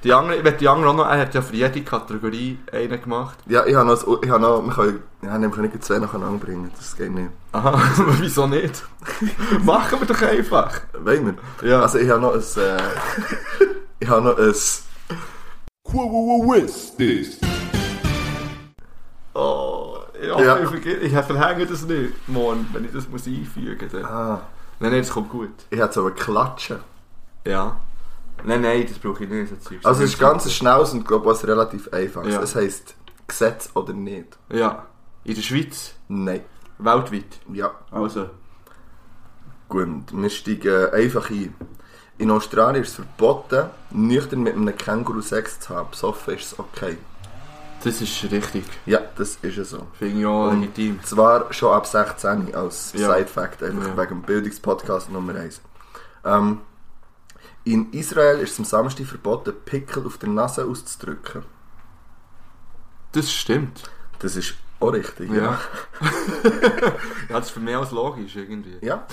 [0.05, 3.01] Die andere, ich will die andere auch noch, er hat ja für jede Kategorie einen
[3.03, 3.39] gemacht.
[3.47, 6.45] Ja, ich habe noch, ich habe noch, wir können, ja, wir können nicht zwei nacheinander
[6.45, 7.31] bringen, das geht nicht.
[7.53, 7.81] Aha,
[8.21, 8.85] wieso nicht?
[9.65, 10.81] Machen wir doch einfach.
[11.03, 11.69] Wollen wir?
[11.69, 11.81] Ja.
[11.83, 12.77] Also ich habe noch ein, äh,
[14.01, 14.55] ich habe noch ein,
[15.89, 17.39] Wistis.
[19.35, 20.59] Oh, ja, Ja.
[20.61, 24.05] ich, verge- ich verhänge das nicht morgen, wenn ich das muss einfügen muss.
[24.05, 24.41] ah,
[24.79, 25.51] Nein, nein, das kommt gut.
[25.71, 26.79] ich habe so ein Klatschen.
[27.47, 27.77] Ja.
[28.45, 29.49] Nein, nein, das brauche ich nicht.
[29.51, 29.85] So Zeugs.
[29.85, 32.25] Also es ist ganz schnell und glaube ich relativ einfach.
[32.25, 32.41] Ja.
[32.43, 32.95] Es heisst
[33.27, 34.39] Gesetz oder nicht.
[34.51, 34.87] Ja.
[35.25, 36.43] In der Schweiz, Nein.
[36.79, 37.41] weltweit.
[37.53, 37.73] Ja.
[37.91, 38.31] Also.
[39.69, 41.55] Gut, wir steigen einfach ein.
[42.19, 45.91] In Australien ist es verboten, nüchtern mit einem Känguru Sex zu haben.
[45.91, 46.97] Besoffen ist es okay.
[47.85, 48.65] Das ist richtig.
[48.87, 49.87] Ja, das ist es so.
[49.99, 50.99] Finde ich auch legitim.
[51.03, 53.15] Zwar schon ab 16 als Ja.
[53.15, 53.97] Side-Fact, einfach Ja.
[53.97, 55.61] wegen dem Bildungspodcast Nummer 1.
[56.25, 56.61] Ähm,
[57.67, 61.43] in Israel ist es am Samstag verboten, Pickel auf der Nase auszudrücken.
[63.13, 63.91] Das stimmt.
[64.21, 65.43] Das ist auch richtig, Ja.
[65.43, 65.61] ja.
[67.29, 68.79] Ja, das ist für mich auch logisch irgendwie.
[68.83, 69.05] Ja.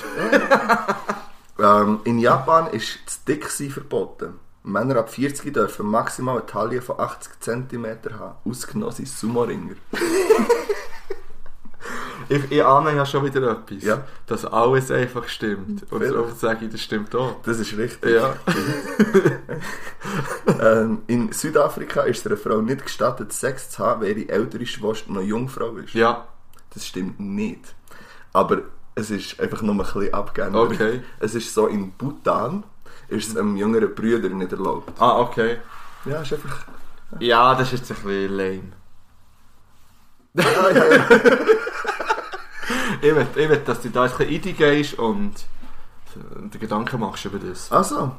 [1.58, 4.40] ähm, in Japan ist das Dicksein verboten.
[4.62, 7.86] Männer ab 40 dürfen maximal eine Taille von 80 cm
[8.18, 8.36] haben.
[8.50, 9.76] Ausgenommen sind Sumo-Ringer.
[12.30, 13.84] Ich, ich ahne ja schon wieder etwas.
[13.84, 14.04] Ja.
[14.28, 15.92] Dass alles einfach stimmt.
[15.92, 17.42] Und so sage ich, das stimmt auch.
[17.44, 18.16] Das ist richtig.
[18.16, 18.36] Ja.
[20.60, 25.12] Ähm, in Südafrika ist einer Frau nicht gestattet, Sex zu haben, weil ihre ältere Schwester
[25.12, 25.94] noch Jungfrau ist.
[25.94, 26.28] Ja.
[26.74, 27.76] Das stimmt nicht.
[28.34, 28.62] Aber
[28.96, 30.72] es ist einfach nur ein bisschen abgeändert.
[30.72, 31.02] Okay.
[31.20, 32.64] Es ist so, in Bhutan
[33.08, 34.92] ist es einem jüngeren Brüder nicht erlaubt.
[35.02, 35.58] Ah, okay.
[36.06, 36.66] Ja, ist einfach...
[37.20, 38.83] Ja, das ist jetzt ein bisschen lame.
[40.34, 41.06] Ja, ja, ja.
[43.02, 45.34] Ich will, ich will dass du da ein bisschen reingehst und
[46.54, 47.72] dir Gedanken machst über das.
[47.72, 48.16] Also,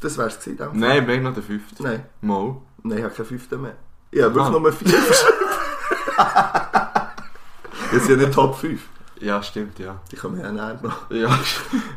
[0.00, 0.56] das wär's gewesen.
[0.56, 0.78] dann.
[0.78, 1.82] Nein, wir haben noch den fünften.
[1.82, 2.06] Nein.
[2.20, 2.56] Mal.
[2.82, 3.74] Nein, ich habe keinen fünften mehr.
[4.10, 4.52] Ich habe wirklich.
[4.52, 4.88] Nummer 4
[7.90, 8.80] Das sind ja nicht Top 5.
[9.20, 10.00] Ja, stimmt, ja.
[10.10, 11.10] Die kommen ja näher noch.
[11.10, 11.38] Ja,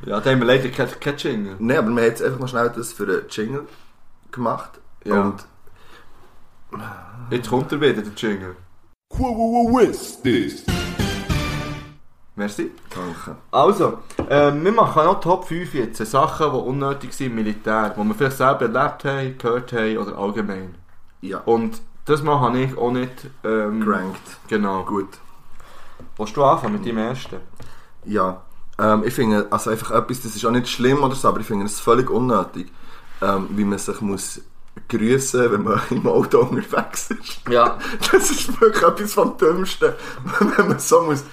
[0.06, 1.56] ja da haben wir leider keinen kein Jingle.
[1.60, 3.68] Nein, aber wir haben jetzt einfach noch schnell das für einen Jingle
[4.32, 4.80] gemacht.
[5.04, 5.22] Ja.
[5.22, 5.46] Und
[7.30, 8.56] Jetzt kommt er wieder, der Jingle.
[9.18, 10.64] Wistis.
[12.36, 12.72] Merci.
[12.90, 13.38] danke.
[13.52, 15.98] Also, ähm, wir machen noch Top 5 jetzt.
[16.06, 20.18] Sachen, die unnötig sind im Militär, die wir vielleicht selber erlebt haben, gehört haben oder
[20.18, 20.76] allgemein.
[21.22, 23.30] Ja, Und das Mal habe ich auch nicht...
[23.44, 24.22] Ähm, gerankt.
[24.48, 24.84] Genau.
[24.84, 25.20] Gut.
[26.18, 27.38] Willst du anfangen mit deinem ersten?
[28.06, 28.42] Ja,
[28.80, 31.46] ähm, ich finde, also einfach etwas, das ist auch nicht schlimm oder so, aber ich
[31.46, 32.72] finde es völlig unnötig,
[33.22, 34.42] ähm, wie man sich muss
[34.88, 37.50] grüßen, wenn man im Auto unterwegs ist.
[37.50, 37.78] Ja.
[38.12, 39.94] Das ist wirklich etwas vom Dümmsten.
[40.40, 41.24] Wenn man so muss.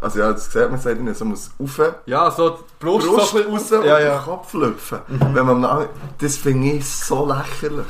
[0.00, 3.32] Also ja, das sieht man sagt nicht, so muss rauf, Ja, so die Brust, Brust
[3.32, 4.18] so raus und ja, den.
[4.22, 5.00] Kopf lüpfen.
[5.08, 5.88] Wenn man
[6.18, 7.86] das finde ich so lächerlich.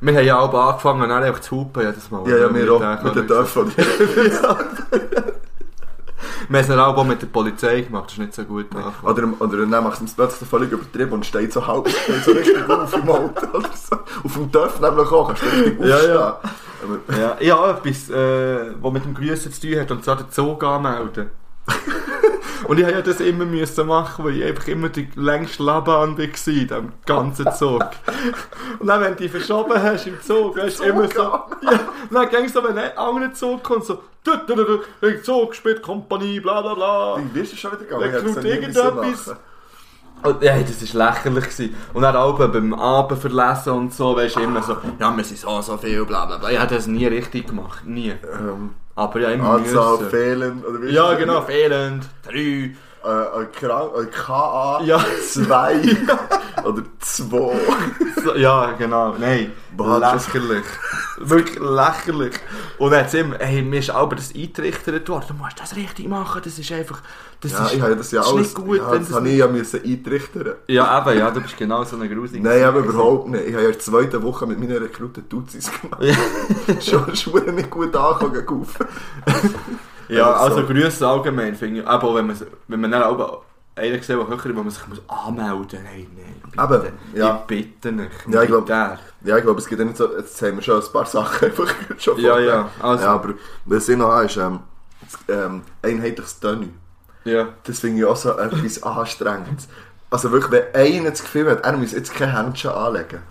[0.00, 2.28] Wir haben ja auch angefangen, dann einfach zu hupen jedes Mal.
[2.28, 3.02] Ja, ja, wir auch.
[3.04, 3.26] Mit den.
[3.26, 3.72] Dörfern.
[6.48, 8.66] Wir haben es auch mit der Polizei gemacht, das ist nicht so gut.
[9.02, 12.68] Oder, oder dann macht es plötzlich völlig übertrieben und steht so halb, steht so richtig
[12.68, 13.96] auf im Auto oder so.
[14.24, 16.14] Auf dem Dorf nämlich auch, kannst du richtig Ja, aufstehen.
[16.14, 16.40] ja.
[16.82, 20.30] Aber, Ja, ja etwas, äh, was mit dem Grüßen zu tun hat, und zwar den
[20.30, 21.30] Zug anmelden.
[22.64, 26.18] Und ich habe ja das immer müssen machen, weil ich einfach immer die längste Laban
[26.18, 27.82] war diesem ganzen Zug.
[28.78, 31.22] und dann, wenn du dich verschoben hast im Zug, hast du immer so...
[31.62, 31.80] Ja,
[32.10, 34.02] dann ging es so, wenn ein anderer Zug kommt, so...
[34.24, 37.16] Du, du, du, du, Zug spielt Kompanie, bla bla bla.
[37.18, 38.12] wie wirst du schon wieder gegangen?
[38.12, 39.34] Dann kommt irgendetwas.
[40.22, 41.44] Und, ja, das war lächerlich.
[41.44, 41.74] Gewesen.
[41.92, 45.38] Und dann auch beim Abend verlesen und so, weißt du, immer so, ja, wir sind
[45.38, 46.50] so, so viel, bla bla bla.
[46.50, 48.10] Ich habe das nie richtig gemacht, nie.
[48.10, 50.10] Ähm, Aber ja, immer Anzahl müssen.
[50.10, 50.64] fehlen.
[50.64, 52.74] Oder wie Ja, genau, fehlend, drei.
[53.04, 53.08] Äh,
[53.40, 55.04] ein Krank- ein KA Ja.
[55.28, 55.74] 2
[56.64, 57.52] oder 2.
[58.24, 59.52] So, ja, genau, nein.
[59.76, 60.64] Lächerlich.
[61.18, 62.34] Wirklich lächerlich.
[62.78, 66.40] Und hat immer, hey, mir ist aber das eintrichtert worden, du musst das richtig machen,
[66.44, 67.00] das ist einfach,
[67.40, 68.34] das Ja, ist, ich habe das ja alles.
[68.34, 70.54] nicht gut, ja, das habe ich ja müssen eintrichtern.
[70.68, 72.42] Ja, eben, ja, du bist genau so eine grusige.
[72.42, 73.46] Nein, aber überhaupt nicht.
[73.46, 76.02] Ich habe ja in der zweiten Woche mit meinen Rekruten Tutsis gemacht.
[76.02, 76.14] Ja.
[76.80, 78.66] schon schon nicht gut angekommen.
[80.16, 80.66] Ja, also so.
[80.66, 81.86] Grüße allgemein finde ich.
[81.86, 82.36] Aber wenn man,
[82.68, 83.42] wenn man dann auch
[83.74, 85.72] einen sieht, der höher ist, wo man sich muss anmelden muss.
[85.72, 86.42] Nein, nein.
[86.56, 86.84] Aber,
[87.14, 87.36] ja.
[87.40, 88.10] Ich bitte nicht.
[88.28, 88.98] Ja, ich glaub- Der.
[89.24, 90.14] Ja, ich glaube, es gibt ja nicht so.
[90.16, 93.04] Jetzt haben wir schon ein paar Sachen einfach schon Ja, ja, also.
[93.04, 93.34] ja, aber
[93.64, 94.60] was ich noch habe, ist ähm,
[95.26, 96.68] das, ähm, einheitliches Tenue.
[97.24, 97.48] Ja.
[97.64, 99.68] Das finde ich auch so etwas anstrengend.
[100.10, 103.22] Also wirklich, wenn einer das Gefühl hat, er muss jetzt kein Händchen anlegen,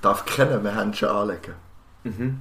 [0.00, 1.54] darf keiner mehr Händchen anlegen.
[2.04, 2.40] Mhm.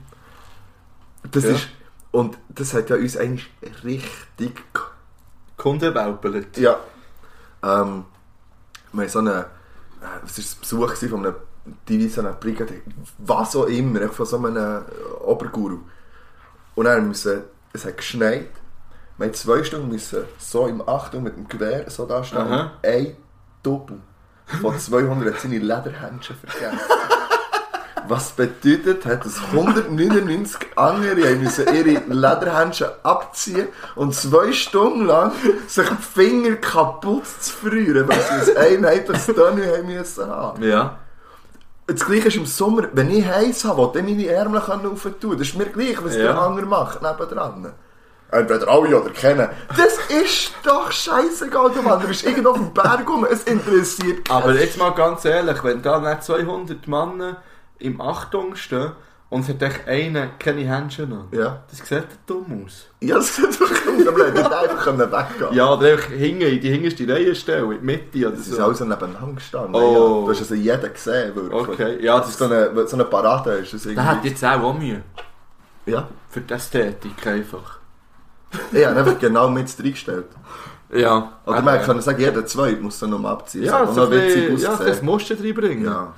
[1.32, 1.50] Das Ja.
[1.52, 1.68] ist.
[2.12, 3.50] Und das hat ja uns eigentlich
[3.84, 4.62] richtig.
[5.58, 6.58] Kunde welpelt.
[6.58, 6.78] Ja.
[7.64, 8.06] Ähm,
[8.92, 9.32] wir haben so eine.
[10.02, 11.36] Äh, was war das Besuch von einem
[11.88, 12.82] Division, einer Brigade,
[13.20, 15.80] was auch immer, von so einem äh, Oberguru.
[16.76, 17.44] Und dann müssen,
[17.74, 18.50] es hat geschneit.
[19.18, 22.72] Wir haben zwei Stunden müssen so im Achtung mit dem Gewehr so da stehen.
[22.82, 23.16] Ein
[23.62, 24.00] Doppel
[24.60, 26.80] von 200 hat seine Lederhändchen vergessen.
[28.08, 35.32] Was bedeutet hat, dass 199 andere haben müssen ihre Lederhändchen abziehen und zwei Stunden lang
[35.68, 40.64] sich die Finger kaputt zu frieren, weil sie ein einheitliches Tenue haben müssen haben.
[40.64, 40.98] Ja.
[41.88, 45.38] Das gleiche ist im Sommer, wenn ich heiß habe, will ich meine Ärmel rauf tun.
[45.38, 46.24] Das ist mir gleich, was Ja.
[46.24, 47.74] der andere macht, nebendran.
[48.32, 49.50] Entweder alle oder kennen.
[49.76, 52.00] Das ist doch scheißegal, du Mann.
[52.00, 55.62] Du bist irgendwo auf dem Berg rum, es interessiert keinen Aber jetzt mal ganz ehrlich,
[55.66, 57.38] wenn da nicht 200 Männer
[57.82, 58.92] im Achtung stehen
[59.30, 61.28] und es hat echt einer keine Händchen an.
[61.32, 61.64] Ja.
[61.70, 62.88] Das sieht dumm aus.
[63.00, 64.08] Ja, das sieht wirklich aus.
[64.08, 67.72] Aber er hätte einfach können weggehen Ja, oder einfach hinten in die hinterste Reihe stellen,
[67.72, 68.64] in die Mitte oder Das ist so.
[68.64, 69.76] alles nebeneinander gestanden.
[69.76, 69.80] Oh.
[69.80, 70.26] Ja.
[70.26, 71.54] Du hast also jeden gesehen, wirklich.
[71.70, 73.52] Okay, ja, Das ist so eine, so eine Parade.
[73.54, 74.08] Ist das da irgendwie.
[74.08, 75.02] hat jetzt auch, auch Mühe.
[75.86, 76.08] Ja.
[76.30, 77.80] Für die Ästhetik einfach.
[78.74, 80.26] Ich habe einfach genau mit reingestellt.
[80.94, 81.38] Ja.
[81.46, 83.64] Oder man kann sagen, jeder zwei muss dann nochmal abziehen.
[83.64, 85.86] Ja, so noch witzig bisschen, ja, das musst du reinbringen.
[85.86, 86.14] Ja.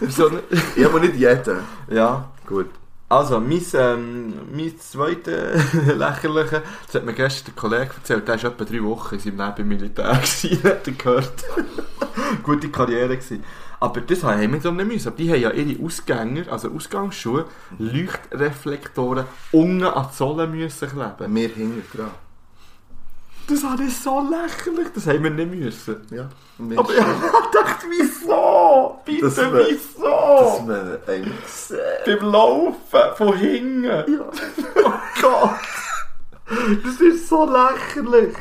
[0.00, 0.44] Wieso nicht?
[0.76, 1.58] ich aber nicht jeden.
[1.90, 2.30] ja.
[2.46, 2.70] Gut.
[3.10, 5.54] Also, mein, ähm, mein zweiter
[5.96, 9.38] lächerlicher, das hat mir gestern der Kollege erzählt, der war etwa drei Wochen in seinem
[9.38, 11.44] Leben im Militär, gewesen, hat er gehört.
[12.42, 13.42] Gute Karriere gewesen.
[13.80, 15.16] Aber das haben wir so nicht müssen.
[15.16, 17.46] Die haben ja ihre Ausgänger, also Ausgangsschuhe,
[17.78, 21.34] Leuchtreflektoren unten an die Sohle müssen kleben.
[21.34, 22.10] Wir hinten dran.
[23.46, 25.96] Das habe ich so lächerlich, das haben wir nicht müssen.
[26.10, 26.28] Ja.
[26.76, 27.84] Aber ich habe gedacht,
[29.04, 29.26] wieso?
[29.26, 30.02] Bitte, Das wär- wieso?
[30.02, 31.80] Das wäre eigentlich gesehen.
[32.20, 34.20] Beim Laufen von hinten.
[34.84, 35.50] Oh Gott.
[36.84, 38.34] Das ist so lächerlich.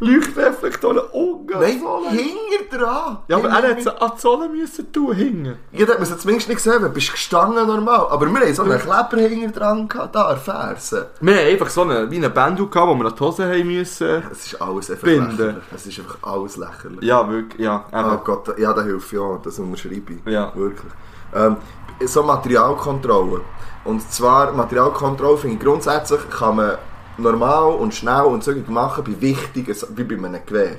[0.00, 1.58] Leuchtreflektoren unten.
[1.58, 3.18] Nein, hinten dran.
[3.28, 5.58] Ja, aber er hat es an die Sohle müssen tun, hinten.
[5.72, 8.06] Ja, da hat man es zumindest nicht gesehen, du bist gestanden normal.
[8.10, 11.10] Aber wir haben so einen Kleber hinten dran gehabt, da, an der Ferse.
[11.20, 13.66] Wir haben einfach so eine, wie eine Bändel gehabt, wo wir an die Hose haben
[13.66, 14.22] müssen.
[14.30, 15.30] Es ist alles einfach Binden.
[15.30, 15.64] lächerlich.
[15.74, 17.02] Es ist einfach alles lächerlich.
[17.02, 17.84] Ja, wirklich, ja.
[17.92, 18.20] Oh Eben.
[18.24, 20.32] Gott, ja, das hilft ja, das unterschreibe ich.
[20.32, 20.52] Ja.
[20.54, 20.92] Wirklich.
[21.34, 21.56] Ähm,
[22.04, 23.40] so Materialkontrolle.
[23.84, 26.78] Und zwar, Materialkontrolle finde ich grundsätzlich, kann man
[27.18, 30.78] normal und schnell und zügig machen bei wichtigen, wie bei einem Gewehr.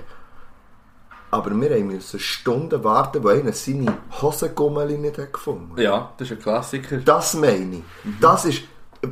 [1.30, 6.38] Aber wir müssen Stunden warten, weil einer seine Hosengummeli nicht hat gefunden Ja, das ist
[6.38, 6.98] ein Klassiker.
[6.98, 7.84] Das meine ich.
[8.22, 8.64] Das ist
[9.02, 9.08] äh,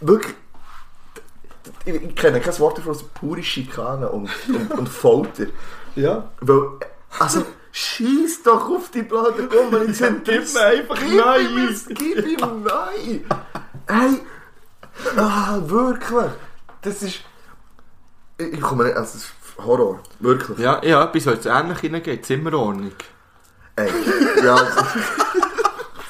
[0.00, 0.34] wirklich.
[1.84, 5.46] Ich, kenne kein Wort dafür als pure Schikane und, und, und Folter.
[5.96, 6.30] Ja.
[6.40, 6.62] Weil,
[7.18, 11.02] also, schieß doch auf die blöde Gummel ins Gib mir einfach
[11.68, 13.20] es, Gib ihm neu!
[13.88, 14.20] Hey!
[15.16, 16.30] Ah, wirklich!
[16.82, 17.20] Das ist...
[18.38, 18.96] Ich, ich komme nicht...
[18.96, 20.00] Also, das ist Horror.
[20.20, 20.58] Wirklich.
[20.58, 22.24] Ja, ja, etwas, was jetzt ähnlich hineingeht.
[22.24, 22.92] Zimmerordnung.
[23.76, 23.90] Ey,
[24.44, 24.54] ja...
[24.56, 24.80] also-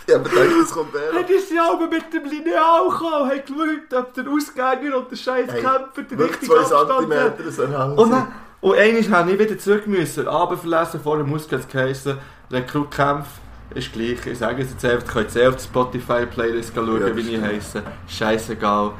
[0.06, 1.22] ich habe gedacht, das kommt eher.
[1.22, 5.52] die sind aber mit dem Lineal gekommen, haben geschaut, ob der Ausgänger und der scheiß
[5.52, 7.98] Hey, Kämpfer den richtigen zwei Abstand haben.
[7.98, 12.18] Und dann, und einmal habe ich wieder zurück müssen, runterverlassen, vorher muss es geheissen,
[12.50, 13.28] Rekrutkampf
[13.74, 14.26] ist gleich.
[14.26, 17.40] Ich sage es jetzt einfach, ihr könnt selber auf die Spotify-Playlist schauen, Ja, wie ich
[17.40, 17.82] heisse.
[18.08, 18.92] Scheißegal.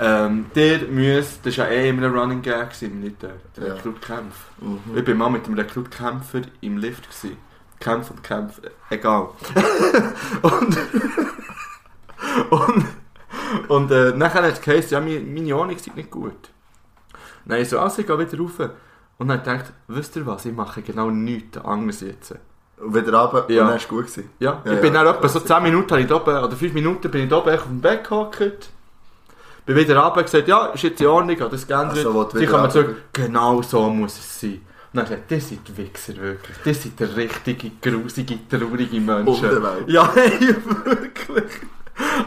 [0.00, 3.66] Ähm, der müsst, das war ja eh immer ein Running Gag, gewesen, nicht der, der
[3.68, 3.74] Ja.
[3.74, 4.34] Rekrutkampf.
[4.60, 4.96] Mhm.
[4.96, 7.08] Ich bin mal mit dem Rekrutkämpfer im Lift.
[7.08, 7.36] Gewesen.
[7.80, 8.60] Kämpf und Kämpf,
[8.90, 9.30] egal.
[10.42, 10.78] und
[12.50, 12.84] und,
[13.68, 16.50] und äh, nachher hat es geheißen, ja, meine, meine Ordnung sind nicht gut.
[17.44, 18.70] Dann ich so, also ich gehe wieder rauf.
[19.18, 22.34] Und dann dachte ich, wisst ihr was, ich mache genau nichts anderes jetzt.
[22.80, 23.62] Und wieder runter Ja.
[23.62, 24.30] und dann ist es gut gewesen.
[24.38, 25.02] Ja, Ja, ich bin ja.
[25.04, 27.80] dann etwa so 10 Minuten ich oben, oder 5 Minuten bin ich oben auf dem
[27.80, 28.70] Bett gehockt.
[29.66, 31.98] Bin wieder runter und gesagt, ja, ist jetzt in Ordnung, habe das geändert.
[32.06, 34.60] Also, Sie kommen zurück, genau so muss es sein.
[34.92, 36.56] Und dann gesagt, das sind die Wichser wirklich.
[36.64, 39.42] Das sind die richtige, grusige, traurige Menschen.
[39.42, 39.88] Der Welt.
[39.88, 41.52] Ja, hey, wirklich.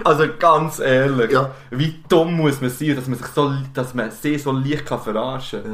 [0.03, 1.49] Also ganz ehrlich, Ja.
[1.71, 4.99] wie dumm muss man sein, dass man sich so, dass man sie so leicht kann
[5.01, 5.71] verarschen kann.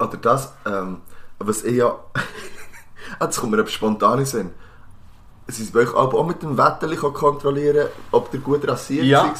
[0.00, 0.06] Ja.
[0.06, 0.98] Oder das, ähm,
[1.38, 1.94] was ich ja...
[3.18, 4.50] Ah, Jetzt kommt mir etwas spontan in den Sinn.
[5.48, 9.24] Sie sind euch aber auch mit dem Wetterli kontrollieren, ob der gut rasiert Ja.
[9.24, 9.32] war.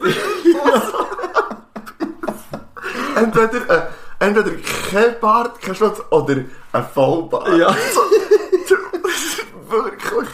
[3.16, 3.82] entweder, äh,
[4.18, 4.50] entweder
[4.90, 6.36] kein Bart, kein Schwarz oder
[6.72, 7.48] ein Vollbart.
[7.56, 7.74] Ja.
[9.70, 10.28] Wirklich.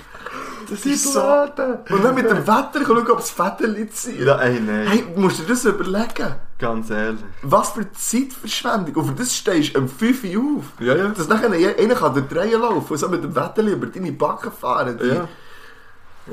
[0.69, 1.21] Das Die ist so...
[1.21, 4.21] Und dann mit dem Wetter schauen, ob es Wetterli zieht.
[4.21, 6.35] Ja, ey, nein, Hey, musst du dir das überlegen?
[6.61, 7.21] Ganz ehrlich.
[7.43, 8.95] Was für Zeitverschwendung.
[8.97, 10.65] Und für das stehst du um 5 Uhr auf.
[10.81, 11.09] Ja, ja.
[11.09, 14.53] Dass nachher einer kann durch die laufen und so mit dem Wetterli über deine Backen
[14.53, 14.99] fahren.
[14.99, 15.29] Die, Ja.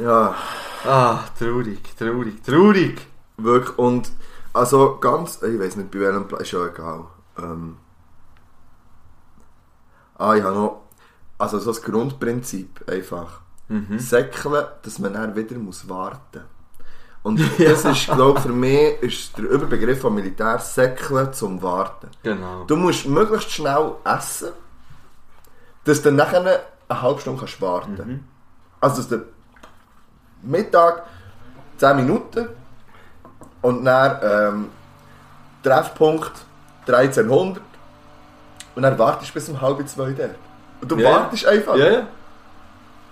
[0.01, 0.35] ja,
[0.85, 3.07] Ah, traurig, traurig, traurig.
[3.37, 3.77] wirklich.
[3.77, 4.11] Und
[4.53, 7.05] also ganz, ich weiß nicht, bei welchem Platz, ist ja egal.
[7.39, 7.77] Ähm,
[10.17, 10.81] ah, ich habe noch,
[11.37, 13.41] also so das Grundprinzip einfach.
[13.69, 13.99] Mhm.
[13.99, 16.41] Säckeln, dass man dann wieder muss warten
[17.27, 22.07] Und das ist, glaube ich, für mich ist der Überbegriff vom Militär Säckeln zum Warten.
[22.23, 22.63] Genau.
[22.63, 24.53] Du musst möglichst schnell essen,
[25.83, 28.23] dass du dann nachher eine halbe Stunde kannst warten Mhm.
[28.79, 29.25] Also, dass du
[30.41, 31.03] Mittag
[31.79, 32.47] 10 Minuten
[33.61, 34.69] und dann ähm,
[35.63, 36.31] Treffpunkt
[36.87, 37.61] 1300
[38.75, 40.35] und dann wartest du bis um halb zwei dort.
[40.79, 41.11] Und du ja.
[41.11, 41.75] wartest einfach.
[41.75, 42.07] Ja, ja.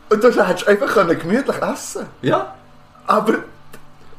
[0.10, 2.54] Und dann hättest du einfach können gemütlich essen Ja.
[3.08, 3.40] Aber,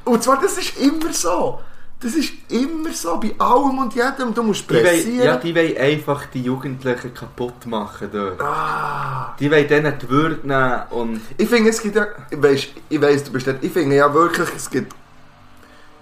[0.07, 1.61] und zwar, das ist immer so.
[1.99, 4.35] Das ist immer so, bei allem und jedem.
[4.35, 5.27] Du musst Die wollen, pressieren.
[5.27, 8.41] ja, die wollen einfach die Jugendlichen kaputt machen dort.
[8.41, 9.35] ah.
[9.41, 11.21] Die wollen denen die Würde nehmen und...
[11.39, 14.13] Ich finde, es gibt ja, ich weiss, ich weiss, du bist nicht, ich finde ja
[14.13, 14.95] wirklich, es gibt,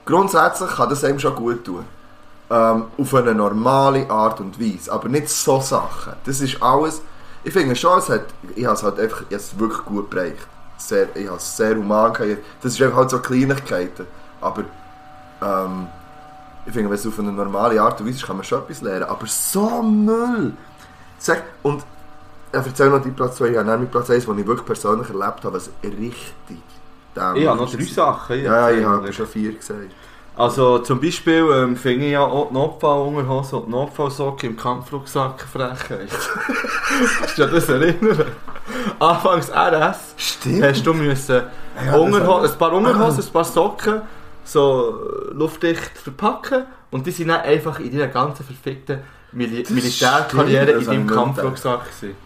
[0.04, 1.84] grundsätzlich kann das einem schon gut tun.
[2.50, 6.12] Ähm, auf eine normale Art und Weise, aber nicht so Sachen.
[6.26, 7.02] Das ist alles,
[7.44, 10.10] ich finde schon, es hat, ich habe es halt einfach, ich habe es wirklich gut
[10.10, 10.46] bereicht.
[10.76, 12.42] Sehr, ich habe es sehr human gehabt.
[12.62, 14.06] Das ist einfach halt so Kleinigkeiten.
[14.40, 14.64] Aber,
[15.42, 15.86] ähm,
[16.66, 18.80] ich finde, wenn es auf eine normale Art und Weise ist, kann man schon etwas
[18.82, 19.04] lernen.
[19.04, 20.52] Aber so Müll!
[21.18, 21.84] Sag, und
[22.50, 25.08] ich erzähle noch die Platz 2, ich habe nämlich Platz 1, den ich wirklich persönlich
[25.08, 26.62] erlebt habe, was richtig
[27.16, 28.42] dämlich Ich habe noch drei Sachen.
[28.42, 29.90] Ja, ja, ich habe schon vier gesagt.
[30.36, 35.40] Also zum Beispiel ähm, finde ich ja auch die Notfallunterhose und die Notfallsocke im Kampfrucksack
[35.42, 36.10] Frechheit.
[37.20, 38.24] Kannst du dich das erinnern?
[38.98, 40.62] Anfangs RS Stimmt.
[40.62, 41.42] hast du müssen
[41.86, 44.02] Ja, habe ein paar Unterhosen, ein paar Socken
[44.44, 45.00] so
[45.30, 49.00] äh, luftdicht verpacken und die sind dann einfach in deiner ganzen verfickten
[49.32, 52.16] Mil Militärkarriere in deinem Kampfrucksack gewesen.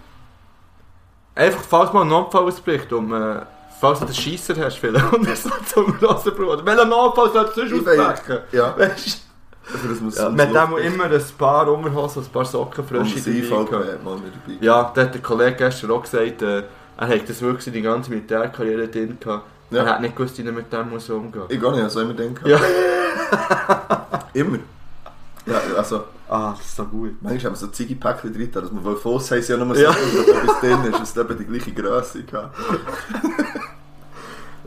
[1.35, 3.40] Einfach, falls mal ein Notfall ausbricht, um, äh,
[3.81, 6.59] falls du den Scheisser hast, vielleicht, und das zum Rosenbrot.
[6.59, 8.43] Oder welcher Notfall soll sonst Ich weiß- ausbrechen?
[8.52, 9.27] Ja, Weißt
[9.76, 13.70] für das muss dem immer ein paar Unterhosen, ein paar Socken, frische das dabei IVP
[13.70, 14.04] gehabt.
[14.04, 14.58] mal mit dabei.
[14.64, 16.62] Ja, da hat der Kollege gestern auch gesagt, äh,
[16.96, 19.44] er hat das wirklich die ganze Militärkarriere drin gehabt.
[19.70, 19.82] Ja.
[19.84, 22.14] Er hat nicht gewusst, wie er mit dem muss umgehen Ich gar nicht, also immer
[22.14, 22.46] denken.
[22.48, 22.58] Ja.
[24.32, 24.58] Immer.
[25.46, 27.12] Ja, also, Ah, das ist so gut.
[27.22, 29.90] manchmal haben wir so Ziggy-Päckchen drin, dass man, weil Fuss haben ja nur so, Ja.
[29.90, 32.54] dass etwas drin ist, dass es eben die gleiche Größe gehabt.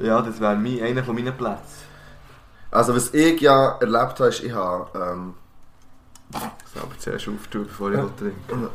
[0.02, 1.82] Ja, das wäre mein, einer von meinen Plätzen.
[2.72, 5.34] Also, was ich ja erlebt habe, ist, ich habe, ähm,
[6.34, 6.40] Ich
[6.74, 8.10] soll aber zuerst auftun, bevor ich Ja.
[8.18, 8.70] trinke.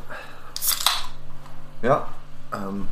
[1.81, 2.07] Ja.
[2.53, 2.87] ähm,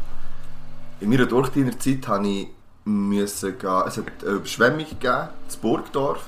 [1.00, 2.48] in meiner Durchdienerzeit habe ich
[2.86, 6.24] müssen gehen, es hat eine Überschwemmung gegeben, in Burgdorf.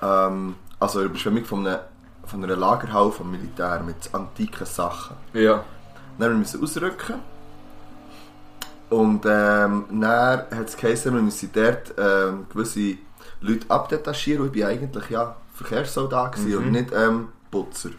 [0.00, 1.78] Ähm, also eine Überschwemmung von, einem,
[2.24, 5.16] von einer Lagerhalle vom Militär mit antiken Sachen.
[5.32, 5.64] Ja.
[6.18, 7.14] Dann mussten wir ausrücken.
[8.90, 12.98] Und ähm, dann hat es geheißen, wir müssen dort ähm, gewisse
[13.42, 14.46] Leute abdetachieren.
[14.48, 17.90] Und ich war eigentlich ja, Verkehrssoldat gewesen und nicht ähm, Putzer.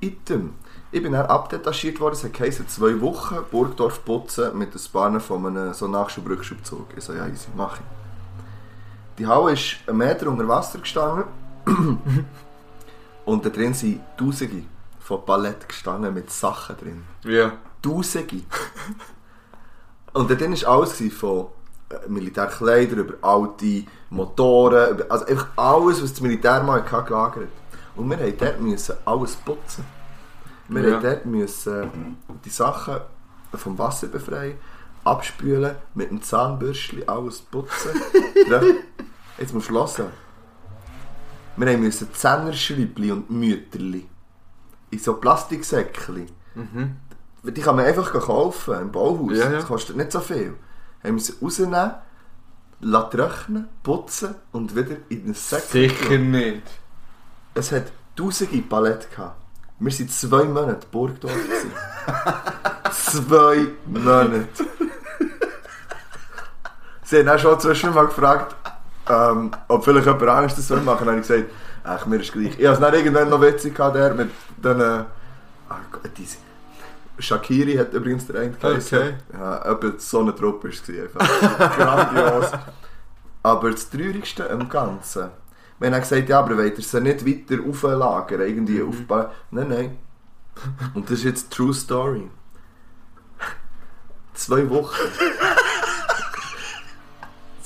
[0.00, 0.54] Item.
[0.90, 5.46] Ich bin dann abdetachiert worden, es geheißen, zwei Wochen Burgdorf putzen mit den Bahnen von
[5.46, 6.88] einem so Nachschub-Rückschubzug.
[6.94, 7.82] Ich so, ja, easy, mach ich.
[9.18, 11.24] Die Halle ist einen Meter unter Wasser gestanden.
[13.24, 14.64] und da drin sind Tausende
[14.98, 17.04] von Paletten gestanden mit Sachen drin.
[17.24, 17.52] Ja.
[17.80, 18.42] Tausende.
[20.12, 21.48] Und da drin war alles von
[22.08, 27.48] Militärkleidern über alte Motoren, über, also einfach alles, was das Militär mal hatte, gelagert.
[27.96, 29.84] Und wir mussten dort müssen alles putzen.
[30.68, 30.90] Wir Ja.
[30.94, 32.96] mussten dort müssen die Sachen
[33.54, 34.56] vom Wasser befreien,
[35.04, 37.90] abspülen, mit dem Zahnbürstchen alles putzen.
[39.38, 40.12] Jetzt musst du hören.
[41.56, 44.06] Wir mussten Zehnerschreibli und Mütterli
[44.90, 46.28] in so Plastiksäckchen.
[47.44, 49.36] Die kann man einfach kaufen im Bauhaus.
[49.36, 49.56] Ja, ja.
[49.56, 50.54] Das kostet nicht so viel.
[51.02, 51.92] Haben wir sie rausnehmen,
[52.80, 55.62] lassen trocknen, putzen und wieder in den Sack.
[55.62, 56.62] Sicher nicht.
[57.54, 59.42] Es hat tausende Paletten gehabt.
[59.78, 61.32] Wir waren zwei Monate Burgdorf.
[62.92, 64.48] zwei Monate.
[67.02, 68.56] Sie haben dann schon zwischendurch mal gefragt,
[69.08, 71.06] ähm, ob vielleicht jemand anderes das soll machen.
[71.06, 71.50] Dann habe ich gesagt,
[71.84, 72.58] ach, mir ist gleich.
[72.58, 74.80] Ich habe es dann irgendwann noch witzig gehabt, der mit den...
[74.80, 75.04] Äh,
[75.90, 76.36] Gott, diese...
[77.22, 78.98] Shakiri hat übrigens der eine geheißen.
[78.98, 79.14] Okay.
[79.32, 81.76] Ja, etwa so eine Truppe war es.
[81.76, 82.50] Grandios.
[83.42, 85.30] Aber das Traurigste am Ganzen,
[85.78, 88.88] wir haben gesagt, ja, aber wollt ihr sie nicht weiter auflagern, irgendwie Mhm.
[88.88, 89.26] aufbauen?
[89.50, 89.98] Nein, nein.
[90.94, 92.30] Und das ist jetzt True Story.
[94.34, 94.94] Zwei Wochen.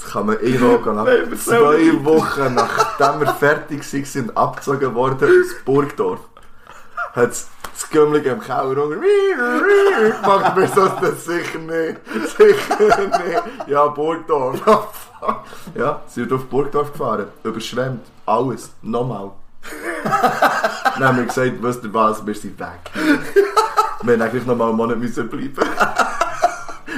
[0.00, 4.94] Das kann man eh noch nach Nein, Zwei Wochen nachdem wir fertig waren und abgezogen
[4.94, 6.20] worden aus Burgdorf,
[7.12, 8.96] hat es das Gümmlige im Keller runter.
[10.22, 12.00] Macht mir so, das sicher nicht.
[12.36, 13.68] Sicher nicht.
[13.68, 15.10] Ja, Burgdorf.
[15.74, 17.26] ja, sind wir auf Burgdorf gefahren.
[17.42, 18.06] Überschwemmt.
[18.24, 18.70] Alles.
[18.80, 19.32] Nochmal.
[20.04, 22.90] Dann haben wir gesagt, wisst ihr was, wir sind weg.
[24.02, 25.54] wir haben eigentlich noch mal einen Monat müssen bleiben.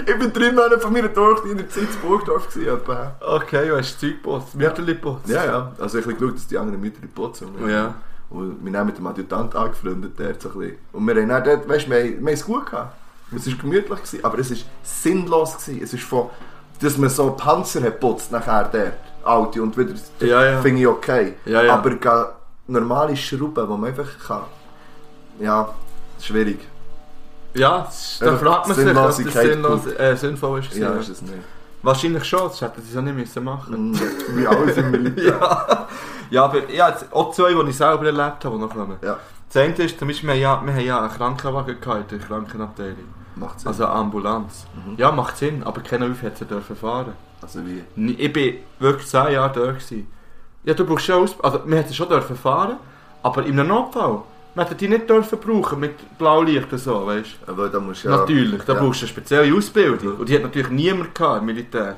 [0.06, 2.52] ich bin drei Monate von meiner Tochter in der Zeit in Burgdorf.
[2.52, 2.78] gewesen.
[3.20, 5.28] Okay, du hast Zeug geputzt, Mütterli geputzt.
[5.28, 5.72] Ja, ja.
[5.78, 7.48] Also ich habe geschaut, dass die anderen Mütter die putzen.
[7.66, 7.94] Ja.
[8.30, 10.76] Und wir haben mit dem Adjutant angefreundet, der so ein bisschen.
[10.92, 12.94] Und wir haben dann dort, weißt du, wir, haben- wir haben es gut gehabt.
[13.34, 15.56] Es war gemütlich, gewesen, aber es war sinnlos.
[15.58, 15.82] Gewesen.
[15.82, 16.30] Es ist von,
[16.80, 18.92] dass man so Panzer hat putzt nachher dort,
[19.24, 20.60] alte, und wieder, Ja, ja.
[20.62, 21.34] finde ich okay.
[21.44, 21.74] Ja, ja.
[21.74, 22.34] Aber
[22.66, 24.42] normale Schrauben, die man einfach kann,
[25.40, 25.74] ja,
[26.20, 26.60] schwierig.
[27.54, 30.74] Ja, das- da fragt man sich, ob das sinnlos, äh, sinnvoll ist.
[30.74, 31.34] Ja, ist es nicht.
[31.82, 33.98] Wahrscheinlich schon, das hätten sie so nicht müssen machen Mm,
[34.36, 35.38] Wie alles im Militär.
[35.40, 35.88] Ja.
[36.30, 38.96] Ja, aber ja, auch zwei, die ich selber erlebt habe, die noch kommen.
[39.02, 39.18] Ja,
[39.52, 42.18] Das eine ist, zum Beispiel, wir haben ja, wir haben ja einen Krankenwagen gehabt in
[42.18, 42.96] der Krankenabteilung.
[43.36, 43.68] macht Sinn.
[43.68, 44.66] Also eine Ambulanz.
[44.96, 47.12] Ja, macht Sinn, aber keiner Ulf hätte dürfen fahren.
[47.40, 47.84] Also wie?
[48.12, 49.66] Ich bin wirklich 10 Jahre da.
[49.72, 50.08] Gewesen.
[50.64, 52.76] Ja, du brauchst schon Aus also wir hätten schon dürfen fahren,
[53.22, 54.22] aber in einem Notfall.
[54.54, 57.52] Wir hätten die nicht dürfen brauchen mit Blaulicht und so, weißt du?
[57.52, 58.14] Aber da musst du Ja.
[58.16, 58.20] ja...
[58.22, 58.80] Natürlich, da Ja.
[58.80, 60.16] brauchst du eine spezielle Ausbildung.
[60.16, 61.96] Und die hat natürlich niemand gehabt im Militär.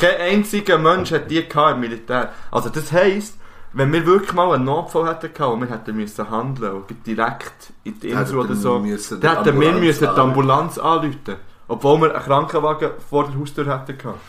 [0.00, 2.32] Kein einziger Mensch hat die gehabt im Militär.
[2.50, 3.38] Also das heisst,
[3.72, 7.72] wenn wir wirklich mal einen Notfall hätten gehabt und wir hätten müssen handeln und direkt
[7.84, 10.20] in die Insel oder so, müssen dann hätten wir müssen die.
[10.20, 11.36] Ambulanz anrufen.
[11.66, 14.20] Obwohl wir einen Krankenwagen vor der Haustür hätten gehabt.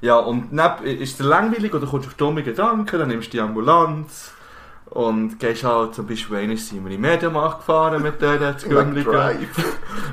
[0.00, 3.40] Ja, und dann ist es langweilig oder kommst auf dumme Gedanken, dann nimmst du die
[3.40, 4.32] Ambulanz
[4.86, 8.68] und gehst halt zum Beispiel einmal sind wir in Mediamarkt gefahren mit der zu.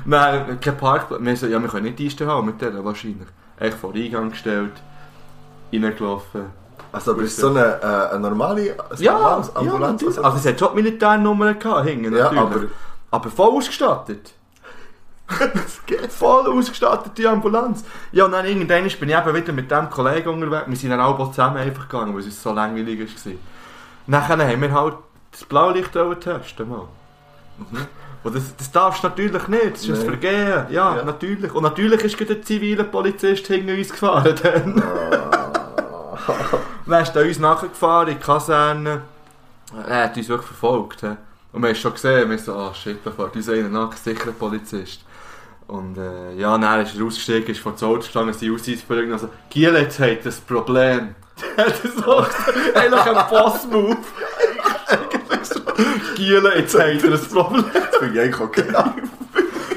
[0.04, 1.20] Nein, kein Parkplatz.
[1.20, 3.28] Wir so, ja, wir können nicht Eiste haben mit der wahrscheinlich.
[3.60, 4.72] Echt vor den Eingang gestellt,
[5.72, 6.46] reingelaufen.
[6.92, 9.46] Also, aber ist so eine, äh, eine normale Ja, Ambulanz?
[9.54, 10.24] ja, Ambulanz natürlich.
[10.24, 12.40] Also es hat schon Militärnummern gehabt, hinten Ja, natürlich.
[12.40, 12.64] aber-
[13.12, 14.32] aber voll ausgestattet.
[16.08, 17.84] Voll ausgestattete Ambulanz.
[18.10, 20.66] Ja, und dann irgendwann bin ich eben wieder mit dem Kollegen unterwegs.
[20.66, 23.32] Wir sind dann alle zusammen einfach gegangen, weil es so langweilig war.
[24.08, 24.94] Nachher haben wir halt
[25.30, 26.88] das Blaulicht testen mal.
[28.22, 30.04] Und das, das darfst du natürlich nicht, das ist ein.
[30.06, 30.66] Vergehen.
[30.70, 31.04] Ja, Ja.
[31.04, 31.54] natürlich.
[31.54, 34.34] Und natürlich ist gerade ein ziviler Polizist hinter uns gefahren.
[34.42, 34.82] Dann,
[37.02, 39.02] ist er uns nachgefahren in die Kaserne.
[39.88, 41.00] Er hat uns wirklich verfolgt.
[41.00, 41.16] he.
[41.52, 44.32] Und wir haben schon gesehen, wir so, ah shit, da fährt uns einer nach, sicher
[44.32, 45.00] Polizist.
[45.66, 49.12] Und äh, ja, dann ist er ausgestiegen, ist vor das Auto gestanden, sein Ausweis verlegt
[49.12, 51.14] und so, Giel, jetzt hat das Problem.
[51.56, 52.18] Er hat so
[52.74, 53.96] eigentlich ein Boss-Move.
[55.80, 57.64] So, Giel, jetzt hat er das Problem.
[57.72, 58.64] Das finde ich eigentlich okay.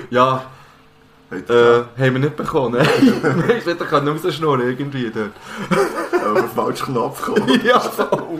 [0.10, 0.46] Ja,
[1.32, 2.86] Äh, haben wir nicht bekommen, ne?
[3.02, 5.32] Wir hätten wieder können rausschnurren irgendwie dort.
[6.28, 7.62] auf den falschen Knopf kommen.
[7.64, 7.82] Ja,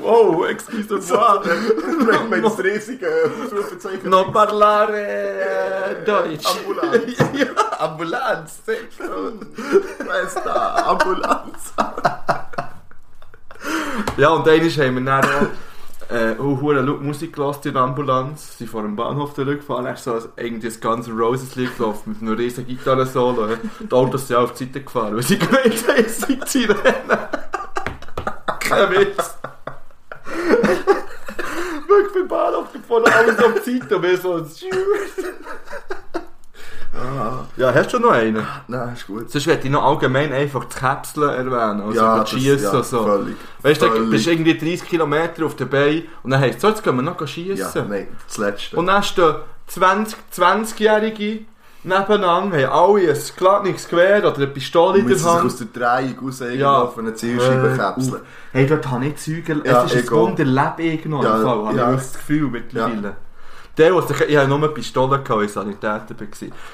[0.04, 1.42] oh, excuse moi.
[1.44, 3.08] Wenn man das riesige
[3.44, 6.46] Ausrufezeichen Non parlare äh, Deutsch.
[6.46, 7.18] Ambulanz.
[7.34, 8.62] ja, Ambulanz.
[9.98, 11.74] Questa Ambulanz.
[14.18, 15.50] Ja, und einmal haben wir dann
[16.10, 20.20] äh, auch hure Musik gelassen in der Ambulanz, sind vor dem Bahnhof zurückgefahren, hast so
[20.38, 23.58] irgendwie das ganze Roses Lied gelaufen mit einem riesen Gitarre-Solo.
[23.80, 26.78] Die Autos auch auf die Seite gefahren, weil sie gemeint haben, es sind Sirenen.
[28.60, 29.38] Kein Witz.
[31.88, 34.46] Wirklich beim Bahnhof gefahren, alles auf die Seite und wir so...
[36.96, 38.46] Ah, Ja, hast du noch einen?
[38.68, 39.30] nein, ist gut.
[39.32, 43.04] Sonst möchte ich noch allgemein einfach die Käpseln erwähnen, also ja, Schießen ja, und so.
[43.04, 43.36] Völlig.
[43.64, 44.10] Weißt du, du völlig.
[44.12, 47.02] bist irgendwie 30 Kilometer auf der Beine und dann heisst es, so, jetzt können wir
[47.04, 47.90] noch Ja, schießen.
[47.90, 48.78] nein, das letzte.
[48.78, 49.36] und dann stehen
[49.68, 51.46] 20, 20-Jährige
[51.86, 55.46] nebeneinander, haben alle ein glattes Gewehr oder eine Pistole in der Hand.
[55.46, 56.50] aus der Dreieck raus Ja.
[56.52, 56.82] ja.
[56.84, 58.16] auf eine Zielscheibe Hör kapseln.
[58.16, 58.22] auf.
[58.52, 60.16] Hey, dort habe ich Züge, Ja, es ist ein.
[60.16, 61.90] Wunder, lebe ich noch Ja, habe ja.
[61.92, 63.02] ich das Gefühl mittlerweile.
[63.02, 63.18] Der,
[63.78, 66.28] der sich, ich habe nur eine Pistole gehabt, als ich Sanitäter war.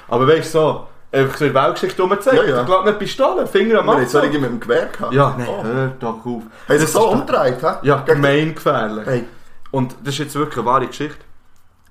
[0.10, 3.48] Aber weißt du, so, einfach so in der Weltgeschichte rumgezeigt, Ja, ja, glatt eine Pistole,
[3.48, 4.10] Finger am haben Abzug.
[4.22, 5.14] solche mit dem Gewehr gehabt.
[5.14, 5.64] Ja, nein, Oh.
[5.64, 6.44] hör doch auf.
[6.68, 7.74] Haben sie so umgedreht, hä?
[7.84, 9.06] Ja, Gegen- gemein gefährlich.
[9.06, 9.24] Hey,
[9.72, 11.20] Und das ist jetzt wirklich eine wahre Geschichte.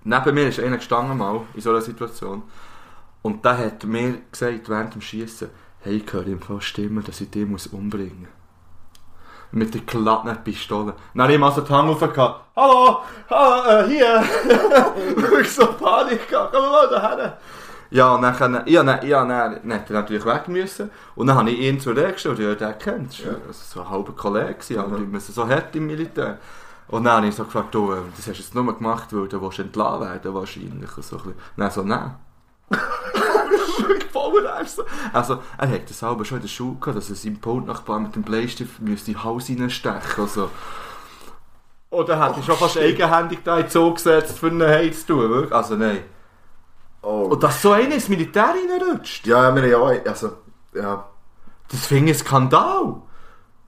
[0.05, 2.43] Neben mir ist einer gestanden mal in so einer Situation.
[3.22, 5.48] Und der hat mir gesagt, während dem Schießen,
[5.80, 8.28] hey, ich höre im Fall Stimmen, dass ich den muss umbringen muss.
[9.51, 10.95] Mit der glatten Pistole.
[11.15, 12.41] Dann habe ich mal so die Hand aufgehabt.
[12.55, 12.99] Hallo,
[13.31, 14.23] hallo, äh, hier.
[15.41, 16.53] ich so Panik gehabt.
[16.55, 17.39] Komm mal daher.
[17.91, 20.91] Ja, und dann, ja, dann, ja, dann, dann hat er natürlich weg müssen.
[21.15, 23.19] Und dann habe ich ihn zur Rede gestellt, ja, der kennt.
[23.19, 23.39] Das war Ja.
[23.53, 25.01] so ein halber Kollege, gewesen, aber Mhm.
[25.01, 26.37] wir müssen so hart im Militär.
[26.89, 29.29] Und dann habe ich so gefragt, du, äh, das hast du jetzt nur gemacht, weil
[29.29, 30.97] du entlassen werden wahrscheinlich.
[30.97, 31.35] Und so ein bisschen.
[31.57, 32.15] Dann so, nein.
[34.13, 34.77] Voll ernst.
[34.77, 34.85] so.
[35.13, 38.15] Also, er hat das selber schon in der Schule gehabt, dass er seinem Pultnachbar mit
[38.15, 40.23] dem Bleistift müsste in den Hals reinstechen.
[40.25, 40.51] Also.
[41.91, 45.07] Oder hat er schon fast eigenhändig da in den Zoo gesetzt, für einen Hey zu
[45.07, 45.53] tun, wirklich?
[45.55, 46.01] Also, nein.
[47.03, 47.29] oh.
[47.31, 50.33] Und dass so einer ins Militär reinrutscht, Ja, ja auch, also,
[50.75, 51.09] ja,
[51.71, 53.03] das finde ich ein Skandal.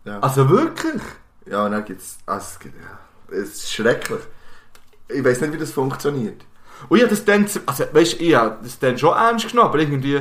[0.04, 0.18] ja.
[0.20, 1.02] Also wirklich.
[1.46, 4.20] Ja, und dann gibt's, also, es gibt, ja, es ist schrecklich.
[5.08, 6.44] Ich weiß nicht, wie das funktioniert.
[6.88, 9.78] Und ich habe das dann, also weißt ich habe das dann schon ernst genommen, aber
[9.78, 10.20] irgendwie,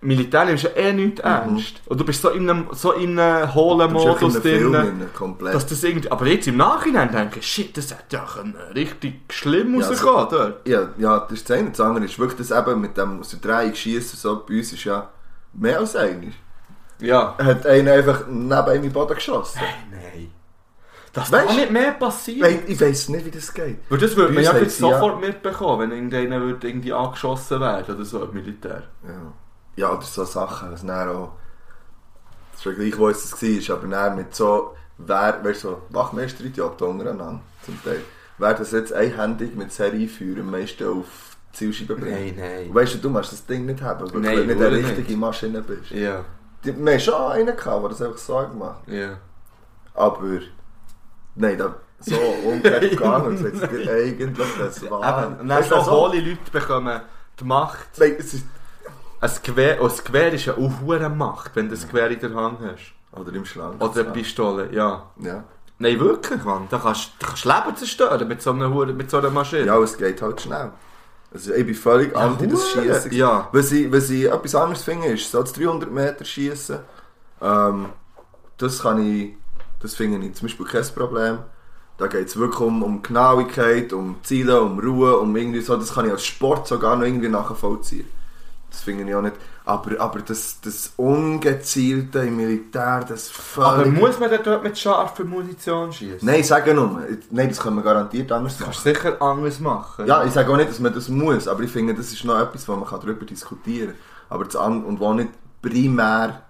[0.00, 1.80] Militär nimmst du ja eh nicht ernst.
[1.86, 3.94] Und du bist so in einem, so in einem hohlen Mhm.
[3.94, 5.06] Modus drin.
[5.40, 9.14] Dass das irgendwie, aber jetzt im Nachhinein denke ich, shit, das hätte ja können richtig
[9.32, 10.68] schlimm Ja, also- dort.
[10.68, 11.70] ja, ja, das ist das eine.
[11.70, 14.74] Das andere ist wirklich das eben mit dem aus der Dreieck schießen, so, bei uns
[14.74, 15.08] ist ja
[15.54, 16.34] mehr als eigentlich.
[17.00, 17.34] Ja.
[17.38, 19.58] Hat einen einfach neben ihm in den Boden geschossen.
[19.90, 20.30] Nein.
[21.14, 22.42] Das Weißt kann du- nicht mehr passieren.
[22.42, 23.78] Weil ich weiß nicht, wie das geht.
[23.88, 27.60] Weil das würde man ja jetzt sie ja- sofort mitbekommen, wenn irgendeiner würde irgendwie angeschossen
[27.60, 28.82] werden oder so im Militär.
[29.06, 29.32] Ja,
[29.76, 31.32] ja oder so Sachen, was dann auch...
[32.52, 34.74] Das ist ja gleich, wo es das war, aber dann mit so...
[34.98, 38.00] Wer, wer so Wachmeister-Idioten untereinander, zum Teil.
[38.38, 41.06] Wer das jetzt einhändig mit Serie führen, am meisten auf
[41.52, 42.36] die Zielscheibe bringt.
[42.38, 42.68] nein.
[42.68, 45.02] Und Weißt du, du musst das Ding nicht haben, weil Nein, du nicht eine richtige
[45.08, 45.16] nicht.
[45.18, 45.90] Maschine bist.
[45.90, 46.24] Ja,
[46.64, 48.92] Die, wir haben schon einen gehabt, der das einfach so gemacht hat.
[48.94, 49.18] ja.
[49.94, 50.40] Aber...
[51.36, 55.22] Nein, da so umgekehrt gegangen und gesagt, eigentlich das war...
[55.24, 57.00] Eben, und dann Weißt du, so so- hohle Leute bekommen
[57.40, 57.88] die Macht.
[57.98, 58.44] Nein, es ist...
[59.20, 62.20] Ein Gewehr, und das Gewehr ist ja auch hure Macht, wenn du das Gewehr in
[62.20, 62.92] der Hand hast.
[63.18, 63.82] Oder im Schlank.
[63.82, 65.04] Oder eine Pistole, ja.
[65.18, 65.44] Ja.
[65.78, 66.66] Nein, wirklich, Mann.
[66.68, 69.64] Da kannst da kannst du Leben zerstören mit so einer, mit so einer Maschine.
[69.66, 70.72] Ja, es geht halt schnell.
[71.32, 72.70] Also ich bin völlig anti das.
[72.70, 73.12] Schießen.
[73.12, 73.48] Ja.
[73.50, 76.78] Was ich, was ich etwas anderes finde, ist so das 300 Meter Schießen.
[77.40, 77.86] Ähm,
[78.58, 79.34] das kann ich,
[79.84, 81.38] das finde ich zum Beispiel kein Problem.
[81.98, 85.94] Da geht es wirklich um, um Genauigkeit, um Ziele, um Ruhe, um irgendwie so, das
[85.94, 88.08] kann ich als Sport sogar noch irgendwie nachvollziehen.
[88.70, 89.36] Das finde ich auch nicht.
[89.66, 93.68] Aber, aber das, das Ungezielte im Militär, das völlig...
[93.68, 96.20] Aber muss man dort mit scharfer Munition schießen?
[96.22, 98.72] Nein, ich sage nur, nein, das können wir garantiert anders machen.
[98.72, 100.06] Kannst du sicher anders machen.
[100.06, 102.40] Ja, ich sage auch nicht, dass man das muss, aber ich finde, das ist noch
[102.40, 103.98] etwas, wo man darüber diskutieren kann.
[104.30, 105.30] Aber das an und wo nicht
[105.62, 106.42] primär,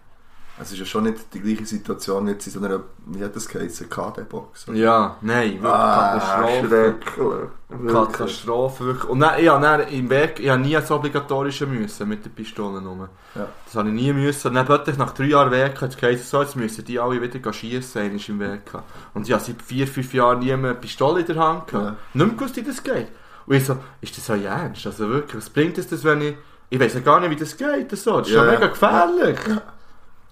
[0.61, 3.35] es ist ja schon nicht die gleiche Situation wie jetzt in so einer, wie hat
[3.35, 4.67] das geheißen, KD-Box.
[4.73, 6.69] Ja, nein, wirklich Ah, Katastrophe.
[6.69, 7.93] schrecklich.
[7.93, 9.11] Katastrophe, wirklich.
[9.11, 12.87] Und dann, ja, dann im Weg, ich habe nie das Obligatorische müssen mit den Pistolen
[12.87, 13.09] rum.
[13.35, 13.49] Ja.
[13.65, 14.49] Das habe ich nie müssen.
[14.49, 17.21] Und dann plötzlich nach drei Jahren Weg hat es geheißen, so, jetzt müssen die alle
[17.21, 18.85] wieder schiessen, einmal im gehabt.
[19.15, 21.85] Und ja, seit vier, fünf Jahren nie mehr eine Pistole in der Hand gehabt.
[21.87, 21.97] Ja.
[22.15, 23.09] Nicht mehr gewusst, wie das geht.
[23.47, 24.87] Und ich so, ist das so ernst?
[24.87, 26.35] Also wirklich, was bringt es das, wenn ich,
[26.71, 28.19] ich weiß ja gar nicht, wie das geht, so.
[28.19, 28.59] Das ist ja, Ja, ja.
[28.59, 29.39] mega gefährlich.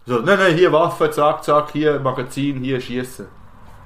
[0.06, 3.26] So, nein, nein, hier Waffe, zack, zack, hier Magazin, hier schiessen.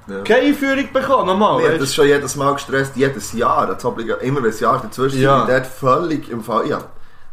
[0.08, 0.20] Ja.
[0.22, 1.60] Keine Einführung bekommen, nochmal.
[1.60, 3.66] Ich habe weisst das schon jedes Mal gestresst, jedes Jahr.
[3.66, 5.40] Das Obliga immer wenn ein Jahr dazwischen Ja.
[5.40, 5.46] ja.
[5.46, 6.68] dort völlig im Fall.
[6.68, 6.78] Ja,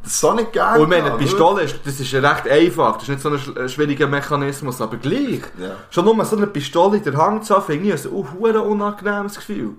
[0.01, 0.79] Das so nicht gerne.
[0.79, 3.29] Und ich meine, eine Pistole ist, das ist ja recht einfach, das ist nicht so
[3.29, 5.41] ein ein schwieriger Mechanismus, aber gleich.
[5.57, 5.75] Ja.
[5.91, 8.25] Schon nur so eine Pistole in der Hand zu haben, finde ich ein uh,
[8.63, 9.75] unangenehmes Gefühl.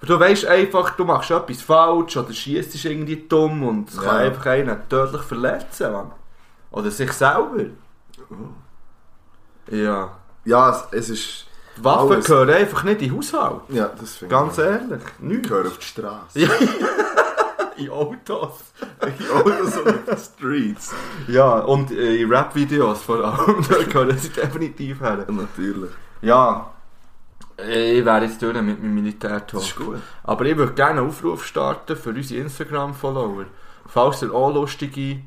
[0.00, 4.16] Weil du weißt einfach, du machst etwas falsch oder schießt irgendwie dumm und es kann
[4.16, 4.22] Ja.
[4.22, 5.92] einfach einen tödlich verletzen.
[5.92, 6.10] Mann.
[6.72, 7.66] Oder sich selber.
[9.70, 10.10] Ja.
[10.44, 11.46] Ja, es, es ist...
[11.78, 12.26] Die Waffen Alles.
[12.26, 13.62] gehören einfach nicht in den Haushalt.
[13.70, 14.64] Ja, das finde Ganz ich.
[14.64, 15.00] ehrlich.
[15.18, 15.48] Ich Nichts.
[15.48, 16.38] gehöre auf die Straße.
[16.40, 16.48] Ja.
[17.78, 18.60] in Autos.
[19.00, 20.92] Ja, oder so auf die Streets.
[21.28, 23.64] Ja, und äh, in Rap-Videos vor allem.
[23.70, 25.24] da gehören sie definitiv her.
[25.30, 25.90] Natürlich.
[26.20, 26.70] Ja.
[27.58, 29.48] Äh, Ich wäre jetzt durch mit meinem Militärtalk.
[29.52, 29.96] Das ist gut.
[30.24, 33.46] Aber ich würde gerne einen Aufruf starten für unsere Instagram-Follower.
[33.86, 35.22] Falls ihr auch lustige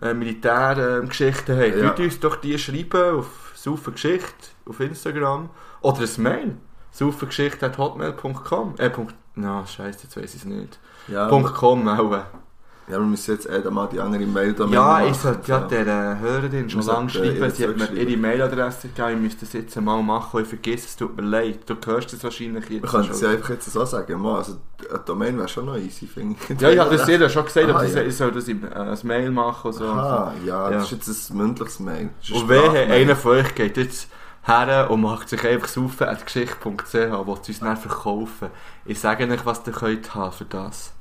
[0.00, 1.80] äh, Militärgeschichten habt, Ja.
[1.86, 5.50] könnt ihr uns doch die schreiben auf Saufengeschichte auf Instagram
[5.80, 6.56] oder ein Mail.
[6.90, 9.14] saufengeschichte.hotmail.com Äh, Punkt...
[9.34, 10.78] Na, scheiße, jetzt weiß ich es nicht.
[11.06, 12.24] Ja, .com auch.
[12.90, 15.86] Ja, wir müssen jetzt eh mal die andere mail da Ja, ich sollte ja der
[15.86, 17.50] äh, Hörerin schon lange äh, schreiben.
[17.50, 19.10] Sie hat mir ihre Mailadresse gegeben.
[19.10, 20.40] Ich müsste das jetzt mal machen.
[20.40, 21.60] Ich vergesse es, tut mir leid.
[21.68, 24.20] Du hörst es wahrscheinlich jetzt Wir können es ja einfach jetzt so sagen.
[24.20, 24.56] Mal, also,
[24.88, 26.60] eine Domain wäre schon noch easy, finde ich.
[26.60, 28.02] Ja, ich habe das jeder schon gesagt, aber Ah, ja.
[28.02, 29.84] ich soll das im, äh, als Mail machen so.
[29.84, 30.78] Aha, ja, Ja.
[30.78, 32.10] das ist jetzt ein mündliches Mail.
[32.32, 34.08] Und wehe, einer von euch geht jetzt
[34.44, 38.48] her und macht sich einfach saufen at geschichte.ch will es uns dann verkaufen.
[38.86, 40.92] Ich sage nicht, was ihr könnt haben für das.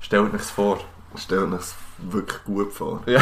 [0.00, 0.78] Stellt euch vor.
[1.16, 3.02] Stellt euch das wirklich gut vor.
[3.06, 3.20] Ja.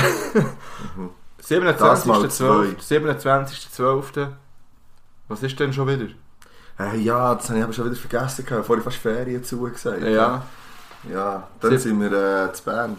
[0.96, 1.10] Mal
[1.42, 2.76] 27.12.
[2.78, 4.28] 27.12.
[5.28, 6.06] Was ist denn schon wieder?
[6.78, 8.44] Äh, ja, das habe ich aber schon wieder vergessen.
[8.44, 8.66] gehabt.
[8.66, 10.02] Vorher fast Ferien zugesagt.
[10.02, 10.42] Ja.
[11.10, 12.98] Ja, dann Sieb- sind wir äh, zu Bern.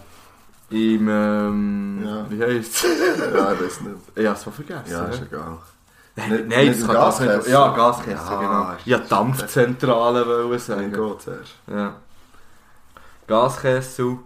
[0.69, 2.25] Im, ähm, Ja.
[2.29, 2.83] wie heisst
[3.35, 3.95] Ja, ich weiß nicht.
[4.15, 4.91] Ich hab's voll vergessen.
[4.91, 5.57] Ja, ist egal.
[6.15, 7.29] Nein, Nicht- nein, nicht das kann das nicht.
[7.29, 7.53] Gaskessel.
[7.53, 8.73] Ja, Gaskessel, Ja, genau.
[8.85, 10.91] Ja, Dampfzentrale wollen sagen.
[10.91, 11.53] geht zuerst.
[11.67, 11.95] Ja.
[13.27, 14.17] Gaskessel,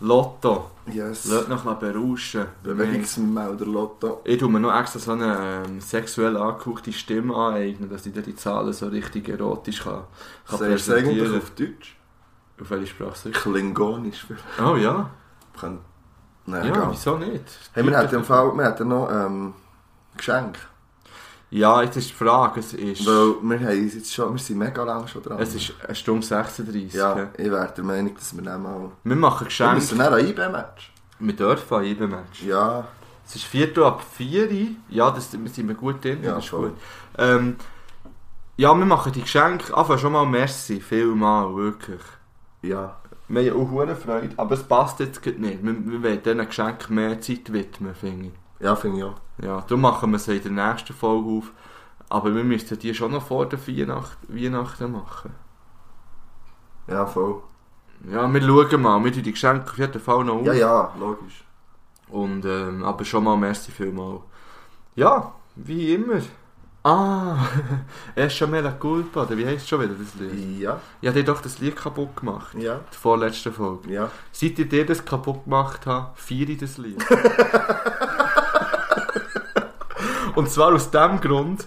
[0.00, 0.70] Lotto.
[0.92, 1.24] Yes.
[1.26, 2.46] Lass noch bisschen berauschen.
[2.62, 4.20] Bewegungsmelder Lotto.
[4.24, 8.22] Ich tue mir noch extra so eine ähm, sexuell angehauchte Stimme aneignen, dass ich dann
[8.24, 10.04] die Zahlen so richtig erotisch kann,
[10.46, 11.36] kann Sagst eigentlich präsentieren.
[11.38, 11.96] auf Deutsch?
[12.60, 13.34] Auf welche Sprache ich?
[13.34, 14.26] Klingonisch.
[14.62, 15.10] Oh ja.
[16.48, 16.88] Nein, Ja, egal.
[16.90, 17.44] wieso nicht?
[17.72, 19.54] Hey, wir hatten im Fall wir hatten noch ähm,
[20.16, 20.58] Geschenk.
[21.50, 23.06] Ja, jetzt ist die Frage, es ist...
[23.06, 25.38] Weil wir, haben jetzt schon, wir sind mega lange schon dran.
[25.40, 26.92] Es ist eine Stunde 36.
[26.92, 28.90] ja, ich wäre der Meinung, dass wir dann mal...
[29.04, 29.74] Wir machen Wir Geschenke.
[29.76, 30.92] müssen dann ein IB-Match.
[31.20, 32.42] Wir dürfen ein IBE-Match.
[32.42, 32.88] Ja,
[33.24, 34.48] Es ist Viertel ab 4
[34.88, 36.18] Ja, das wir sind wir gut drin.
[36.22, 36.70] Ja, das ist voll.
[36.70, 36.78] gut.
[37.16, 37.56] Ähm,
[38.56, 39.76] ja, wir machen die Geschenke.
[39.76, 40.80] Einfach schon mal merci.
[40.80, 42.02] Vielmal, wirklich.
[42.62, 42.96] ja.
[43.28, 44.30] Wir haben auch Freude.
[44.36, 45.64] Aber es passt jetzt nicht.
[45.64, 48.32] Wir, wir wollen diesen Geschenken mehr Zeit widmen, finde ich.
[48.60, 49.14] Ja, finde ich auch.
[49.42, 51.52] Ja, darum machen wir sie in der nächsten Folge auf.
[52.08, 55.32] Aber wir müssten die schon noch vor der Weihnacht Weihnachten machen.
[56.86, 57.42] Ja, voll.
[58.08, 59.02] Ja, wir schauen mal.
[59.04, 60.46] Wir tun die Geschenke auf jeden Fall noch auf.
[60.46, 61.44] Ja, ja, logisch.
[62.08, 64.20] Und, ähm, aber schon mal merci vielmal.
[64.94, 66.20] Ja, wie immer.
[66.84, 67.38] Ah,
[68.14, 70.60] er ist schon mehr Culpa, oder wie heisst es schon wieder, das Lied?
[70.60, 72.54] Ja, Ich habe dir doch das Lied kaputt gemacht.
[72.54, 73.90] ja, Die vorletzte Folge.
[73.92, 74.08] ja.
[74.30, 77.04] Seit ich dir das kaputt gemacht habe, feiere ich das Lied.
[80.36, 81.66] Und zwar aus dem Grund,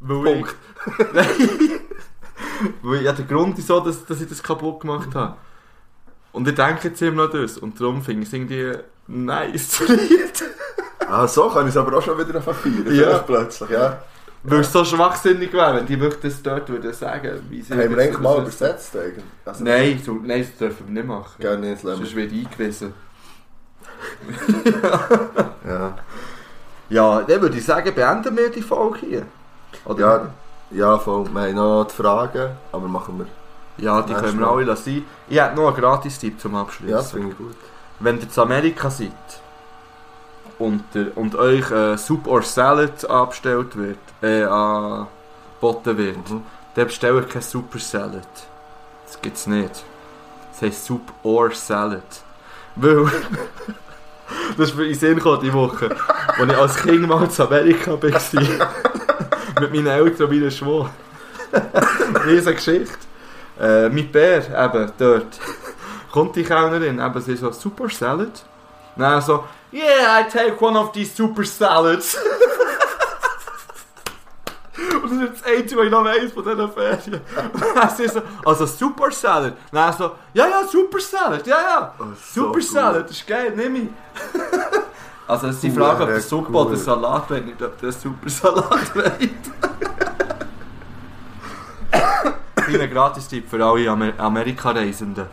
[0.00, 0.54] weil Punkt.
[0.98, 1.06] ich...
[1.14, 1.80] Nein.
[2.82, 5.36] weil ja, der Grund ist so, dass, dass ich das kaputt gemacht habe.
[6.32, 7.58] Und ich denke jetzt immer noch das.
[7.58, 8.72] Und darum finde ich es irgendwie
[9.06, 10.44] nice, Lied.
[11.06, 12.86] Ah, so kann ich es aber auch schon wieder feiern.
[12.90, 13.18] Ja.
[13.18, 14.02] Plötzlich, ja.
[14.44, 17.74] Weil es so schwachsinnig wäre, wenn die wirklich das dort würden sagen, wie sie...
[17.74, 18.96] Haben wir eigentlich mal übersetzt?
[18.96, 19.24] Eigentlich?
[19.44, 21.34] Also, Nein, so, nein, das dürfen wir nicht machen.
[21.38, 22.92] Gerne nicht, Sonst wird eingewiesen.
[25.64, 25.96] Ja.
[26.92, 29.26] Ja, dann würde ich sagen, beenden wir die Folge hier.
[29.84, 30.00] Oder?
[30.00, 30.26] Ja,
[30.70, 31.24] ja, voll.
[31.32, 33.26] Wir haben noch die Fragen, aber machen wir.
[33.84, 35.04] ja, die können wir alle lassen.
[35.28, 36.90] Ich hätte noch einen Gratis-Tipp zum Abschluss.
[36.90, 37.56] Ja, das finde ich gut.
[38.00, 39.12] Wenn ihr zu Amerika seid
[40.58, 46.42] und, der, und euch äh, Soup or Salad abgestellt wird, äh, angeboten wird, Mhm.
[46.74, 48.26] dann bestellt kein Super Salad.
[49.06, 49.84] Das gibt's nicht.
[50.52, 52.02] Das heisst Soup or Salad.
[52.76, 53.06] Weil,
[54.56, 55.94] das ist mir in den Sinn gekommen, die Woche,
[56.38, 58.00] als ich als Kind mal zu Amerika war.
[59.60, 60.90] mit meinen Eltern und meinen Schwester.
[62.26, 62.98] Riesige Geschichte.
[63.60, 65.38] Äh, mit Bär, eben, dort.
[66.10, 68.42] Kommt die Kellnerin, eben, sie so, Super Salad?
[68.96, 72.18] Dann so, yeah, I take one of these Super Salads.
[75.02, 77.20] Und das ist das Einzige, was ich noch weiss von diesen Ferien.
[77.52, 79.54] Und dann sie so, also Super Salad.
[79.70, 81.94] Dann so, ja, ja, Super Salad, ja, ja.
[81.98, 82.60] Oh, so Super.
[82.60, 83.88] Salad, das ist geil, nimm ich.
[85.26, 86.78] also es ist die Frage, ob der Suppe oder gut.
[86.78, 89.30] Salat will, nicht ob der Super Salat will.
[92.54, 95.26] Kleiner Gratis-Tipp für alle Amer Amerika-Reisenden.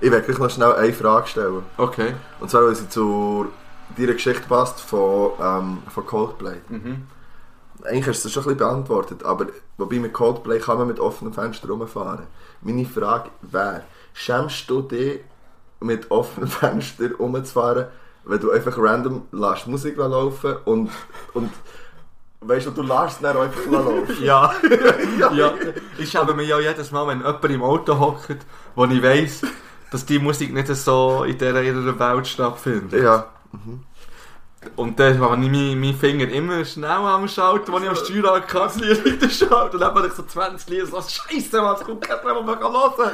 [0.00, 1.62] Ich will gleich noch schnell eine Frage stellen.
[1.76, 2.14] Okay.
[2.40, 3.46] Und zwar, weil sie zu
[3.96, 6.56] deiner Geschichte passt von, ähm, von Coldplay.
[6.68, 7.06] Mhm.
[7.84, 9.46] Eigentlich hast du es schon ein bisschen beantwortet, aber
[9.76, 12.26] wobei mit Coldplay kann man mit offenem Fenster rumfahren.
[12.62, 13.82] Meine Frage wäre,
[14.14, 15.20] schämst du dich
[15.80, 17.86] mit offenem Fenster rumzufahren,
[18.24, 20.90] wenn du einfach random lässt Musik laufen und,
[21.34, 21.50] und
[22.40, 24.16] weißt du, du lässt es dann einfach laufen?
[24.24, 24.52] Ja.
[25.34, 25.52] ja.
[25.98, 29.42] Ich schäme mich ja jedes Mal, wenn jemand im Auto hockt, wo ich weiss,
[29.90, 33.02] dass die Musik nicht so in dieser ihrer Welt stattfindet.
[33.02, 33.26] Ja.
[34.76, 38.76] Und dann habe ich meinen mein Finger immer schnell am Schalten, wenn ich am das
[38.76, 39.76] Lied wieder schalten.
[39.76, 42.58] Und dann habe ich so 20 Lieder, so Scheiße, man, es kommt kein Problem, man
[42.60, 43.12] kann hören.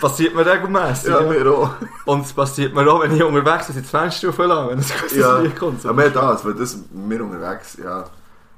[0.00, 1.10] passiert mir regelmässig.
[1.10, 1.70] Ja, mir auch.
[2.04, 5.16] Und es passiert mir auch, wenn ich unterwegs bin, ins Fenster auflasse, wenn ein gutes
[5.16, 5.84] Ja, Lied kommt.
[5.84, 8.04] aber mehr das, weil das, wir unterwegs, ja,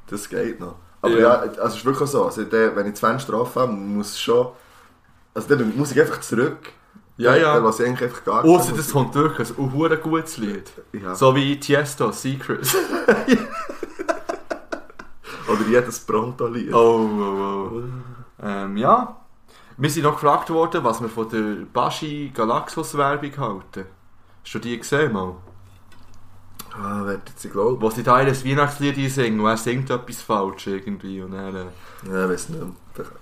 [0.09, 0.77] das geht noch.
[1.03, 1.19] Aber Ja.
[1.19, 4.21] ja, also es ist wirklich so, also wenn ich das Fenster offen habe, muss ich
[4.21, 4.49] schon,
[5.35, 6.59] also dann muss ich einfach zurück.
[7.21, 7.55] Ja, ja.
[7.55, 10.73] Dann lasse ich eigentlich einfach gar keine das kommt wirklich ein hure gutes Lied.
[10.93, 11.15] Ja.
[11.15, 12.75] So wie Tiesto, Secrets.
[15.49, 16.73] Oder jedes Pronto-Lied.
[16.73, 17.83] Oh, oh, oh.
[18.43, 19.17] Ähm, ja.
[19.77, 23.85] Wir sind noch gefragt worden, was wir von der Baschi Galaxus Werbung halten.
[24.43, 25.35] Hast du die gesehen mal?
[26.73, 27.83] Ah, wer hat glaube?
[27.83, 31.21] Wo sie da ihr Weihnachtslied einsingen und er singt etwas falsch irgendwie.
[31.21, 31.65] Und dann, äh,
[32.09, 32.63] Ja, ich weiß nicht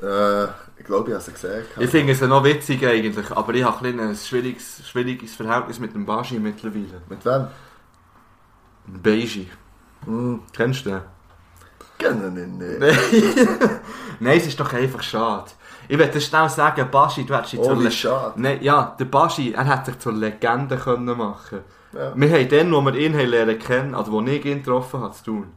[0.00, 0.44] mehr.
[0.46, 0.48] Äh,
[0.78, 1.64] ich glaube, ich habe sie gesehen.
[1.78, 5.94] ich finde es noch witzig eigentlich, aber ich habe ein, ein schwieriges, schwieriges Verhältnis mit
[5.94, 7.02] dem Baschi mittlerweile.
[7.08, 7.48] Mit wem?
[8.86, 9.48] Beiji.
[10.04, 11.00] Hm, Kennst du den?
[11.98, 12.78] kennen ihn nicht.
[14.20, 15.50] Nein, es ist doch einfach schade.
[15.88, 18.34] Ich würde schnell sagen, Baschi, du hättest dich zur Oh, wie Le- schade.
[18.40, 21.60] Nein, ja, der Baschi, er hätte sich zur Legende können machen
[21.92, 22.12] Ja.
[22.14, 25.12] Wir haben dann, wo wir ihn haben lernen kennen, also wo ich ihn getroffen habe,
[25.14, 25.52] zu tun,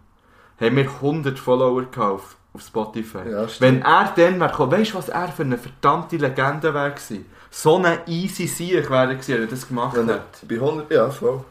[0.59, 3.29] haben wir 100 Follower gehabt auf, Spotify.
[3.29, 3.47] Ja.
[3.59, 7.25] Wenn er dann wäre gekommen, weißt du, was er für eine verdammte Legende wäre gewesen?
[7.49, 10.91] So eine easy Sieg wäre er gewesen, wenn er das gemacht Wenn er bei 100,
[10.91, 11.43] ja, voll.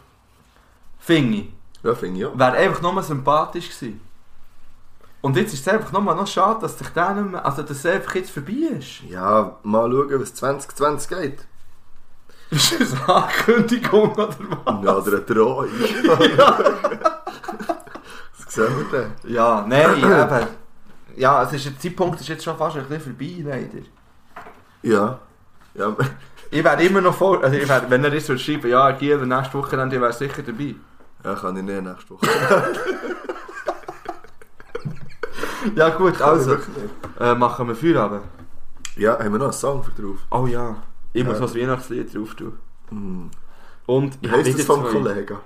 [0.99, 1.49] Finde ich.
[1.83, 2.39] Ja, finde ich auch.
[2.39, 4.01] Wäre einfach nur sympathisch gewesen.
[5.23, 7.77] Und jetzt ist es einfach nur noch schade, dass sich der nicht mehr, also dass
[7.77, 9.03] es einfach jetzt vorbei ist.
[9.09, 11.47] Ja, mal schauen, was 2020 geht.
[12.51, 14.29] Ist das eine Ankündigung oder
[14.65, 14.85] was?
[14.85, 15.69] Ja, oder eine Drohung.
[18.45, 19.13] Was sehen wir denn?
[19.33, 20.49] Ja, nein, eben.
[21.17, 23.85] Ja, es ist, der Zeitpunkt ist jetzt schon fast ein bisschen vorbei, leider.
[24.83, 25.19] Ja.
[25.75, 25.97] Ja,
[26.51, 29.19] Ich wäre immer noch vor, also ich wär, wenn er jetzt würde schreiben, ja, hier
[29.19, 30.75] nächste Woche, dann wäre sicher dabei.
[31.25, 32.27] ja kann ich nicht nächste Woche.
[35.77, 36.57] Ja gut, also,
[37.19, 38.23] äh, machen wir Feierabend.
[38.97, 40.17] Ja, haben wir noch einen Song für drauf?
[40.31, 40.77] Oh ja,
[41.13, 41.41] ich muss Ja.
[41.41, 42.59] noch das Weihnachtslied drauf tun.
[42.89, 43.31] Hm.
[43.87, 44.85] Und ich habe heisst das wieder vom.
[44.85, 45.37] Kollegen?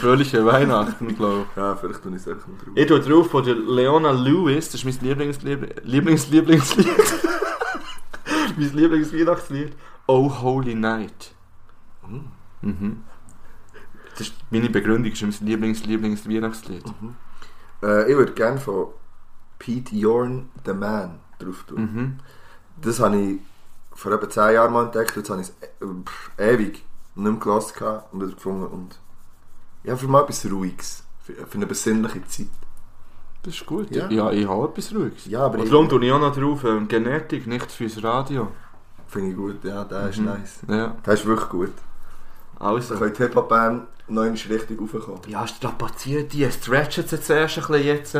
[0.00, 1.56] Fröhliche Weihnachten, glaube ich.
[1.56, 2.68] Ja, vielleicht tue ich es einfach noch drauf.
[2.74, 6.86] Ich tue drauf von der Leona Lewis, das ist mein Lieblings Liebl- Lieblings Lieblingslied.
[8.56, 9.72] mein Lieblingsweihnachtslied.
[10.06, 11.34] Oh Holy Night.
[12.62, 13.02] Mhm.
[14.12, 16.84] Das ist meine Begründung, ist mein Lieblings Lieblings Weihnachtslied.
[17.82, 18.88] Äh, ich würde gerne von
[19.58, 21.80] Pete Yorn, The Man, drauf tun.
[21.80, 22.18] Mhm.
[22.80, 23.38] Das habe ich
[23.94, 25.16] vor etwa 10 Jahren mal entdeckt.
[25.16, 25.54] Jetzt habe ich es
[26.38, 28.66] äh, ewig nicht mehr gehört gehabt und wieder gefunden.
[28.66, 28.98] Und
[29.86, 31.02] ja, für mal etwas Ruhiges.
[31.24, 32.46] Für, für eine besinnliche Zeit.
[33.42, 33.90] Das ist gut.
[33.94, 34.08] Ja.
[34.10, 35.26] Ja, ich habe etwas Ruhiges.
[35.26, 38.48] Ja, aber Und ich- darum tue ich auch noch drauf, ähm, Genetik, nicht fürs Radio.
[39.08, 40.24] Finde ich gut, ja, der ist Mhm.
[40.26, 40.60] nice.
[40.68, 41.72] Ja, Der ist wirklich gut.
[42.58, 42.94] Also.
[42.96, 45.20] können die Hip-Hop-Band noch richtig raufkommen.
[45.26, 48.14] Ja, strapazieren die, stretchen sie zuerst ein bisschen jetzt.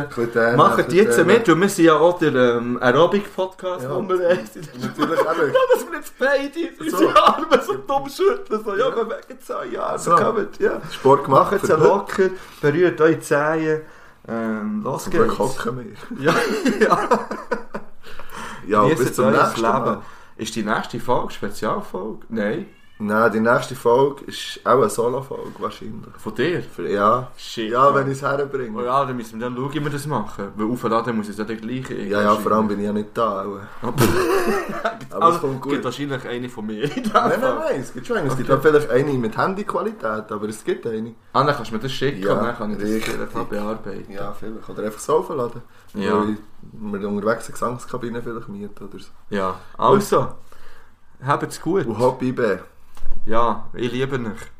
[0.57, 3.95] Machen ein die jetzt mit, weil wir sind ja auch der ähm, Aerobic-Podcast, Ja.
[3.95, 4.37] wo wir den.
[4.37, 4.59] Natürlich
[4.99, 5.17] eben.
[5.17, 6.97] Ja, dass wir jetzt beide So.
[6.97, 8.63] unsere Arme so dumm schütteln.
[8.65, 9.97] So, ja, wir wegen zwei Jahren.
[9.97, 10.11] So.
[10.17, 10.23] So.
[10.23, 10.81] Kommt, ja.
[10.91, 11.51] Sport gemacht.
[11.53, 12.29] Macht sie locker,
[12.61, 13.81] berührt eure Zehen.
[14.27, 15.39] Ähm, los Zum geht's.
[15.39, 16.19] hocken wir.
[16.25, 16.33] Ja,
[16.81, 17.27] ja.
[18.67, 20.01] Ja, bis zum nächsten Mal.
[20.35, 22.25] Ist die nächste Folge Spezialfolge?
[22.27, 22.65] Nein.
[22.99, 26.15] Nein, die nächste Folge ist auch eine Solo-Folge wahrscheinlich.
[26.17, 26.63] Von dir?
[26.63, 27.31] Für, ja.
[27.37, 27.71] Shit.
[27.71, 28.75] ja, wenn ich es herbringe.
[28.75, 30.51] Oh ja, dann müssen wir dann schauen, wie wir das machen.
[30.55, 31.93] Weil aufladen muss es ja der gleiche.
[31.93, 33.43] Ja, ja, vor allem bin ich ja nicht da.
[33.43, 33.59] auch.
[33.81, 33.93] Aber
[35.11, 35.71] Aber es also, kommt gut.
[35.73, 36.87] gibt wahrscheinlich eine von mir.
[36.87, 38.29] Nein, nein, nein, es gibt schon eine.
[38.29, 41.13] Es gibt auch vielleicht eine mit Handyqualität, aber es gibt eine.
[41.33, 44.11] Ah, dann kannst du mir das schicken Ja, und dann kann ich das einfach bearbeiten.
[44.11, 44.69] Ja, vielleicht.
[44.69, 45.61] Oder einfach so verladen.
[45.93, 46.23] Ja.
[46.73, 49.09] Weil wir unterwegs eine Gesangskabine vielleicht mieten oder so.
[49.29, 50.29] Ja, also,
[51.23, 51.85] habt's gut.
[51.85, 52.57] Und Hobby B.
[53.27, 54.51] Ja, ik lieben er.